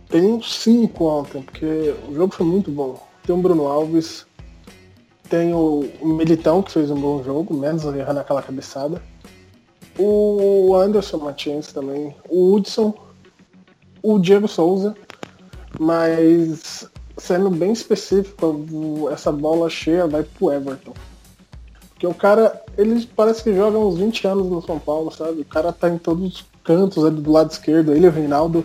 tem 0.09 0.23
uns 0.23 0.61
5 0.63 1.05
ontem, 1.05 1.43
porque 1.43 1.95
o 2.09 2.15
jogo 2.15 2.35
foi 2.35 2.47
muito 2.47 2.71
bom. 2.71 3.03
Tem 3.25 3.35
o 3.35 3.39
Bruno 3.39 3.67
Alves, 3.67 4.26
tem 5.29 5.55
o, 5.55 5.89
Militão, 6.03 6.63
que 6.63 6.73
fez 6.73 6.91
um 6.91 7.01
bom 7.01 7.23
jogo, 7.23 7.55
menos 7.55 7.85
errando 7.85 8.21
aquela 8.21 8.43
cabeçada. 8.43 9.03
O 9.99 10.75
Anderson 10.75 11.19
Martins 11.19 11.73
também, 11.73 12.15
o 12.29 12.53
Hudson, 12.53 12.95
o 14.03 14.19
Diego 14.19 14.47
Souza, 14.47 14.95
mas 15.79 16.89
sendo 17.17 17.51
bem 17.51 17.73
específico, 17.73 19.09
essa 19.11 19.33
bola 19.33 19.71
cheia 19.71 20.07
vai 20.07 20.23
pro 20.23 20.53
Everton. 20.53 20.93
Porque 21.91 22.07
o 22.07 22.13
cara, 22.13 22.63
ele 22.77 23.09
parece 23.17 23.43
que 23.43 23.55
joga 23.55 23.79
uns 23.79 23.97
20 23.97 24.27
anos 24.27 24.47
no 24.49 24.61
São 24.61 24.79
Paulo, 24.79 25.11
sabe? 25.11 25.41
O 25.41 25.45
cara 25.47 25.73
tá 25.73 25.89
em 25.89 25.97
todos 25.97 26.27
os 26.27 26.45
cantos 26.63 27.03
ali 27.05 27.21
do 27.21 27.33
lado 27.33 27.51
esquerdo, 27.51 27.95
ele 27.95 28.07
o 28.07 28.11
Reinaldo. 28.11 28.65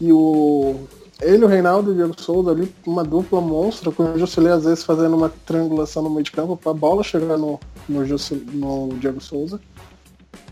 E 0.00 0.10
o. 0.12 0.76
Ele, 1.20 1.44
o 1.44 1.48
Reinaldo 1.48 1.90
e 1.90 1.92
o 1.92 1.96
Diego 1.96 2.20
Souza 2.20 2.52
ali, 2.52 2.72
uma 2.86 3.02
dupla 3.02 3.40
monstro, 3.40 3.90
com 3.90 4.04
o 4.04 4.18
Jusilei 4.18 4.52
às 4.52 4.64
vezes 4.64 4.84
fazendo 4.84 5.16
uma 5.16 5.32
triangulação 5.44 6.02
no 6.02 6.10
meio 6.10 6.22
de 6.22 6.30
campo 6.30 6.56
pra 6.56 6.72
bola 6.72 7.02
chegar 7.02 7.36
no, 7.36 7.58
no, 7.88 8.04
Jusil- 8.06 8.44
no 8.52 8.90
Diego 9.00 9.20
Souza. 9.20 9.60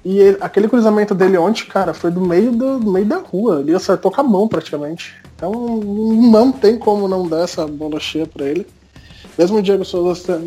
E 0.05 0.19
ele- 0.19 0.39
aquele 0.41 0.69
cruzamento 0.69 1.14
dele 1.14 1.37
ontem, 1.39 1.64
cara, 1.67 1.95
foi 1.95 2.11
do 2.11 2.21
meio, 2.21 2.51
do, 2.51 2.81
do 2.81 2.91
meio 2.91 3.07
da 3.07 3.19
rua. 3.19 3.61
Ele 3.61 3.75
acertou 3.75 4.11
com 4.11 4.21
a 4.21 4.25
mão 4.25 4.49
praticamente. 4.49 5.14
Então 5.37 5.53
não 5.53 6.51
tem 6.51 6.77
como 6.79 7.07
não 7.07 7.29
dar 7.29 7.41
essa 7.45 7.67
bola 7.67 8.01
cheia 8.01 8.27
pra 8.27 8.45
ele. 8.47 8.67
Mesmo 9.39 9.59
o 9.59 9.62
Diego 9.62 9.85
Souza 9.85 10.43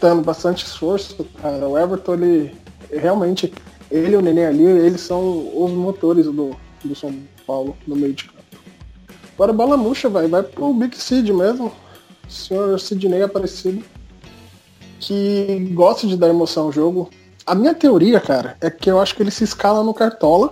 dando 0.00 0.22
bastante 0.22 0.64
esforço, 0.64 1.26
cara, 1.40 1.66
o 1.68 1.78
Everton, 1.78 2.14
ele 2.14 2.54
realmente, 2.92 3.52
ele 3.90 4.12
e 4.12 4.16
o 4.16 4.20
Nenê 4.22 4.46
ali, 4.46 4.62
eles 4.64 5.00
são 5.00 5.50
os 5.62 5.72
motores 5.72 6.26
do, 6.26 6.54
do 6.84 6.94
São 6.94 7.14
Paulo 7.46 7.76
no 7.86 7.96
meio 7.96 8.12
de 8.12 8.24
campo. 8.24 8.37
Agora 9.38 9.52
a 9.52 9.54
bola 9.54 9.76
murcha, 9.76 10.08
vai, 10.08 10.26
vai 10.26 10.42
pro 10.42 10.74
Big 10.74 10.98
Sid 10.98 11.32
mesmo. 11.32 11.70
O 12.26 12.30
senhor 12.30 12.80
Sidney 12.80 13.22
Aparecido, 13.22 13.84
que 14.98 15.70
gosta 15.72 16.08
de 16.08 16.16
dar 16.16 16.28
emoção 16.28 16.64
ao 16.64 16.72
jogo. 16.72 17.08
A 17.46 17.54
minha 17.54 17.72
teoria, 17.72 18.18
cara, 18.18 18.56
é 18.60 18.68
que 18.68 18.90
eu 18.90 19.00
acho 19.00 19.14
que 19.14 19.22
ele 19.22 19.30
se 19.30 19.44
escala 19.44 19.84
no 19.84 19.94
cartola. 19.94 20.50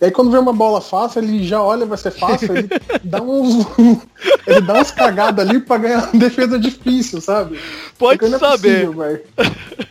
E 0.00 0.06
aí 0.06 0.10
quando 0.10 0.30
vê 0.30 0.38
uma 0.38 0.54
bola 0.54 0.80
fácil, 0.80 1.22
ele 1.22 1.44
já 1.44 1.62
olha, 1.62 1.84
vai 1.84 1.98
ser 1.98 2.12
fácil, 2.12 2.56
ele 2.56 2.68
dá 3.04 3.20
uns. 3.20 3.66
ele 4.46 4.60
dá 4.62 4.72
umas 4.72 4.90
cagadas 4.90 5.46
ali 5.46 5.60
pra 5.60 5.76
ganhar 5.76 6.08
uma 6.08 6.18
defesa 6.18 6.58
difícil, 6.58 7.20
sabe? 7.20 7.60
Pode 7.98 8.18
Porque 8.18 8.30
não 8.30 8.38
é 8.38 8.40
saber. 8.40 8.86
possível, 8.86 8.92
velho. 8.94 9.22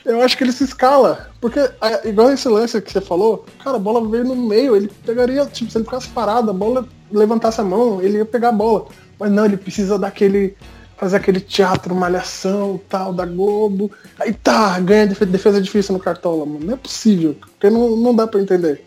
Eu 0.03 0.21
acho 0.23 0.35
que 0.35 0.43
ele 0.43 0.51
se 0.51 0.63
escala. 0.63 1.29
Porque, 1.39 1.59
é, 1.59 2.09
igual 2.09 2.31
esse 2.31 2.49
lance 2.49 2.81
que 2.81 2.91
você 2.91 2.99
falou, 2.99 3.45
cara, 3.63 3.77
a 3.77 3.79
bola 3.79 4.09
veio 4.09 4.23
no 4.23 4.35
meio, 4.35 4.75
ele 4.75 4.89
pegaria, 5.05 5.45
tipo, 5.45 5.71
se 5.71 5.77
ele 5.77 5.85
ficasse 5.85 6.09
parado, 6.09 6.49
a 6.49 6.53
bola 6.53 6.87
levantasse 7.13 7.61
a 7.61 7.63
mão, 7.63 8.01
ele 8.01 8.17
ia 8.17 8.25
pegar 8.25 8.49
a 8.49 8.53
bola. 8.53 8.87
Mas 9.19 9.31
não, 9.31 9.45
ele 9.45 9.57
precisa 9.57 9.97
daquele. 9.97 10.55
fazer 10.97 11.17
aquele 11.17 11.39
teatro, 11.39 11.93
malhação, 11.95 12.79
tal, 12.89 13.13
da 13.13 13.25
Globo. 13.25 13.91
Aí 14.19 14.33
tá, 14.33 14.79
ganha 14.79 15.07
defe- 15.07 15.25
defesa 15.25 15.61
difícil 15.61 15.93
no 15.93 15.99
cartola, 15.99 16.45
mano. 16.45 16.65
Não 16.65 16.73
é 16.73 16.77
possível, 16.77 17.35
porque 17.39 17.69
não, 17.69 17.95
não 17.95 18.15
dá 18.15 18.25
pra 18.27 18.41
entender. 18.41 18.83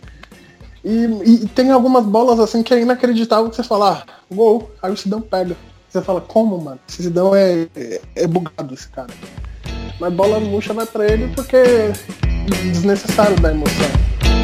E, 0.85 1.05
e 1.25 1.49
tem 1.49 1.71
algumas 1.73 2.05
bolas 2.05 2.39
assim 2.39 2.63
que 2.63 2.73
é 2.73 2.81
inacreditável 2.81 3.51
que 3.51 3.57
você 3.57 3.63
fala, 3.63 4.05
ah, 4.07 4.13
gol, 4.33 4.71
aí 4.83 4.93
o 4.93 4.97
Sidão 4.97 5.21
pega. 5.21 5.57
Você 5.89 6.01
fala, 6.01 6.21
como, 6.21 6.59
mano? 6.59 6.79
Esse 6.89 7.03
Sidão 7.05 7.35
é, 7.35 7.67
é, 7.75 8.01
é 8.15 8.27
bugado 8.27 8.73
esse 8.73 8.89
cara. 8.89 9.13
Mas 9.99 10.13
bola 10.13 10.39
murcha 10.39 10.73
vai 10.75 10.87
pra 10.87 11.07
ele 11.07 11.33
porque 11.35 11.57
é 11.57 11.93
desnecessário 12.71 13.39
dar 13.41 13.51
emoção 13.53 13.87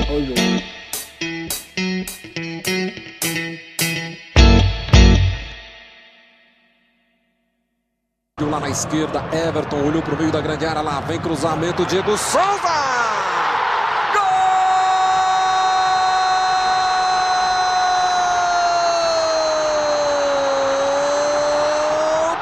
ao 0.09 0.21
jogo. 0.21 0.63
Lá 8.41 8.59
na 8.59 8.71
esquerda, 8.71 9.23
Everton 9.31 9.87
olhou 9.87 10.01
pro 10.03 10.17
meio 10.17 10.33
da 10.33 10.41
grande 10.41 10.65
área, 10.65 10.81
lá 10.81 11.01
vem 11.01 11.21
cruzamento, 11.21 11.85
Diego 11.85 12.17
Souza! 12.17 12.41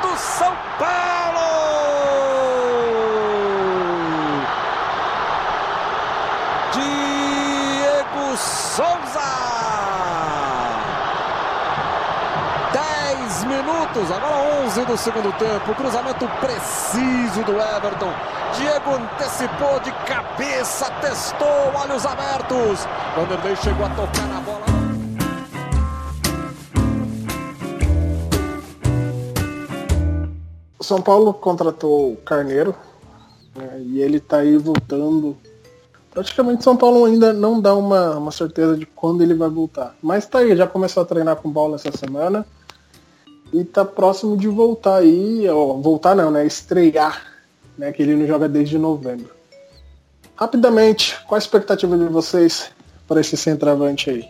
Gol 0.00 0.12
do 0.12 0.16
São 0.16 0.56
Paulo! 0.78 1.50
Diego 6.72 8.36
Souza! 8.36 9.20
10 12.72 13.44
minutos, 13.44 14.10
agora 14.12 14.36
11 14.64 14.79
do 14.90 14.96
segundo 14.96 15.32
tempo. 15.38 15.72
Cruzamento 15.76 16.28
preciso 16.40 17.44
do 17.44 17.52
Everton. 17.52 18.12
Diego 18.56 18.90
antecipou 18.96 19.78
de 19.80 19.92
cabeça, 20.04 20.90
testou, 21.00 21.46
olhos 21.80 22.04
abertos. 22.04 22.88
Vanderlei 23.14 23.54
chegou 23.56 23.86
a 23.86 23.90
tocar 23.90 24.26
na 24.26 24.40
bola. 24.40 24.60
o 30.76 30.82
São 30.82 31.00
Paulo 31.00 31.34
contratou 31.34 32.14
o 32.14 32.16
Carneiro 32.16 32.74
né, 33.54 33.80
e 33.84 34.00
ele 34.00 34.18
tá 34.18 34.38
aí 34.38 34.56
voltando. 34.56 35.36
Praticamente 36.10 36.64
São 36.64 36.76
Paulo 36.76 37.04
ainda 37.04 37.32
não 37.32 37.60
dá 37.60 37.74
uma, 37.74 38.16
uma 38.16 38.32
certeza 38.32 38.76
de 38.76 38.86
quando 38.86 39.22
ele 39.22 39.34
vai 39.34 39.48
voltar. 39.48 39.94
Mas 40.02 40.26
tá 40.26 40.38
aí, 40.38 40.56
já 40.56 40.66
começou 40.66 41.02
a 41.02 41.06
treinar 41.06 41.36
com 41.36 41.48
bola 41.48 41.76
essa 41.76 41.96
semana. 41.96 42.44
E 43.52 43.64
tá 43.64 43.84
próximo 43.84 44.36
de 44.36 44.46
voltar 44.48 44.98
aí, 44.98 45.48
ó, 45.48 45.74
voltar 45.74 46.14
não, 46.14 46.30
né? 46.30 46.46
Estrear, 46.46 47.26
né? 47.76 47.92
Que 47.92 48.02
ele 48.02 48.14
não 48.14 48.26
joga 48.26 48.48
desde 48.48 48.78
novembro. 48.78 49.30
Rapidamente, 50.36 51.18
qual 51.26 51.36
a 51.36 51.38
expectativa 51.38 51.98
de 51.98 52.04
vocês 52.04 52.70
para 53.06 53.20
esse 53.20 53.36
centroavante 53.36 54.08
aí? 54.08 54.28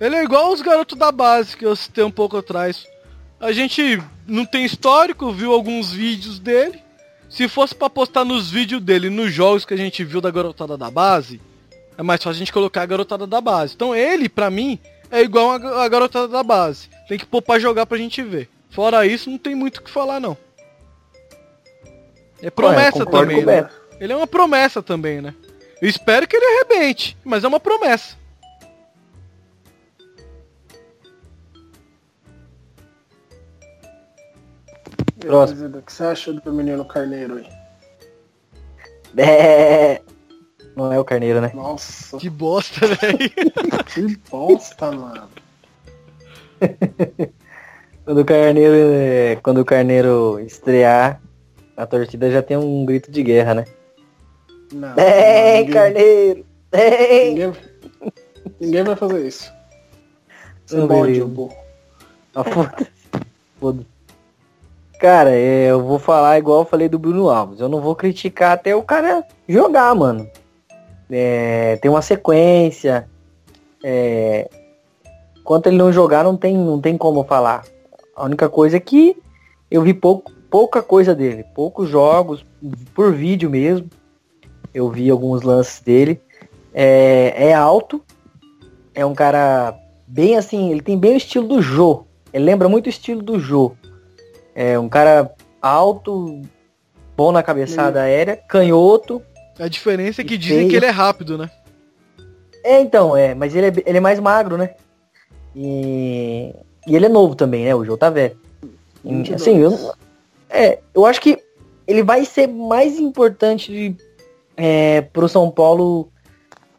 Ele 0.00 0.16
é 0.16 0.24
igual 0.24 0.52
os 0.52 0.62
garotos 0.62 0.98
da 0.98 1.12
base 1.12 1.56
que 1.56 1.66
eu 1.66 1.76
citei 1.76 2.02
um 2.02 2.10
pouco 2.10 2.36
atrás. 2.36 2.86
A 3.38 3.52
gente 3.52 4.02
não 4.26 4.44
tem 4.44 4.64
histórico, 4.64 5.30
viu 5.30 5.52
alguns 5.52 5.92
vídeos 5.92 6.38
dele. 6.38 6.80
Se 7.28 7.46
fosse 7.46 7.74
pra 7.74 7.90
postar 7.90 8.24
nos 8.24 8.50
vídeos 8.50 8.82
dele, 8.82 9.10
nos 9.10 9.32
jogos 9.32 9.64
que 9.64 9.74
a 9.74 9.76
gente 9.76 10.02
viu 10.02 10.20
da 10.20 10.30
garotada 10.30 10.76
da 10.76 10.90
base, 10.90 11.40
é 11.96 12.02
mais 12.02 12.22
fácil 12.22 12.36
a 12.36 12.38
gente 12.38 12.52
colocar 12.52 12.82
a 12.82 12.86
garotada 12.86 13.26
da 13.26 13.40
base. 13.40 13.74
Então 13.74 13.94
ele, 13.94 14.28
pra 14.28 14.50
mim, 14.50 14.78
é 15.10 15.20
igual 15.20 15.52
a 15.52 15.88
garotada 15.88 16.26
da 16.26 16.42
base. 16.42 16.88
Tem 17.08 17.18
que 17.18 17.24
pôr 17.24 17.40
pra 17.40 17.58
jogar 17.58 17.86
pra 17.86 17.96
gente 17.96 18.22
ver. 18.22 18.50
Fora 18.70 19.06
isso, 19.06 19.30
não 19.30 19.38
tem 19.38 19.54
muito 19.54 19.78
o 19.78 19.82
que 19.82 19.90
falar, 19.90 20.20
não. 20.20 20.36
É 22.42 22.50
promessa 22.50 23.04
concordo 23.04 23.30
também, 23.30 23.44
né? 23.44 23.62
Beto. 23.62 23.74
Ele 23.98 24.12
é 24.12 24.16
uma 24.16 24.26
promessa 24.26 24.82
também, 24.82 25.20
né? 25.20 25.34
Eu 25.80 25.88
espero 25.88 26.28
que 26.28 26.36
ele 26.36 26.44
arrebente, 26.44 27.16
mas 27.24 27.42
é 27.42 27.48
uma 27.48 27.58
promessa. 27.58 28.16
Próximo. 35.18 35.78
O 35.78 35.82
que 35.82 35.92
você 35.92 36.04
acha 36.04 36.32
do 36.32 36.52
menino 36.52 36.84
Carneiro 36.84 37.38
aí? 37.38 37.48
É... 39.16 40.02
Não 40.76 40.92
é 40.92 40.98
o 40.98 41.04
Carneiro, 41.04 41.40
né? 41.40 41.50
Nossa, 41.54 42.18
Que 42.18 42.30
bosta, 42.30 42.86
velho. 42.86 43.18
que 43.92 44.16
bosta, 44.30 44.92
mano. 44.92 45.28
Quando 48.04 48.20
o 48.22 48.24
Carneiro, 48.24 48.74
é, 48.74 49.36
quando 49.42 49.58
o 49.60 49.64
Carneiro 49.66 50.40
estrear, 50.40 51.20
a 51.76 51.86
torcida 51.86 52.30
já 52.30 52.40
tem 52.42 52.56
um 52.56 52.86
grito 52.86 53.10
de 53.10 53.22
guerra, 53.22 53.52
né? 53.54 53.64
Não, 54.72 54.94
Ei, 54.96 55.58
ninguém- 55.58 55.74
Carneiro! 55.74 56.46
Ei! 56.72 57.28
Ninguém, 57.34 57.52
ninguém 58.58 58.82
vai 58.82 58.96
fazer 58.96 59.26
isso. 59.26 59.52
Não, 60.72 60.86
bode, 60.86 61.02
beleza. 61.12 61.24
ô 61.24 61.28
burro. 61.28 61.56
Ah, 62.34 62.44
foda-se. 62.44 62.86
Foda-se. 63.60 63.86
Cara, 64.98 65.30
é, 65.30 65.66
eu 65.70 65.82
vou 65.82 65.98
falar 65.98 66.38
igual 66.38 66.60
eu 66.60 66.66
falei 66.66 66.88
do 66.88 66.98
Bruno 66.98 67.28
Alves. 67.30 67.60
Eu 67.60 67.68
não 67.68 67.80
vou 67.80 67.94
criticar 67.94 68.52
até 68.52 68.74
o 68.74 68.82
cara 68.82 69.22
jogar, 69.46 69.94
mano. 69.94 70.28
É, 71.10 71.76
tem 71.76 71.90
uma 71.90 72.02
sequência. 72.02 73.06
É, 73.84 74.48
enquanto 75.48 75.66
ele 75.68 75.78
não 75.78 75.90
jogar, 75.90 76.22
não 76.22 76.36
tem, 76.36 76.54
não 76.54 76.78
tem 76.78 76.98
como 76.98 77.24
falar. 77.24 77.64
A 78.14 78.22
única 78.22 78.50
coisa 78.50 78.76
é 78.76 78.80
que 78.80 79.16
eu 79.70 79.80
vi 79.80 79.94
pouco, 79.94 80.30
pouca 80.50 80.82
coisa 80.82 81.14
dele. 81.14 81.42
Poucos 81.54 81.88
jogos, 81.88 82.44
por 82.94 83.14
vídeo 83.14 83.48
mesmo. 83.48 83.88
Eu 84.74 84.90
vi 84.90 85.08
alguns 85.08 85.40
lances 85.40 85.80
dele. 85.80 86.20
É, 86.74 87.48
é 87.48 87.54
alto. 87.54 88.04
É 88.94 89.06
um 89.06 89.14
cara 89.14 89.74
bem 90.06 90.36
assim, 90.36 90.70
ele 90.70 90.82
tem 90.82 90.98
bem 90.98 91.14
o 91.14 91.16
estilo 91.16 91.48
do 91.48 91.62
Jô. 91.62 92.04
Ele 92.30 92.44
lembra 92.44 92.68
muito 92.68 92.84
o 92.84 92.90
estilo 92.90 93.22
do 93.22 93.40
Jô. 93.40 93.72
É 94.54 94.78
um 94.78 94.88
cara 94.88 95.32
alto, 95.62 96.42
bom 97.16 97.32
na 97.32 97.42
cabeçada 97.42 98.02
aérea, 98.02 98.36
canhoto. 98.36 99.22
A 99.58 99.66
diferença 99.66 100.20
é 100.20 100.24
que 100.24 100.36
dizem 100.36 100.58
feio. 100.58 100.68
que 100.68 100.76
ele 100.76 100.84
é 100.84 100.90
rápido, 100.90 101.38
né? 101.38 101.50
É, 102.62 102.78
então, 102.82 103.16
é, 103.16 103.34
mas 103.34 103.54
ele 103.54 103.68
é, 103.68 103.82
ele 103.86 103.96
é 103.96 104.00
mais 104.00 104.20
magro, 104.20 104.58
né? 104.58 104.74
E, 105.54 106.54
e 106.86 106.96
ele 106.96 107.06
é 107.06 107.08
novo 107.08 107.34
também, 107.34 107.64
né? 107.64 107.74
O 107.74 107.84
Jô 107.84 107.96
tá 107.96 108.10
velho. 108.10 108.36
E, 109.04 109.14
22. 109.14 109.40
assim, 109.40 109.58
eu, 109.58 109.94
é, 110.50 110.78
eu 110.94 111.06
acho 111.06 111.20
que 111.20 111.38
ele 111.86 112.02
vai 112.02 112.24
ser 112.24 112.46
mais 112.46 112.98
importante 112.98 113.72
de, 113.72 113.96
é, 114.56 115.00
pro 115.00 115.28
São 115.28 115.50
Paulo 115.50 116.08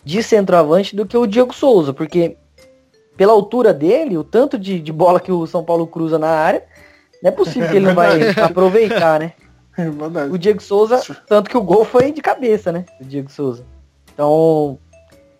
de 0.03 0.21
centroavante 0.23 0.95
do 0.95 1.05
que 1.05 1.17
o 1.17 1.25
Diego 1.27 1.53
Souza, 1.53 1.93
porque 1.93 2.37
pela 3.17 3.33
altura 3.33 3.73
dele, 3.73 4.17
o 4.17 4.23
tanto 4.23 4.57
de, 4.57 4.79
de 4.79 4.93
bola 4.93 5.19
que 5.19 5.31
o 5.31 5.45
São 5.45 5.63
Paulo 5.63 5.85
cruza 5.85 6.17
na 6.17 6.29
área, 6.29 6.63
não 7.21 7.29
é 7.29 7.31
possível 7.33 7.69
que 7.69 7.75
ele 7.77 7.87
não 7.87 7.95
vai 7.95 8.29
aproveitar, 8.29 9.19
né? 9.19 9.33
O 10.29 10.37
Diego 10.37 10.61
Souza, 10.61 11.01
tanto 11.25 11.49
que 11.49 11.55
o 11.55 11.61
gol 11.61 11.85
foi 11.85 12.11
de 12.11 12.21
cabeça, 12.21 12.69
né? 12.69 12.85
O 12.99 13.05
Diego 13.05 13.31
Souza. 13.31 13.63
Então, 14.13 14.77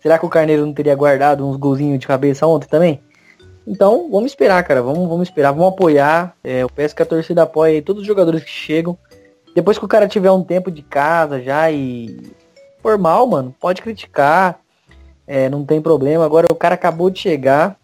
será 0.00 0.18
que 0.18 0.24
o 0.24 0.30
Carneiro 0.30 0.64
não 0.64 0.72
teria 0.72 0.94
guardado 0.94 1.46
uns 1.46 1.56
golzinhos 1.58 1.98
de 1.98 2.06
cabeça 2.06 2.46
ontem 2.46 2.66
também? 2.66 3.02
Então, 3.66 4.08
vamos 4.10 4.32
esperar, 4.32 4.62
cara. 4.64 4.82
Vamos, 4.82 5.08
vamos 5.08 5.28
esperar, 5.28 5.52
vamos 5.52 5.68
apoiar. 5.68 6.34
É, 6.42 6.62
eu 6.62 6.68
peço 6.68 6.94
que 6.94 7.02
a 7.02 7.06
torcida 7.06 7.42
apoie 7.42 7.74
aí 7.74 7.82
todos 7.82 8.02
os 8.02 8.06
jogadores 8.06 8.42
que 8.42 8.50
chegam. 8.50 8.98
Depois 9.54 9.78
que 9.78 9.84
o 9.84 9.88
cara 9.88 10.08
tiver 10.08 10.30
um 10.30 10.44
tempo 10.44 10.70
de 10.70 10.82
casa 10.82 11.40
já 11.40 11.70
e 11.70 12.32
formal, 12.82 13.26
mano, 13.26 13.54
pode 13.60 13.82
criticar. 13.82 14.60
É, 15.26 15.48
não 15.48 15.64
tem 15.64 15.80
problema. 15.80 16.24
Agora 16.24 16.46
o 16.50 16.56
cara 16.56 16.74
acabou 16.74 17.10
de 17.10 17.20
chegar, 17.20 17.76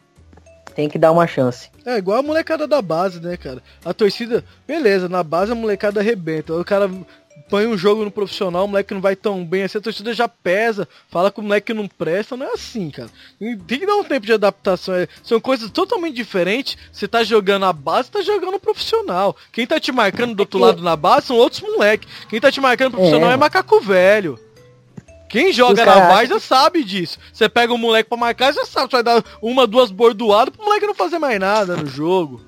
tem 0.75 0.89
que 0.89 0.99
dar 0.99 1.13
uma 1.13 1.27
chance. 1.27 1.71
É 1.85 1.97
igual 1.97 2.19
a 2.19 2.23
molecada 2.23 2.67
da 2.67 2.83
base, 2.83 3.21
né, 3.21 3.37
cara? 3.37 3.63
A 3.85 3.95
torcida, 3.95 4.45
beleza, 4.67 5.09
na 5.09 5.23
base 5.23 5.53
a 5.53 5.55
molecada 5.55 6.01
arrebenta. 6.01 6.53
O 6.55 6.65
cara 6.65 6.91
põe 7.49 7.67
um 7.67 7.77
jogo 7.79 8.05
no 8.05 8.11
profissional, 8.11 8.65
o 8.65 8.69
moleque 8.69 8.93
não 8.93 9.01
vai 9.01 9.15
tão 9.17 9.45
bem 9.45 9.63
assim, 9.63 9.79
a 9.79 9.81
torcida 9.81 10.13
já 10.13 10.27
pesa, 10.29 10.89
fala 11.09 11.31
que 11.31 11.39
o 11.41 11.43
moleque 11.43 11.73
não 11.73 11.87
presta, 11.87 12.37
não 12.37 12.47
é 12.47 12.53
assim, 12.53 12.91
cara. 12.91 13.09
Tem 13.67 13.79
que 13.79 13.87
dar 13.87 13.97
um 13.97 14.05
tempo 14.05 14.27
de 14.27 14.33
adaptação. 14.33 14.95
é- 14.95 15.09
São 15.23 15.41
coisas 15.41 15.71
totalmente 15.71 16.15
diferentes. 16.15 16.77
Você 16.93 17.07
tá 17.07 17.23
jogando 17.23 17.65
a 17.67 17.73
base, 17.73 18.11
tá 18.11 18.21
jogando 18.23 18.59
profissional. 18.59 19.37
Quem 19.53 19.67
tá 19.67 19.79
te 19.79 19.93
marcando 19.93 20.35
do 20.35 20.41
outro 20.41 20.59
lado 20.59 20.83
na 20.83 20.97
base 20.97 21.27
são 21.29 21.37
outros 21.37 21.61
moleques. 21.63 22.09
Quem 22.29 22.41
tá 22.41 22.51
te 22.51 22.61
marcando 22.61 22.93
profissional 22.93 23.31
é, 23.31 23.35
É. 23.35 23.37
macaco 23.37 23.81
velho. 23.81 24.39
Quem 25.29 25.53
joga 25.53 25.85
na 25.85 26.01
base 26.09 26.29
já 26.31 26.39
sabe 26.41 26.85
disso. 26.85 27.19
Você 27.33 27.49
pega 27.49 27.73
um 27.73 27.79
moleque 27.79 28.09
pra 28.09 28.17
marcar, 28.17 28.53
já 28.55 28.65
sabe, 28.65 28.91
você 28.91 28.97
vai 28.97 29.03
dar 29.03 29.25
uma, 29.43 29.67
duas 29.67 29.91
bordoadas 29.91 30.55
pro 30.55 30.65
moleque 30.65 30.87
não 30.87 30.95
fazer 30.95 31.19
mais 31.19 31.39
nada 31.41 31.77
no 31.77 31.87
jogo. 31.87 32.43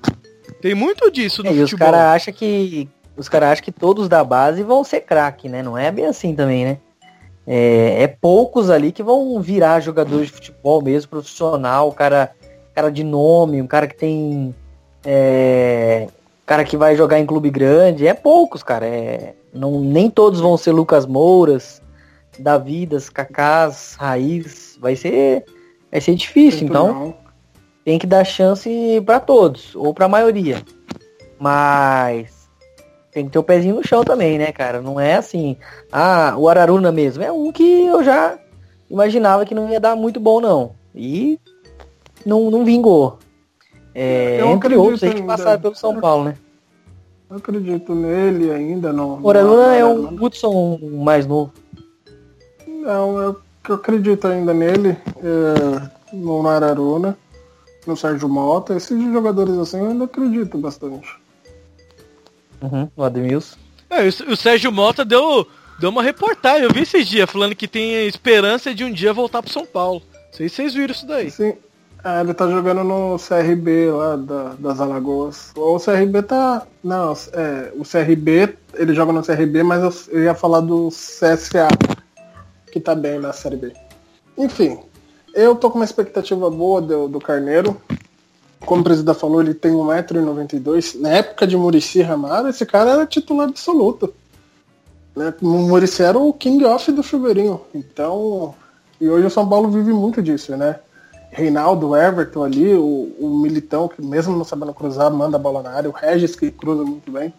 Tem 0.61 0.73
muito 0.73 1.11
disso 1.11 1.43
no 1.43 1.49
É, 1.49 1.53
e 1.53 1.61
os 1.61 1.69
futebol. 1.69 1.91
caras 1.91 2.15
acham 2.21 2.33
que. 2.33 2.87
Os 3.19 3.27
caras 3.27 3.49
acham 3.49 3.65
que 3.65 3.71
todos 3.71 4.07
da 4.07 4.23
base 4.23 4.63
vão 4.63 4.81
ser 4.81 5.01
craque, 5.01 5.49
né? 5.49 5.61
Não 5.61 5.77
é 5.77 5.91
bem 5.91 6.05
assim 6.05 6.33
também, 6.33 6.63
né? 6.63 6.77
É, 7.45 8.03
é 8.03 8.07
poucos 8.07 8.69
ali 8.69 8.93
que 8.93 9.03
vão 9.03 9.41
virar 9.41 9.81
jogadores 9.81 10.27
de 10.27 10.33
futebol 10.33 10.81
mesmo, 10.81 11.09
profissional, 11.09 11.91
cara, 11.91 12.31
cara 12.73 12.89
de 12.89 13.03
nome, 13.03 13.61
um 13.61 13.67
cara 13.67 13.87
que 13.87 13.95
tem. 13.95 14.55
É, 15.03 16.07
cara 16.45 16.63
que 16.63 16.77
vai 16.77 16.95
jogar 16.95 17.19
em 17.19 17.25
clube 17.25 17.49
grande. 17.49 18.07
É 18.07 18.13
poucos, 18.13 18.63
cara. 18.63 18.85
É, 18.85 19.33
não, 19.53 19.81
nem 19.81 20.09
todos 20.09 20.39
vão 20.39 20.55
ser 20.55 20.71
Lucas 20.71 21.05
Mouras, 21.05 21.81
Davidas, 22.39 23.09
Cacás, 23.09 23.97
Raiz. 23.99 24.77
Vai 24.79 24.95
ser. 24.95 25.43
Vai 25.91 25.99
ser 25.99 26.15
difícil, 26.15 26.61
Muito 26.61 26.71
então 26.71 26.93
não. 26.93 27.15
tem 27.83 27.99
que 27.99 28.07
dar 28.07 28.23
chance 28.23 28.69
pra 29.05 29.19
todos, 29.19 29.75
ou 29.75 29.93
pra 29.93 30.07
maioria. 30.07 30.63
Mas 31.37 32.38
tem 33.19 33.25
que 33.25 33.31
ter 33.33 33.39
o 33.39 33.43
pezinho 33.43 33.75
no 33.75 33.83
chão 33.85 34.03
também, 34.03 34.37
né, 34.37 34.51
cara? 34.51 34.81
Não 34.81 34.97
é 34.99 35.15
assim. 35.15 35.57
Ah, 35.91 36.33
o 36.37 36.47
Araruna 36.47 36.91
mesmo. 36.91 37.21
É 37.21 37.31
um 37.31 37.51
que 37.51 37.85
eu 37.85 38.01
já 38.01 38.39
imaginava 38.89 39.45
que 39.45 39.53
não 39.53 39.69
ia 39.69 39.79
dar 39.79 39.95
muito 39.95 40.19
bom, 40.19 40.39
não. 40.39 40.71
E 40.95 41.37
não, 42.25 42.49
não 42.49 42.63
vingou. 42.63 43.19
É, 43.93 44.37
Eu 44.39 44.47
entre 44.47 44.67
acredito 44.67 44.79
outros 44.79 45.03
aí 45.03 45.13
que 45.13 45.21
passaram 45.23 45.59
pelo 45.59 45.75
São 45.75 45.99
Paulo, 45.99 46.23
né? 46.25 46.35
Eu 47.29 47.37
acredito 47.37 47.93
nele 47.93 48.51
ainda, 48.51 48.93
não. 48.93 49.19
O 49.21 49.29
Araruna 49.29 49.55
não- 49.67 49.71
é 49.73 49.85
um 49.85 50.15
Hudson 50.23 50.79
mais 51.03 51.27
novo. 51.27 51.51
Não, 52.67 53.17
eu, 53.21 53.35
eu 53.67 53.75
acredito 53.75 54.27
ainda 54.27 54.53
nele, 54.53 54.95
é, 55.17 55.89
no 56.13 56.47
Araruna, 56.47 57.17
no 57.85 57.97
Sérgio 57.97 58.29
Mota. 58.29 58.75
Esses 58.75 58.99
jogadores 59.11 59.57
assim 59.57 59.79
eu 59.79 59.87
ainda 59.87 60.05
acredito 60.05 60.57
bastante. 60.57 61.18
Uhum, 62.61 62.89
o 62.95 63.03
Ademilson. 63.03 63.57
É, 63.89 64.03
o, 64.03 64.33
o 64.33 64.35
Sérgio 64.35 64.71
Mota 64.71 65.03
deu, 65.05 65.47
deu 65.79 65.89
uma 65.89 66.03
reportagem, 66.03 66.63
eu 66.63 66.73
vi 66.73 66.81
esses 66.81 67.07
dias, 67.07 67.29
falando 67.29 67.55
que 67.55 67.67
tem 67.67 68.05
esperança 68.07 68.73
de 68.73 68.83
um 68.83 68.91
dia 68.91 69.13
voltar 69.13 69.41
pro 69.41 69.51
São 69.51 69.65
Paulo. 69.65 70.01
Não 70.13 70.33
sei 70.33 70.49
se 70.49 70.55
vocês 70.55 70.73
viram 70.73 70.93
isso 70.93 71.07
daí. 71.07 71.31
Sim. 71.31 71.53
Ah, 72.03 72.21
ele 72.21 72.33
tá 72.33 72.47
jogando 72.49 72.81
no 72.83 73.17
CRB 73.19 73.91
lá 73.91 74.15
da- 74.15 74.55
das 74.57 74.79
Alagoas. 74.79 75.51
Ou 75.55 75.75
o 75.75 75.79
CRB 75.79 76.21
tá. 76.21 76.65
Não, 76.81 77.11
é, 77.33 77.73
o 77.75 77.83
CRB, 77.83 78.55
ele 78.75 78.93
joga 78.93 79.11
no 79.11 79.21
CRB, 79.21 79.63
mas 79.63 79.83
eu, 80.07 80.17
eu 80.19 80.23
ia 80.23 80.33
falar 80.33 80.61
do 80.61 80.87
CSA, 80.89 81.67
que 82.71 82.79
tá 82.79 82.95
bem 82.95 83.19
na 83.19 83.33
Série 83.33 83.57
B. 83.57 83.73
Enfim, 84.37 84.79
eu 85.33 85.55
tô 85.55 85.69
com 85.69 85.77
uma 85.77 85.83
expectativa 85.83 86.49
boa 86.49 86.81
do, 86.81 87.09
do 87.09 87.19
Carneiro. 87.19 87.81
Como 88.65 88.81
o 88.81 88.83
presidente 88.83 89.17
falou, 89.17 89.41
ele 89.41 89.53
tem 89.53 89.71
1,92m. 89.71 90.99
Na 90.99 91.09
época 91.09 91.47
de 91.47 91.55
Murici 91.55 92.01
Ramada, 92.01 92.49
esse 92.49 92.65
cara 92.65 92.91
era 92.91 93.05
titular 93.05 93.47
absoluto. 93.47 94.13
Né? 95.15 95.33
O 95.41 95.47
Murici 95.47 96.03
era 96.03 96.17
o 96.17 96.33
king 96.33 96.63
off 96.65 96.91
do 96.91 97.01
chuveirinho. 97.01 97.61
Então, 97.73 98.53
e 98.99 99.09
hoje 99.09 99.27
o 99.27 99.29
São 99.29 99.47
Paulo 99.47 99.69
vive 99.69 99.93
muito 99.93 100.21
disso, 100.21 100.55
né? 100.57 100.79
Reinaldo, 101.31 101.95
Everton 101.95 102.43
ali, 102.43 102.73
o, 102.73 103.15
o 103.19 103.39
Militão, 103.41 103.87
que 103.87 104.01
mesmo 104.01 104.35
não 104.35 104.43
sabendo 104.43 104.73
cruzar, 104.73 105.11
manda 105.11 105.37
a 105.37 105.39
bola 105.39 105.61
na 105.61 105.71
área, 105.71 105.89
o 105.89 105.93
Regis, 105.93 106.35
que 106.35 106.49
cruza 106.49 106.83
muito 106.83 107.11
bem. 107.11 107.33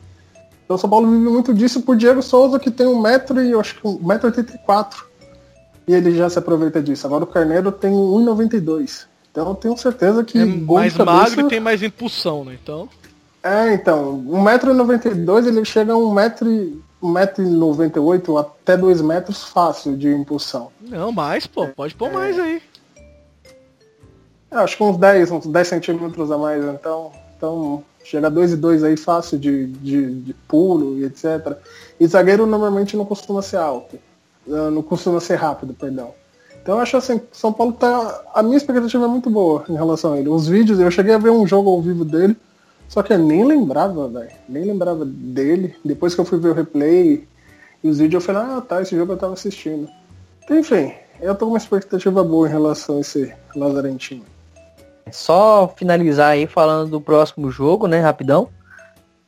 Então 0.64 0.76
o 0.76 0.78
São 0.78 0.88
Paulo 0.88 1.10
vive 1.10 1.28
muito 1.28 1.52
disso 1.52 1.82
por 1.82 1.96
Diego 1.96 2.22
Souza, 2.22 2.60
que 2.60 2.70
tem 2.70 2.86
um 2.86 3.00
metro 3.00 3.42
e 3.42 3.50
eu 3.50 3.60
acho 3.60 3.74
que 3.74 3.88
e 3.88 4.26
84. 4.26 5.04
Ele 5.88 6.14
já 6.14 6.30
se 6.30 6.38
aproveita 6.38 6.80
disso. 6.80 7.04
Agora 7.06 7.24
o 7.24 7.26
Carneiro 7.26 7.72
tem 7.72 7.90
1,92. 7.90 9.09
Então 9.30 9.48
eu 9.48 9.54
tenho 9.54 9.76
certeza 9.76 10.24
que. 10.24 10.38
É 10.38 10.44
mais 10.44 10.96
cabeça- 10.96 11.04
magro 11.16 11.40
e 11.46 11.48
tem 11.48 11.60
mais 11.60 11.82
impulsão, 11.82 12.44
né? 12.44 12.58
Então. 12.62 12.88
É, 13.42 13.72
então, 13.72 14.22
1,92m 14.26 15.46
ele 15.48 15.64
chega 15.64 15.92
a 15.92 15.96
1,98m 15.96 16.82
1,98m 17.02 18.38
até 18.38 18.76
2 18.76 19.00
metros 19.00 19.44
fácil 19.44 19.96
de 19.96 20.08
impulsão. 20.12 20.70
Não, 20.80 21.10
mais, 21.10 21.46
pô. 21.46 21.66
Pode 21.68 21.94
pôr 21.94 22.12
mais 22.12 22.38
aí. 22.38 22.60
É, 24.50 24.56
acho 24.56 24.76
que 24.76 24.82
uns 24.82 24.96
10, 24.98 25.30
uns 25.30 25.46
10 25.46 25.68
centímetros 25.68 26.30
a 26.30 26.36
mais, 26.36 26.62
então, 26.64 27.12
então 27.36 27.82
chega 28.04 28.26
a 28.26 28.30
2 28.30 28.52
e 28.52 28.56
2 28.56 28.82
aí 28.84 28.96
fácil 28.96 29.38
de, 29.38 29.68
de, 29.68 30.14
de 30.22 30.34
pulo 30.34 30.98
e 30.98 31.04
etc. 31.04 31.56
E 31.98 32.06
zagueiro 32.06 32.44
normalmente 32.46 32.96
não 32.96 33.04
costuma 33.06 33.40
ser 33.42 33.56
alto. 33.58 33.96
eh, 34.46 34.70
Não 34.70 34.82
costuma 34.82 35.20
ser 35.20 35.36
rápido, 35.36 35.72
perdão. 35.72 36.12
Então 36.62 36.76
eu 36.76 36.80
acho 36.80 36.96
assim, 36.96 37.20
São 37.32 37.52
Paulo 37.52 37.72
tá. 37.72 38.22
A 38.34 38.42
minha 38.42 38.56
expectativa 38.56 39.04
é 39.04 39.08
muito 39.08 39.30
boa 39.30 39.64
em 39.68 39.74
relação 39.74 40.12
a 40.12 40.18
ele. 40.18 40.28
Os 40.28 40.46
vídeos, 40.46 40.78
eu 40.78 40.90
cheguei 40.90 41.14
a 41.14 41.18
ver 41.18 41.30
um 41.30 41.46
jogo 41.46 41.70
ao 41.70 41.80
vivo 41.80 42.04
dele, 42.04 42.36
só 42.88 43.02
que 43.02 43.12
eu 43.12 43.18
nem 43.18 43.44
lembrava, 43.44 44.08
velho. 44.08 44.30
Nem 44.48 44.64
lembrava 44.64 45.04
dele. 45.04 45.74
Depois 45.84 46.14
que 46.14 46.20
eu 46.20 46.24
fui 46.24 46.38
ver 46.38 46.50
o 46.50 46.54
replay 46.54 47.26
e 47.82 47.88
os 47.88 47.98
vídeos, 47.98 48.22
eu 48.22 48.34
falei, 48.34 48.56
ah 48.56 48.60
tá, 48.60 48.82
esse 48.82 48.94
jogo 48.96 49.12
eu 49.12 49.16
tava 49.16 49.32
assistindo. 49.32 49.88
Então, 50.44 50.58
enfim, 50.58 50.92
eu 51.20 51.34
tô 51.34 51.46
com 51.46 51.52
uma 51.52 51.58
expectativa 51.58 52.22
boa 52.22 52.46
em 52.46 52.50
relação 52.50 52.98
a 52.98 53.00
esse 53.00 53.32
Lazarentino. 53.56 54.24
Só 55.10 55.72
finalizar 55.76 56.30
aí 56.32 56.46
falando 56.46 56.90
do 56.90 57.00
próximo 57.00 57.50
jogo, 57.50 57.86
né, 57.86 58.00
rapidão. 58.00 58.48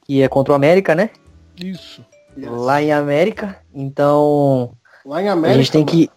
Que 0.05 0.23
é 0.23 0.29
contra 0.29 0.53
o 0.53 0.57
América, 0.57 0.95
né? 0.95 1.11
Isso. 1.57 2.05
Lá 2.37 2.83
em 2.83 2.93
América. 2.93 3.57
Então, 3.75 4.73
Lá 5.05 5.23
em 5.23 5.29
a 5.29 5.33
América. 5.33 5.59
gente 5.59 5.73
tem 5.73 5.85
que. 5.85 6.11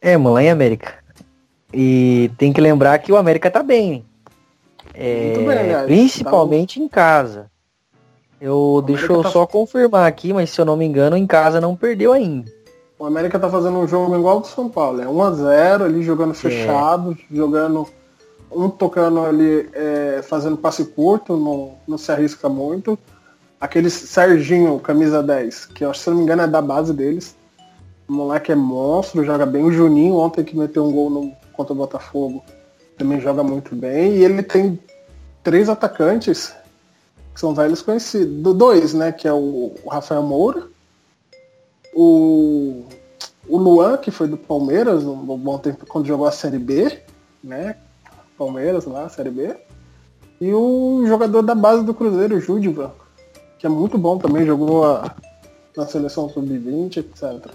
É, 0.00 0.16
lá 0.16 0.42
em 0.42 0.50
América. 0.50 0.94
E 1.72 2.30
tem 2.38 2.52
que 2.52 2.60
lembrar 2.60 2.98
que 2.98 3.12
o 3.12 3.16
América 3.16 3.50
tá 3.50 3.62
bem. 3.62 4.04
É, 4.94 5.26
Muito 5.26 5.46
bem, 5.46 5.58
aliás. 5.58 5.86
principalmente 5.86 6.80
em 6.80 6.88
casa. 6.88 7.50
Eu 8.40 8.82
deixa 8.86 9.12
eu 9.12 9.22
tá- 9.22 9.30
só 9.30 9.46
confirmar 9.46 10.06
aqui, 10.08 10.32
mas 10.32 10.50
se 10.50 10.60
eu 10.60 10.64
não 10.64 10.76
me 10.76 10.84
engano, 10.84 11.16
em 11.16 11.26
casa 11.26 11.60
não 11.60 11.76
perdeu 11.76 12.12
ainda. 12.12 12.50
O 12.98 13.04
América 13.04 13.38
tá 13.38 13.48
fazendo 13.48 13.78
um 13.78 13.86
jogo 13.86 14.16
igual 14.16 14.36
ao 14.36 14.40
do 14.40 14.46
São 14.46 14.68
Paulo. 14.68 15.00
É 15.00 15.06
1x0 15.06 15.84
ali 15.84 16.02
jogando 16.02 16.34
fechado, 16.34 17.16
jogando. 17.30 17.86
Um 18.50 18.68
tocando 18.68 19.24
ali, 19.24 19.68
é, 19.72 20.22
fazendo 20.22 20.56
passe 20.56 20.84
curto, 20.84 21.36
não, 21.36 21.74
não 21.86 21.96
se 21.96 22.10
arrisca 22.10 22.48
muito. 22.48 22.98
Aquele 23.60 23.88
Serginho, 23.88 24.78
camisa 24.80 25.22
10, 25.22 25.66
que 25.66 25.84
eu 25.84 25.90
acho, 25.90 26.00
se 26.00 26.10
não 26.10 26.16
me 26.16 26.24
engano 26.24 26.42
é 26.42 26.46
da 26.48 26.60
base 26.60 26.92
deles. 26.92 27.36
O 28.10 28.12
moleque 28.12 28.50
é 28.50 28.56
monstro, 28.56 29.24
joga 29.24 29.46
bem. 29.46 29.62
O 29.62 29.70
Juninho, 29.70 30.16
ontem 30.16 30.42
que 30.42 30.56
meteu 30.56 30.84
um 30.84 30.90
gol 30.90 31.08
no, 31.08 31.32
contra 31.52 31.72
o 31.72 31.76
Botafogo, 31.76 32.42
também 32.98 33.20
joga 33.20 33.44
muito 33.44 33.72
bem. 33.76 34.16
E 34.16 34.24
ele 34.24 34.42
tem 34.42 34.80
três 35.44 35.68
atacantes 35.68 36.52
que 37.32 37.38
são 37.38 37.54
velhos 37.54 37.80
conhecidos. 37.82 38.42
Do 38.42 38.52
dois, 38.52 38.94
né? 38.94 39.12
Que 39.12 39.28
é 39.28 39.32
o, 39.32 39.74
o 39.84 39.88
Rafael 39.88 40.24
Moura, 40.24 40.66
o, 41.94 42.82
o 43.48 43.56
Luan, 43.56 43.96
que 43.96 44.10
foi 44.10 44.26
do 44.26 44.36
Palmeiras, 44.36 45.04
um 45.04 45.14
bom 45.38 45.58
tempo 45.58 45.86
quando 45.86 46.06
jogou 46.06 46.26
a 46.26 46.32
Série 46.32 46.58
B, 46.58 46.98
né? 47.44 47.76
Palmeiras 48.36 48.86
lá, 48.86 49.08
Série 49.08 49.30
B. 49.30 49.54
E 50.40 50.52
o 50.52 51.04
jogador 51.06 51.42
da 51.42 51.54
base 51.54 51.84
do 51.84 51.94
Cruzeiro, 51.94 52.34
o 52.34 52.40
Júdiva, 52.40 52.92
que 53.56 53.66
é 53.66 53.68
muito 53.68 53.96
bom 53.96 54.18
também, 54.18 54.44
jogou 54.44 54.82
a- 54.84 55.14
na 55.76 55.86
seleção 55.86 56.28
sub-20, 56.28 56.96
etc. 56.96 57.54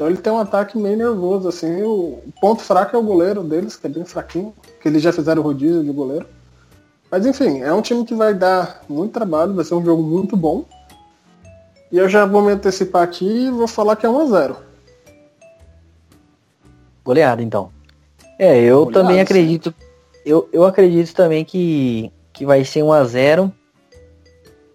Então 0.00 0.08
ele 0.08 0.16
tem 0.16 0.32
um 0.32 0.38
ataque 0.38 0.78
meio 0.78 0.96
nervoso, 0.96 1.46
assim. 1.46 1.82
O 1.82 2.22
ponto 2.40 2.62
fraco 2.62 2.96
é 2.96 2.98
o 2.98 3.02
goleiro 3.02 3.42
deles, 3.42 3.76
que 3.76 3.86
é 3.86 3.90
bem 3.90 4.02
fraquinho, 4.02 4.54
que 4.80 4.88
eles 4.88 5.02
já 5.02 5.12
fizeram 5.12 5.42
rodízio 5.42 5.84
de 5.84 5.92
goleiro. 5.92 6.24
Mas 7.10 7.26
enfim, 7.26 7.60
é 7.60 7.70
um 7.70 7.82
time 7.82 8.06
que 8.06 8.14
vai 8.14 8.32
dar 8.32 8.82
muito 8.88 9.12
trabalho, 9.12 9.52
vai 9.52 9.62
ser 9.62 9.74
um 9.74 9.84
jogo 9.84 10.02
muito 10.02 10.38
bom. 10.38 10.64
E 11.92 11.98
eu 11.98 12.08
já 12.08 12.24
vou 12.24 12.40
me 12.40 12.50
antecipar 12.50 13.02
aqui 13.02 13.26
e 13.26 13.50
vou 13.50 13.68
falar 13.68 13.94
que 13.94 14.06
é 14.06 14.08
1x0. 14.08 14.56
Goleada, 17.04 17.42
então. 17.42 17.70
É, 18.38 18.58
eu 18.58 18.86
Goleada, 18.86 19.02
também 19.02 19.16
sim. 19.16 19.22
acredito. 19.22 19.74
Eu, 20.24 20.48
eu 20.50 20.64
acredito 20.64 21.14
também 21.14 21.44
que, 21.44 22.10
que 22.32 22.46
vai 22.46 22.64
ser 22.64 22.82
1 22.82 22.90
a 22.90 23.04
0 23.04 23.52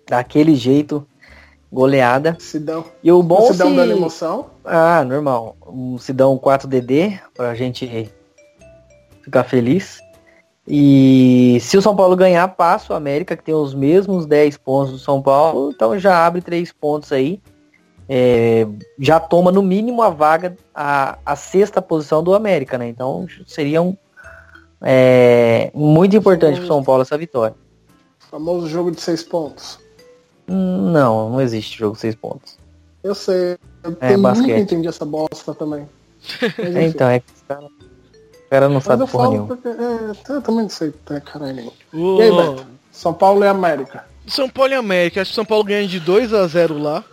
Daquele 0.08 0.54
jeito, 0.54 1.04
goleada. 1.76 2.38
Sidão. 2.40 2.86
E 3.04 3.12
o 3.12 3.22
bom 3.22 3.50
o 3.50 3.52
Sidão 3.52 3.70
se... 3.70 3.76
dando 3.76 3.92
emoção. 3.92 4.46
Ah, 4.64 5.04
normal. 5.04 5.58
Um 5.68 5.98
Sidão 5.98 6.38
4DD 6.40 7.20
pra 7.36 7.54
gente 7.54 8.10
ficar 9.22 9.44
feliz. 9.44 10.00
E 10.66 11.60
se 11.62 11.78
o 11.78 11.82
São 11.82 11.96
Paulo 11.96 12.16
ganhar, 12.16 12.48
passa 12.48 12.94
o 12.94 12.96
América, 12.96 13.36
que 13.36 13.44
tem 13.44 13.54
os 13.54 13.76
mesmos 13.76 14.26
10 14.26 14.58
pontos 14.58 14.94
do 14.94 15.00
São 15.00 15.22
Paulo, 15.22 15.72
então 15.76 16.00
já 16.00 16.26
abre 16.26 16.42
3 16.42 16.72
pontos 16.72 17.12
aí. 17.12 17.42
É, 18.08 18.66
já 18.98 19.20
toma 19.20 19.52
no 19.52 19.62
mínimo 19.62 20.02
a 20.02 20.10
vaga, 20.10 20.56
a, 20.74 21.18
a 21.26 21.36
sexta 21.36 21.82
posição 21.82 22.24
do 22.24 22.34
América, 22.34 22.78
né? 22.78 22.88
Então 22.88 23.28
seria 23.46 23.82
um, 23.82 23.98
é, 24.82 25.72
muito 25.74 26.16
importante 26.16 26.60
pro 26.60 26.68
São 26.68 26.84
Paulo 26.84 27.02
essa 27.02 27.18
vitória. 27.18 27.56
Famoso 28.32 28.68
jogo 28.68 28.92
de 28.92 29.02
seis 29.02 29.22
pontos. 29.24 29.85
Não, 30.48 31.30
não 31.30 31.42
existe 31.42 31.78
jogo 31.78 31.96
6 31.96 32.16
pontos. 32.16 32.58
Eu 33.04 33.16
sei. 33.16 33.58
Eu 33.84 33.96
É, 34.02 34.18
basquete. 34.18 34.48
nunca 34.48 34.60
entendi 34.60 34.88
essa 34.88 35.06
bosta 35.06 35.54
também. 35.54 35.88
Mas. 36.58 36.76
Então, 36.96 37.10
é 37.10 37.20
que 37.20 37.26
os 37.34 37.42
caras 37.48 37.66
o 37.66 38.50
cara 38.50 38.68
não 38.68 38.76
Mas 38.76 38.84
sabe 38.84 39.08
porra 39.08 39.30
nenhuma. 39.30 39.48
porque. 39.48 39.68
É, 39.68 40.34
eu 40.36 40.42
também 40.42 40.62
não 40.64 40.70
sei, 40.70 40.94
né, 41.10 41.20
caralho. 41.20 41.56
nenhum. 41.56 41.72
O... 41.94 42.20
E 42.20 42.24
aí, 42.24 42.32
Beto? 42.32 42.68
São 42.92 43.14
Paulo 43.14 43.44
e 43.44 43.48
América. 43.48 44.06
São 44.28 44.50
Paulo 44.50 44.72
e 44.72 44.76
América. 44.76 45.22
Acho 45.22 45.32
que 45.32 45.36
São 45.36 45.46
Paulo 45.46 45.64
ganha 45.64 45.88
de 45.88 46.00
2 46.00 46.34
a 46.34 46.48
0 46.48 46.78
lá. 46.80 47.04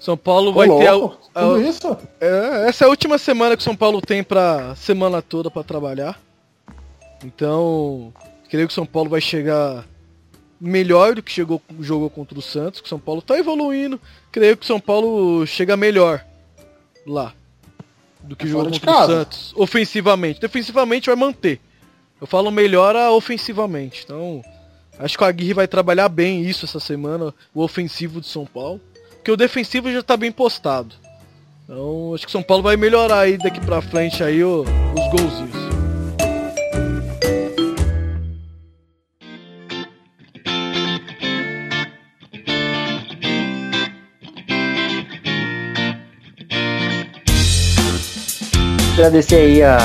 São 0.00 0.16
Paulo 0.16 0.50
Ô, 0.50 0.54
vai 0.54 0.68
ter 0.68 0.86
a, 0.88 0.92
louco, 0.94 1.18
a- 1.34 1.40
Tudo 1.40 1.62
isso? 1.62 1.96
É, 2.20 2.64
essa 2.68 2.84
é 2.84 2.86
a 2.86 2.90
última 2.90 3.16
semana 3.16 3.56
que 3.56 3.60
o 3.62 3.64
São 3.64 3.76
Paulo 3.76 4.02
tem 4.02 4.22
pra 4.22 4.74
semana 4.74 5.22
toda 5.22 5.50
pra 5.50 5.62
trabalhar. 5.62 6.20
Então, 7.24 8.12
creio 8.50 8.66
que 8.66 8.72
o 8.72 8.74
São 8.74 8.84
Paulo 8.84 9.08
vai 9.08 9.20
chegar 9.20 9.84
melhor 10.64 11.14
do 11.14 11.22
que 11.22 11.30
chegou 11.30 11.60
jogou 11.80 12.08
contra 12.08 12.38
o 12.38 12.42
Santos, 12.42 12.80
que 12.80 12.86
o 12.86 12.88
São 12.88 12.98
Paulo 12.98 13.20
tá 13.20 13.38
evoluindo. 13.38 14.00
Creio 14.32 14.56
que 14.56 14.64
o 14.64 14.66
São 14.66 14.80
Paulo 14.80 15.46
chega 15.46 15.76
melhor 15.76 16.24
lá 17.06 17.32
do 18.22 18.34
que 18.34 18.46
É 18.46 18.48
jogou 18.48 18.70
contra 18.70 18.90
o. 18.90 19.06
Santos, 19.06 19.52
ofensivamente. 19.56 20.40
Defensivamente 20.40 21.06
vai 21.06 21.16
manter. 21.16 21.60
Eu 22.20 22.26
falo 22.26 22.50
melhora 22.50 23.10
ofensivamente. 23.10 24.02
Então, 24.04 24.42
acho 24.98 25.16
que 25.18 25.22
o 25.22 25.26
Aguirre 25.26 25.52
vai 25.52 25.68
trabalhar 25.68 26.08
bem 26.08 26.42
isso 26.42 26.64
essa 26.64 26.80
semana, 26.80 27.34
o 27.54 27.62
ofensivo 27.62 28.20
de 28.20 28.26
São 28.26 28.46
Paulo. 28.46 28.80
Porque 29.16 29.30
o 29.30 29.36
defensivo 29.36 29.90
já 29.92 30.02
tá 30.02 30.16
bem 30.16 30.32
postado. 30.32 30.94
Então, 31.64 32.14
acho 32.14 32.24
que 32.24 32.30
o 32.30 32.32
São 32.32 32.42
Paulo 32.42 32.62
vai 32.62 32.76
melhorar 32.76 33.20
aí 33.20 33.36
daqui 33.36 33.60
pra 33.60 33.82
frente 33.82 34.22
aí 34.22 34.42
os 34.42 34.66
golzinhos. 35.10 35.73
Agradecer 48.94 49.34
aí 49.34 49.60
a 49.60 49.76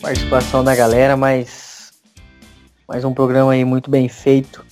participação 0.00 0.62
da 0.62 0.76
galera, 0.76 1.16
mas 1.16 1.92
mais 2.86 3.04
um 3.04 3.12
programa 3.12 3.50
aí 3.50 3.64
muito 3.64 3.90
bem 3.90 4.08
feito 4.08 4.64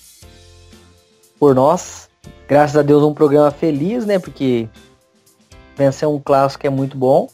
por 1.36 1.52
nós. 1.52 2.08
Graças 2.46 2.76
a 2.76 2.82
Deus 2.82 3.02
um 3.02 3.12
programa 3.12 3.50
feliz, 3.50 4.06
né? 4.06 4.20
Porque 4.20 4.68
vencer 5.76 6.08
um 6.08 6.20
clássico 6.20 6.64
é 6.64 6.70
muito 6.70 6.96
bom. 6.96 7.28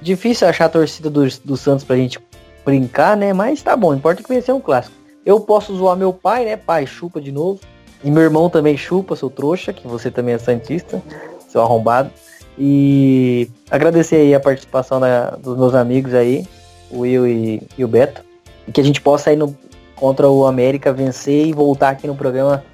Difícil 0.00 0.48
achar 0.48 0.64
a 0.64 0.68
torcida 0.70 1.10
do, 1.10 1.28
do 1.44 1.54
Santos 1.54 1.84
pra 1.84 1.96
gente 1.96 2.18
brincar, 2.64 3.14
né? 3.14 3.34
Mas 3.34 3.62
tá 3.62 3.76
bom, 3.76 3.94
importa 3.94 4.22
que 4.22 4.28
vencer 4.30 4.54
um 4.54 4.60
clássico. 4.62 4.96
Eu 5.24 5.38
posso 5.38 5.76
zoar 5.76 5.98
meu 5.98 6.14
pai, 6.14 6.46
né? 6.46 6.56
Pai, 6.56 6.86
chupa 6.86 7.20
de 7.20 7.30
novo. 7.30 7.60
E 8.02 8.10
meu 8.10 8.22
irmão 8.22 8.48
também 8.48 8.74
chupa, 8.74 9.16
seu 9.16 9.28
trouxa, 9.28 9.70
que 9.70 9.86
você 9.86 10.10
também 10.10 10.34
é 10.34 10.38
santista, 10.38 11.02
seu 11.46 11.60
arrombado. 11.60 12.10
E 12.58 13.48
agradecer 13.70 14.16
aí 14.16 14.34
a 14.34 14.40
participação 14.40 15.00
da- 15.00 15.30
dos 15.30 15.56
meus 15.56 15.74
amigos 15.74 16.14
aí, 16.14 16.46
o 16.90 17.00
Will 17.00 17.26
e, 17.26 17.62
e 17.76 17.84
o 17.84 17.88
Beto. 17.88 18.22
E 18.66 18.72
que 18.72 18.80
a 18.80 18.84
gente 18.84 19.00
possa 19.00 19.30
aí 19.30 19.36
no 19.36 19.56
contra 19.96 20.28
o 20.28 20.46
América, 20.46 20.92
vencer 20.92 21.46
e 21.46 21.52
voltar 21.52 21.90
aqui 21.90 22.06
no 22.06 22.16
programa 22.16 22.64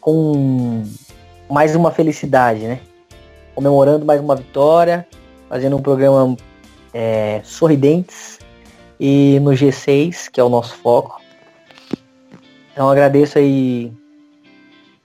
com 0.00 0.84
mais 1.48 1.74
uma 1.74 1.90
felicidade, 1.90 2.60
né? 2.60 2.80
Comemorando 3.54 4.04
mais 4.04 4.20
uma 4.20 4.36
vitória, 4.36 5.06
fazendo 5.48 5.76
um 5.76 5.82
programa 5.82 6.36
é, 6.92 7.40
sorridentes 7.44 8.38
e 9.00 9.38
no 9.40 9.50
G6, 9.50 10.28
que 10.30 10.40
é 10.40 10.44
o 10.44 10.48
nosso 10.48 10.74
foco. 10.76 11.20
Então 12.72 12.88
agradeço 12.88 13.38
aí 13.38 13.92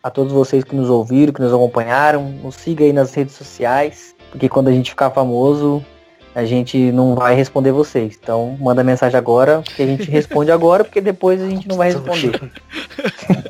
a 0.07 0.09
todos 0.09 0.31
vocês 0.31 0.63
que 0.63 0.73
nos 0.73 0.89
ouviram, 0.89 1.33
que 1.33 1.41
nos 1.41 1.53
acompanharam. 1.53 2.29
Nos 2.41 2.55
siga 2.55 2.85
aí 2.85 2.93
nas 2.93 3.13
redes 3.13 3.35
sociais, 3.35 4.15
porque 4.31 4.47
quando 4.47 4.69
a 4.69 4.71
gente 4.71 4.91
ficar 4.91 5.11
famoso, 5.11 5.85
a 6.33 6.45
gente 6.45 6.93
não 6.93 7.13
vai 7.13 7.35
responder 7.35 7.73
vocês. 7.73 8.17
Então 8.21 8.57
manda 8.57 8.85
mensagem 8.85 9.17
agora, 9.17 9.61
que 9.63 9.83
a 9.83 9.85
gente 9.85 10.09
responde 10.09 10.49
agora, 10.49 10.85
porque 10.85 11.01
depois 11.01 11.41
a 11.41 11.49
gente 11.49 11.67
não 11.67 11.75
vai 11.75 11.91
responder. 11.91 12.39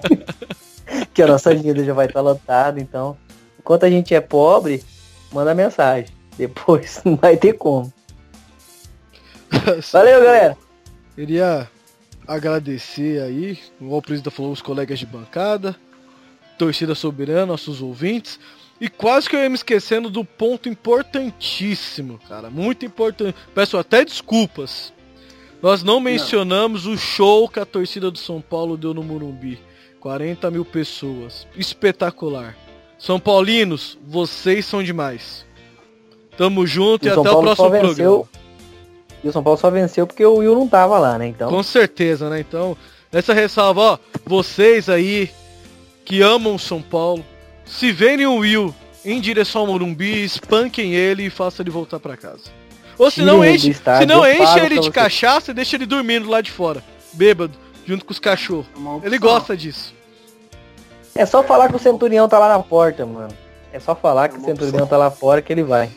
que 1.13 1.21
a 1.21 1.27
nossa 1.27 1.51
agenda 1.51 1.83
já 1.83 1.93
vai 1.93 2.07
estar 2.07 2.21
lotada, 2.21 2.79
então. 2.79 3.15
Enquanto 3.59 3.85
a 3.85 3.89
gente 3.89 4.15
é 4.15 4.21
pobre, 4.21 4.83
manda 5.31 5.53
mensagem. 5.53 6.07
Depois 6.39 7.01
não 7.05 7.15
vai 7.17 7.37
ter 7.37 7.53
como. 7.53 7.93
Valeu, 9.93 10.23
galera. 10.23 10.57
Queria 11.13 11.69
agradecer 12.27 13.21
aí, 13.21 13.59
o 13.79 14.01
presidente 14.01 14.33
falou, 14.33 14.51
os 14.51 14.61
colegas 14.61 14.97
de 14.99 15.05
bancada, 15.05 15.75
torcida 16.57 16.95
soberana, 16.95 17.45
nossos 17.45 17.81
ouvintes. 17.81 18.39
E 18.79 18.89
quase 18.89 19.29
que 19.29 19.35
eu 19.35 19.39
ia 19.39 19.49
me 19.49 19.55
esquecendo 19.55 20.09
do 20.09 20.23
ponto 20.23 20.69
importantíssimo, 20.69 22.19
cara. 22.27 22.49
Muito 22.49 22.85
importante. 22.85 23.35
Peço 23.53 23.77
até 23.77 24.05
desculpas. 24.05 24.93
Nós 25.61 25.81
não 25.81 25.99
mencionamos 25.99 26.85
não. 26.85 26.93
o 26.93 26.97
show 26.97 27.49
que 27.49 27.59
a 27.59 27.65
torcida 27.65 28.11
do 28.11 28.17
São 28.17 28.39
Paulo 28.39 28.77
deu 28.77 28.93
no 28.93 29.03
Morumbi. 29.03 29.59
40 29.99 30.51
mil 30.51 30.63
pessoas. 30.63 31.47
Espetacular. 31.55 32.55
São 32.99 33.19
Paulinos, 33.19 33.97
vocês 34.07 34.65
são 34.65 34.83
demais. 34.83 35.45
Tamo 36.37 36.65
junto 36.67 37.05
e, 37.05 37.07
e 37.07 37.11
até 37.11 37.23
Paulo 37.23 37.39
o 37.39 37.41
próximo 37.41 37.69
programa. 37.69 38.23
E 39.23 39.27
o 39.27 39.31
São 39.31 39.43
Paulo 39.43 39.59
só 39.59 39.71
venceu 39.71 40.05
porque 40.05 40.23
o 40.23 40.35
Will 40.35 40.53
não 40.53 40.67
tava 40.67 40.99
lá, 40.99 41.17
né? 41.17 41.27
Então. 41.27 41.49
Com 41.49 41.63
certeza, 41.63 42.29
né? 42.29 42.39
Então, 42.39 42.77
essa 43.11 43.33
ressalva, 43.33 43.81
ó, 43.81 43.97
vocês 44.25 44.87
aí 44.87 45.31
que 46.07 46.21
amam 46.21 46.55
o 46.55 46.59
São 46.59 46.81
Paulo, 46.81 47.23
se 47.65 47.91
verem 47.91 48.25
o 48.25 48.37
Will 48.37 48.73
em 49.03 49.19
direção 49.19 49.61
ao 49.61 49.67
Morumbi, 49.67 50.23
espanquem 50.23 50.93
ele 50.93 51.25
e 51.25 51.29
façam 51.29 51.61
ele 51.61 51.69
voltar 51.69 51.99
para 51.99 52.15
casa. 52.15 52.43
Ou 52.97 53.11
se 53.11 53.21
não 53.21 53.43
enche, 53.43 53.73
se 53.73 54.05
não 54.05 54.25
enche 54.25 54.57
ele 54.57 54.75
de 54.75 54.87
você. 54.87 54.91
cachaça 54.91 55.51
e 55.51 55.53
deixa 55.53 55.75
ele 55.75 55.85
dormindo 55.85 56.29
lá 56.29 56.39
de 56.39 56.49
fora, 56.49 56.81
bêbado, 57.11 57.53
junto 57.85 58.05
com 58.05 58.13
os 58.13 58.19
cachorros. 58.19 58.67
Ele 59.03 59.17
gosta 59.17 59.55
disso. 59.57 59.93
É 61.13 61.25
só 61.25 61.43
falar 61.43 61.67
que 61.67 61.75
o 61.75 61.79
Centurião 61.79 62.29
tá 62.29 62.39
lá 62.39 62.47
na 62.47 62.63
porta, 62.63 63.05
mano. 63.05 63.33
É 63.73 63.79
só 63.79 63.93
falar 63.93 64.29
que 64.29 64.37
o 64.37 64.45
Centurião 64.45 64.87
tá 64.87 64.95
lá 64.95 65.11
fora 65.11 65.41
que 65.41 65.51
ele 65.51 65.63
vai. 65.63 65.89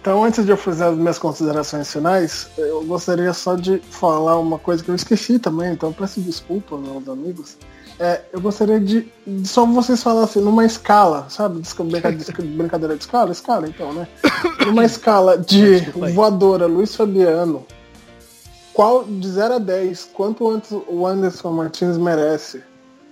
Então, 0.00 0.24
antes 0.24 0.46
de 0.46 0.50
eu 0.50 0.56
fazer 0.56 0.84
as 0.84 0.96
minhas 0.96 1.18
considerações 1.18 1.92
finais, 1.92 2.48
eu 2.56 2.82
gostaria 2.84 3.34
só 3.34 3.54
de 3.54 3.80
falar 3.90 4.38
uma 4.38 4.58
coisa 4.58 4.82
que 4.82 4.90
eu 4.90 4.94
esqueci 4.94 5.38
também, 5.38 5.74
então 5.74 5.92
peço 5.92 6.22
desculpa, 6.22 6.78
meus 6.78 7.06
amigos. 7.06 7.58
É, 7.98 8.22
eu 8.32 8.40
gostaria 8.40 8.80
de, 8.80 9.08
de 9.26 9.46
só 9.48 9.64
vocês 9.64 10.02
falassem 10.02 10.42
numa 10.42 10.64
escala, 10.64 11.26
sabe? 11.28 11.62
Brincadeira 12.56 12.96
de 12.96 13.02
escala? 13.02 13.30
Escala, 13.30 13.68
então, 13.68 13.92
né? 13.92 14.08
Numa 14.66 14.84
escala 14.84 15.38
de 15.38 15.80
voadora, 16.12 16.66
Luiz 16.66 16.96
Fabiano, 16.96 17.64
qual 18.72 19.04
de 19.04 19.28
0 19.28 19.54
a 19.54 19.58
10, 19.58 20.10
quanto 20.12 20.50
antes 20.50 20.72
o 20.72 21.06
Anderson 21.06 21.52
Martins 21.52 21.96
merece? 21.96 22.62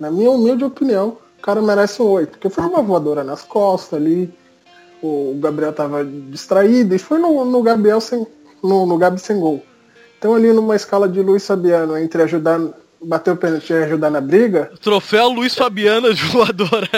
Na 0.01 0.11
minha 0.11 0.31
humilde 0.31 0.65
opinião, 0.65 1.19
o 1.39 1.43
cara 1.43 1.63
merece 1.63 2.03
um 2.03 2.07
8, 2.07 2.31
porque 2.31 2.51
foi 2.51 2.65
uma 2.65 2.83
voadora 2.83 3.23
nas 3.23 3.43
costas 3.43 4.01
ali, 4.01 4.35
o 5.03 5.37
Gabriel 5.41 5.73
tava 5.73 6.05
distraído 6.05 6.95
e 6.95 6.99
foi 6.99 7.19
no, 7.19 7.45
no 7.45 7.63
Gabriel 7.63 8.01
sem. 8.01 8.25
No, 8.63 8.87
no 8.87 8.97
Gabi 8.97 9.21
sem 9.21 9.41
gol. 9.41 9.61
Então 10.17 10.37
ali 10.37 10.53
numa 10.53 10.77
escala 10.77 11.09
de 11.09 11.21
Luiz 11.21 11.45
Fabiano 11.45 11.99
entre 11.99 12.23
ajudar. 12.23 12.61
Bater 13.05 13.33
o 13.33 13.37
pênalti 13.37 13.73
e 13.73 13.77
ajudar 13.77 14.11
na 14.11 14.21
briga. 14.21 14.71
Troféu 14.81 15.29
Luiz 15.29 15.55
Fabiano 15.55 16.15
de 16.15 16.25
voadora. 16.27 16.89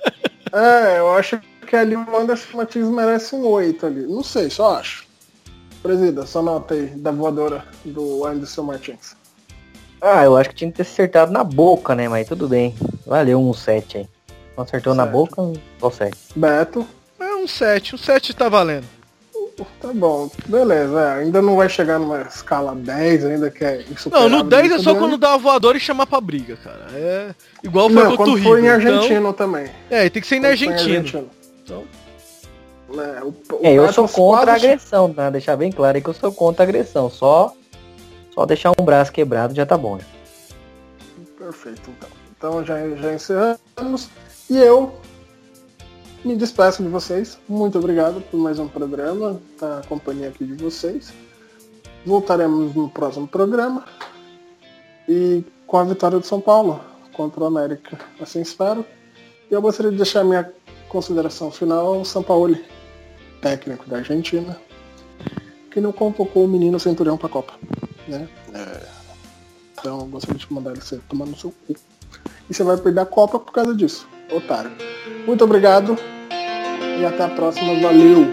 é, 0.52 0.98
eu 0.98 1.10
acho 1.14 1.40
que 1.66 1.76
ali 1.76 1.94
o 1.94 2.16
Anderson 2.16 2.56
Martins 2.56 2.88
merece 2.88 3.34
um 3.34 3.46
8 3.46 3.86
ali. 3.86 4.02
Não 4.06 4.22
sei, 4.22 4.48
só 4.50 4.76
acho. 4.78 5.06
Presida, 5.82 6.26
só 6.26 6.42
nota 6.42 6.74
aí 6.74 6.86
da 6.86 7.10
voadora 7.10 7.64
do 7.84 8.26
Anderson 8.26 8.62
Martins. 8.62 9.16
Ah, 10.00 10.24
eu 10.24 10.36
acho 10.36 10.50
que 10.50 10.56
tinha 10.56 10.70
que 10.70 10.76
ter 10.78 10.82
acertado 10.82 11.30
na 11.30 11.44
boca, 11.44 11.94
né? 11.94 12.08
Mas 12.08 12.26
tudo 12.26 12.48
bem. 12.48 12.74
Valeu 13.06 13.40
um 13.40 13.52
7 13.52 13.98
aí. 13.98 14.08
Não 14.56 14.64
acertou 14.64 14.94
certo. 14.94 15.06
na 15.06 15.10
boca, 15.10 15.60
só 15.78 15.90
7. 15.90 16.16
Beto 16.34 16.86
um 17.40 17.48
7. 17.48 17.94
Um 17.94 17.98
7 17.98 18.34
tá 18.34 18.48
valendo. 18.48 18.86
Tá 19.80 19.92
bom, 19.92 20.30
beleza. 20.46 21.00
É, 21.00 21.22
ainda 21.22 21.42
não 21.42 21.56
vai 21.56 21.68
chegar 21.68 21.98
numa 21.98 22.22
escala 22.22 22.74
10, 22.74 23.24
ainda 23.26 23.50
que 23.50 23.64
é 23.64 23.82
isso. 23.90 24.10
Não, 24.10 24.28
no 24.28 24.42
10 24.42 24.72
é 24.72 24.78
só 24.78 24.94
quando 24.94 25.16
dá 25.16 25.34
a 25.34 25.36
voadora 25.36 25.76
e 25.76 25.80
chamar 25.80 26.06
pra 26.06 26.20
briga, 26.20 26.56
cara. 26.56 26.86
É 26.92 27.34
igual 27.62 27.90
foi 27.90 28.04
não, 28.04 28.16
quando 28.16 28.34
o 28.34 28.42
foi 28.42 28.62
em 28.62 28.68
Argentina 28.68 29.20
então... 29.20 29.32
também. 29.32 29.70
É, 29.90 30.08
tem 30.08 30.22
que 30.22 30.28
ser 30.28 30.36
em 30.36 30.46
Argentina. 30.46 31.24
Então... 31.64 31.84
É, 32.92 33.22
o, 33.22 33.28
o 33.28 33.60
é, 33.62 33.72
eu 33.74 33.92
sou 33.92 34.08
contra 34.08 34.46
quase... 34.46 34.66
a 34.66 34.70
agressão, 34.70 35.12
tá? 35.12 35.30
Deixar 35.30 35.56
bem 35.56 35.70
claro 35.70 35.96
aí 35.96 36.02
que 36.02 36.08
eu 36.08 36.14
sou 36.14 36.32
contra 36.32 36.64
a 36.64 36.68
agressão. 36.68 37.08
Só, 37.08 37.54
só 38.34 38.46
deixar 38.46 38.72
um 38.78 38.84
braço 38.84 39.12
quebrado 39.12 39.54
já 39.54 39.64
tá 39.64 39.76
bom. 39.76 39.96
Né? 39.96 40.04
Perfeito, 41.38 41.90
então. 41.96 42.08
Então 42.36 42.64
já, 42.64 42.76
já 42.96 43.14
encerramos. 43.14 44.08
E 44.48 44.56
eu 44.58 44.94
me 46.24 46.36
despeço 46.36 46.82
de 46.82 46.88
vocês. 46.88 47.38
Muito 47.48 47.78
obrigado 47.78 48.20
por 48.30 48.38
mais 48.38 48.58
um 48.58 48.68
programa, 48.68 49.40
tá 49.58 49.78
a 49.78 49.86
companhia 49.86 50.28
aqui 50.28 50.44
de 50.44 50.54
vocês. 50.54 51.12
Voltaremos 52.04 52.74
no 52.74 52.88
próximo 52.88 53.26
programa. 53.26 53.84
E 55.08 55.44
com 55.66 55.76
a 55.78 55.84
vitória 55.84 56.18
do 56.18 56.26
São 56.26 56.40
Paulo 56.40 56.80
contra 57.12 57.42
o 57.42 57.46
América. 57.46 57.98
Assim 58.20 58.40
espero. 58.40 58.84
E 59.50 59.54
eu 59.54 59.62
gostaria 59.62 59.90
de 59.90 59.96
deixar 59.96 60.24
minha 60.24 60.52
consideração 60.88 61.50
final 61.50 61.94
ao 61.94 62.04
São 62.04 62.22
Paulo, 62.22 62.56
técnico 63.40 63.88
da 63.88 63.98
Argentina, 63.98 64.56
que 65.70 65.80
não 65.80 65.92
convocou 65.92 66.44
o 66.44 66.48
menino 66.48 66.78
Centurião 66.78 67.16
para 67.16 67.26
a 67.26 67.30
Copa. 67.30 67.52
Né? 68.06 68.28
É... 68.54 69.00
Então 69.78 70.00
eu 70.00 70.06
gostaria 70.06 70.38
de 70.38 70.52
mandar 70.52 70.72
ele 70.72 70.80
tomar 71.08 71.26
no 71.26 71.36
seu 71.36 71.50
cu. 71.66 71.74
E 72.48 72.54
você 72.54 72.62
vai 72.62 72.76
perder 72.76 73.00
a 73.00 73.06
Copa 73.06 73.38
por 73.38 73.52
causa 73.52 73.74
disso, 73.74 74.06
otário. 74.30 74.70
Muito 75.26 75.44
obrigado 75.44 75.96
e 77.00 77.04
até 77.04 77.24
a 77.24 77.28
próxima. 77.28 77.74
Valeu! 77.80 78.28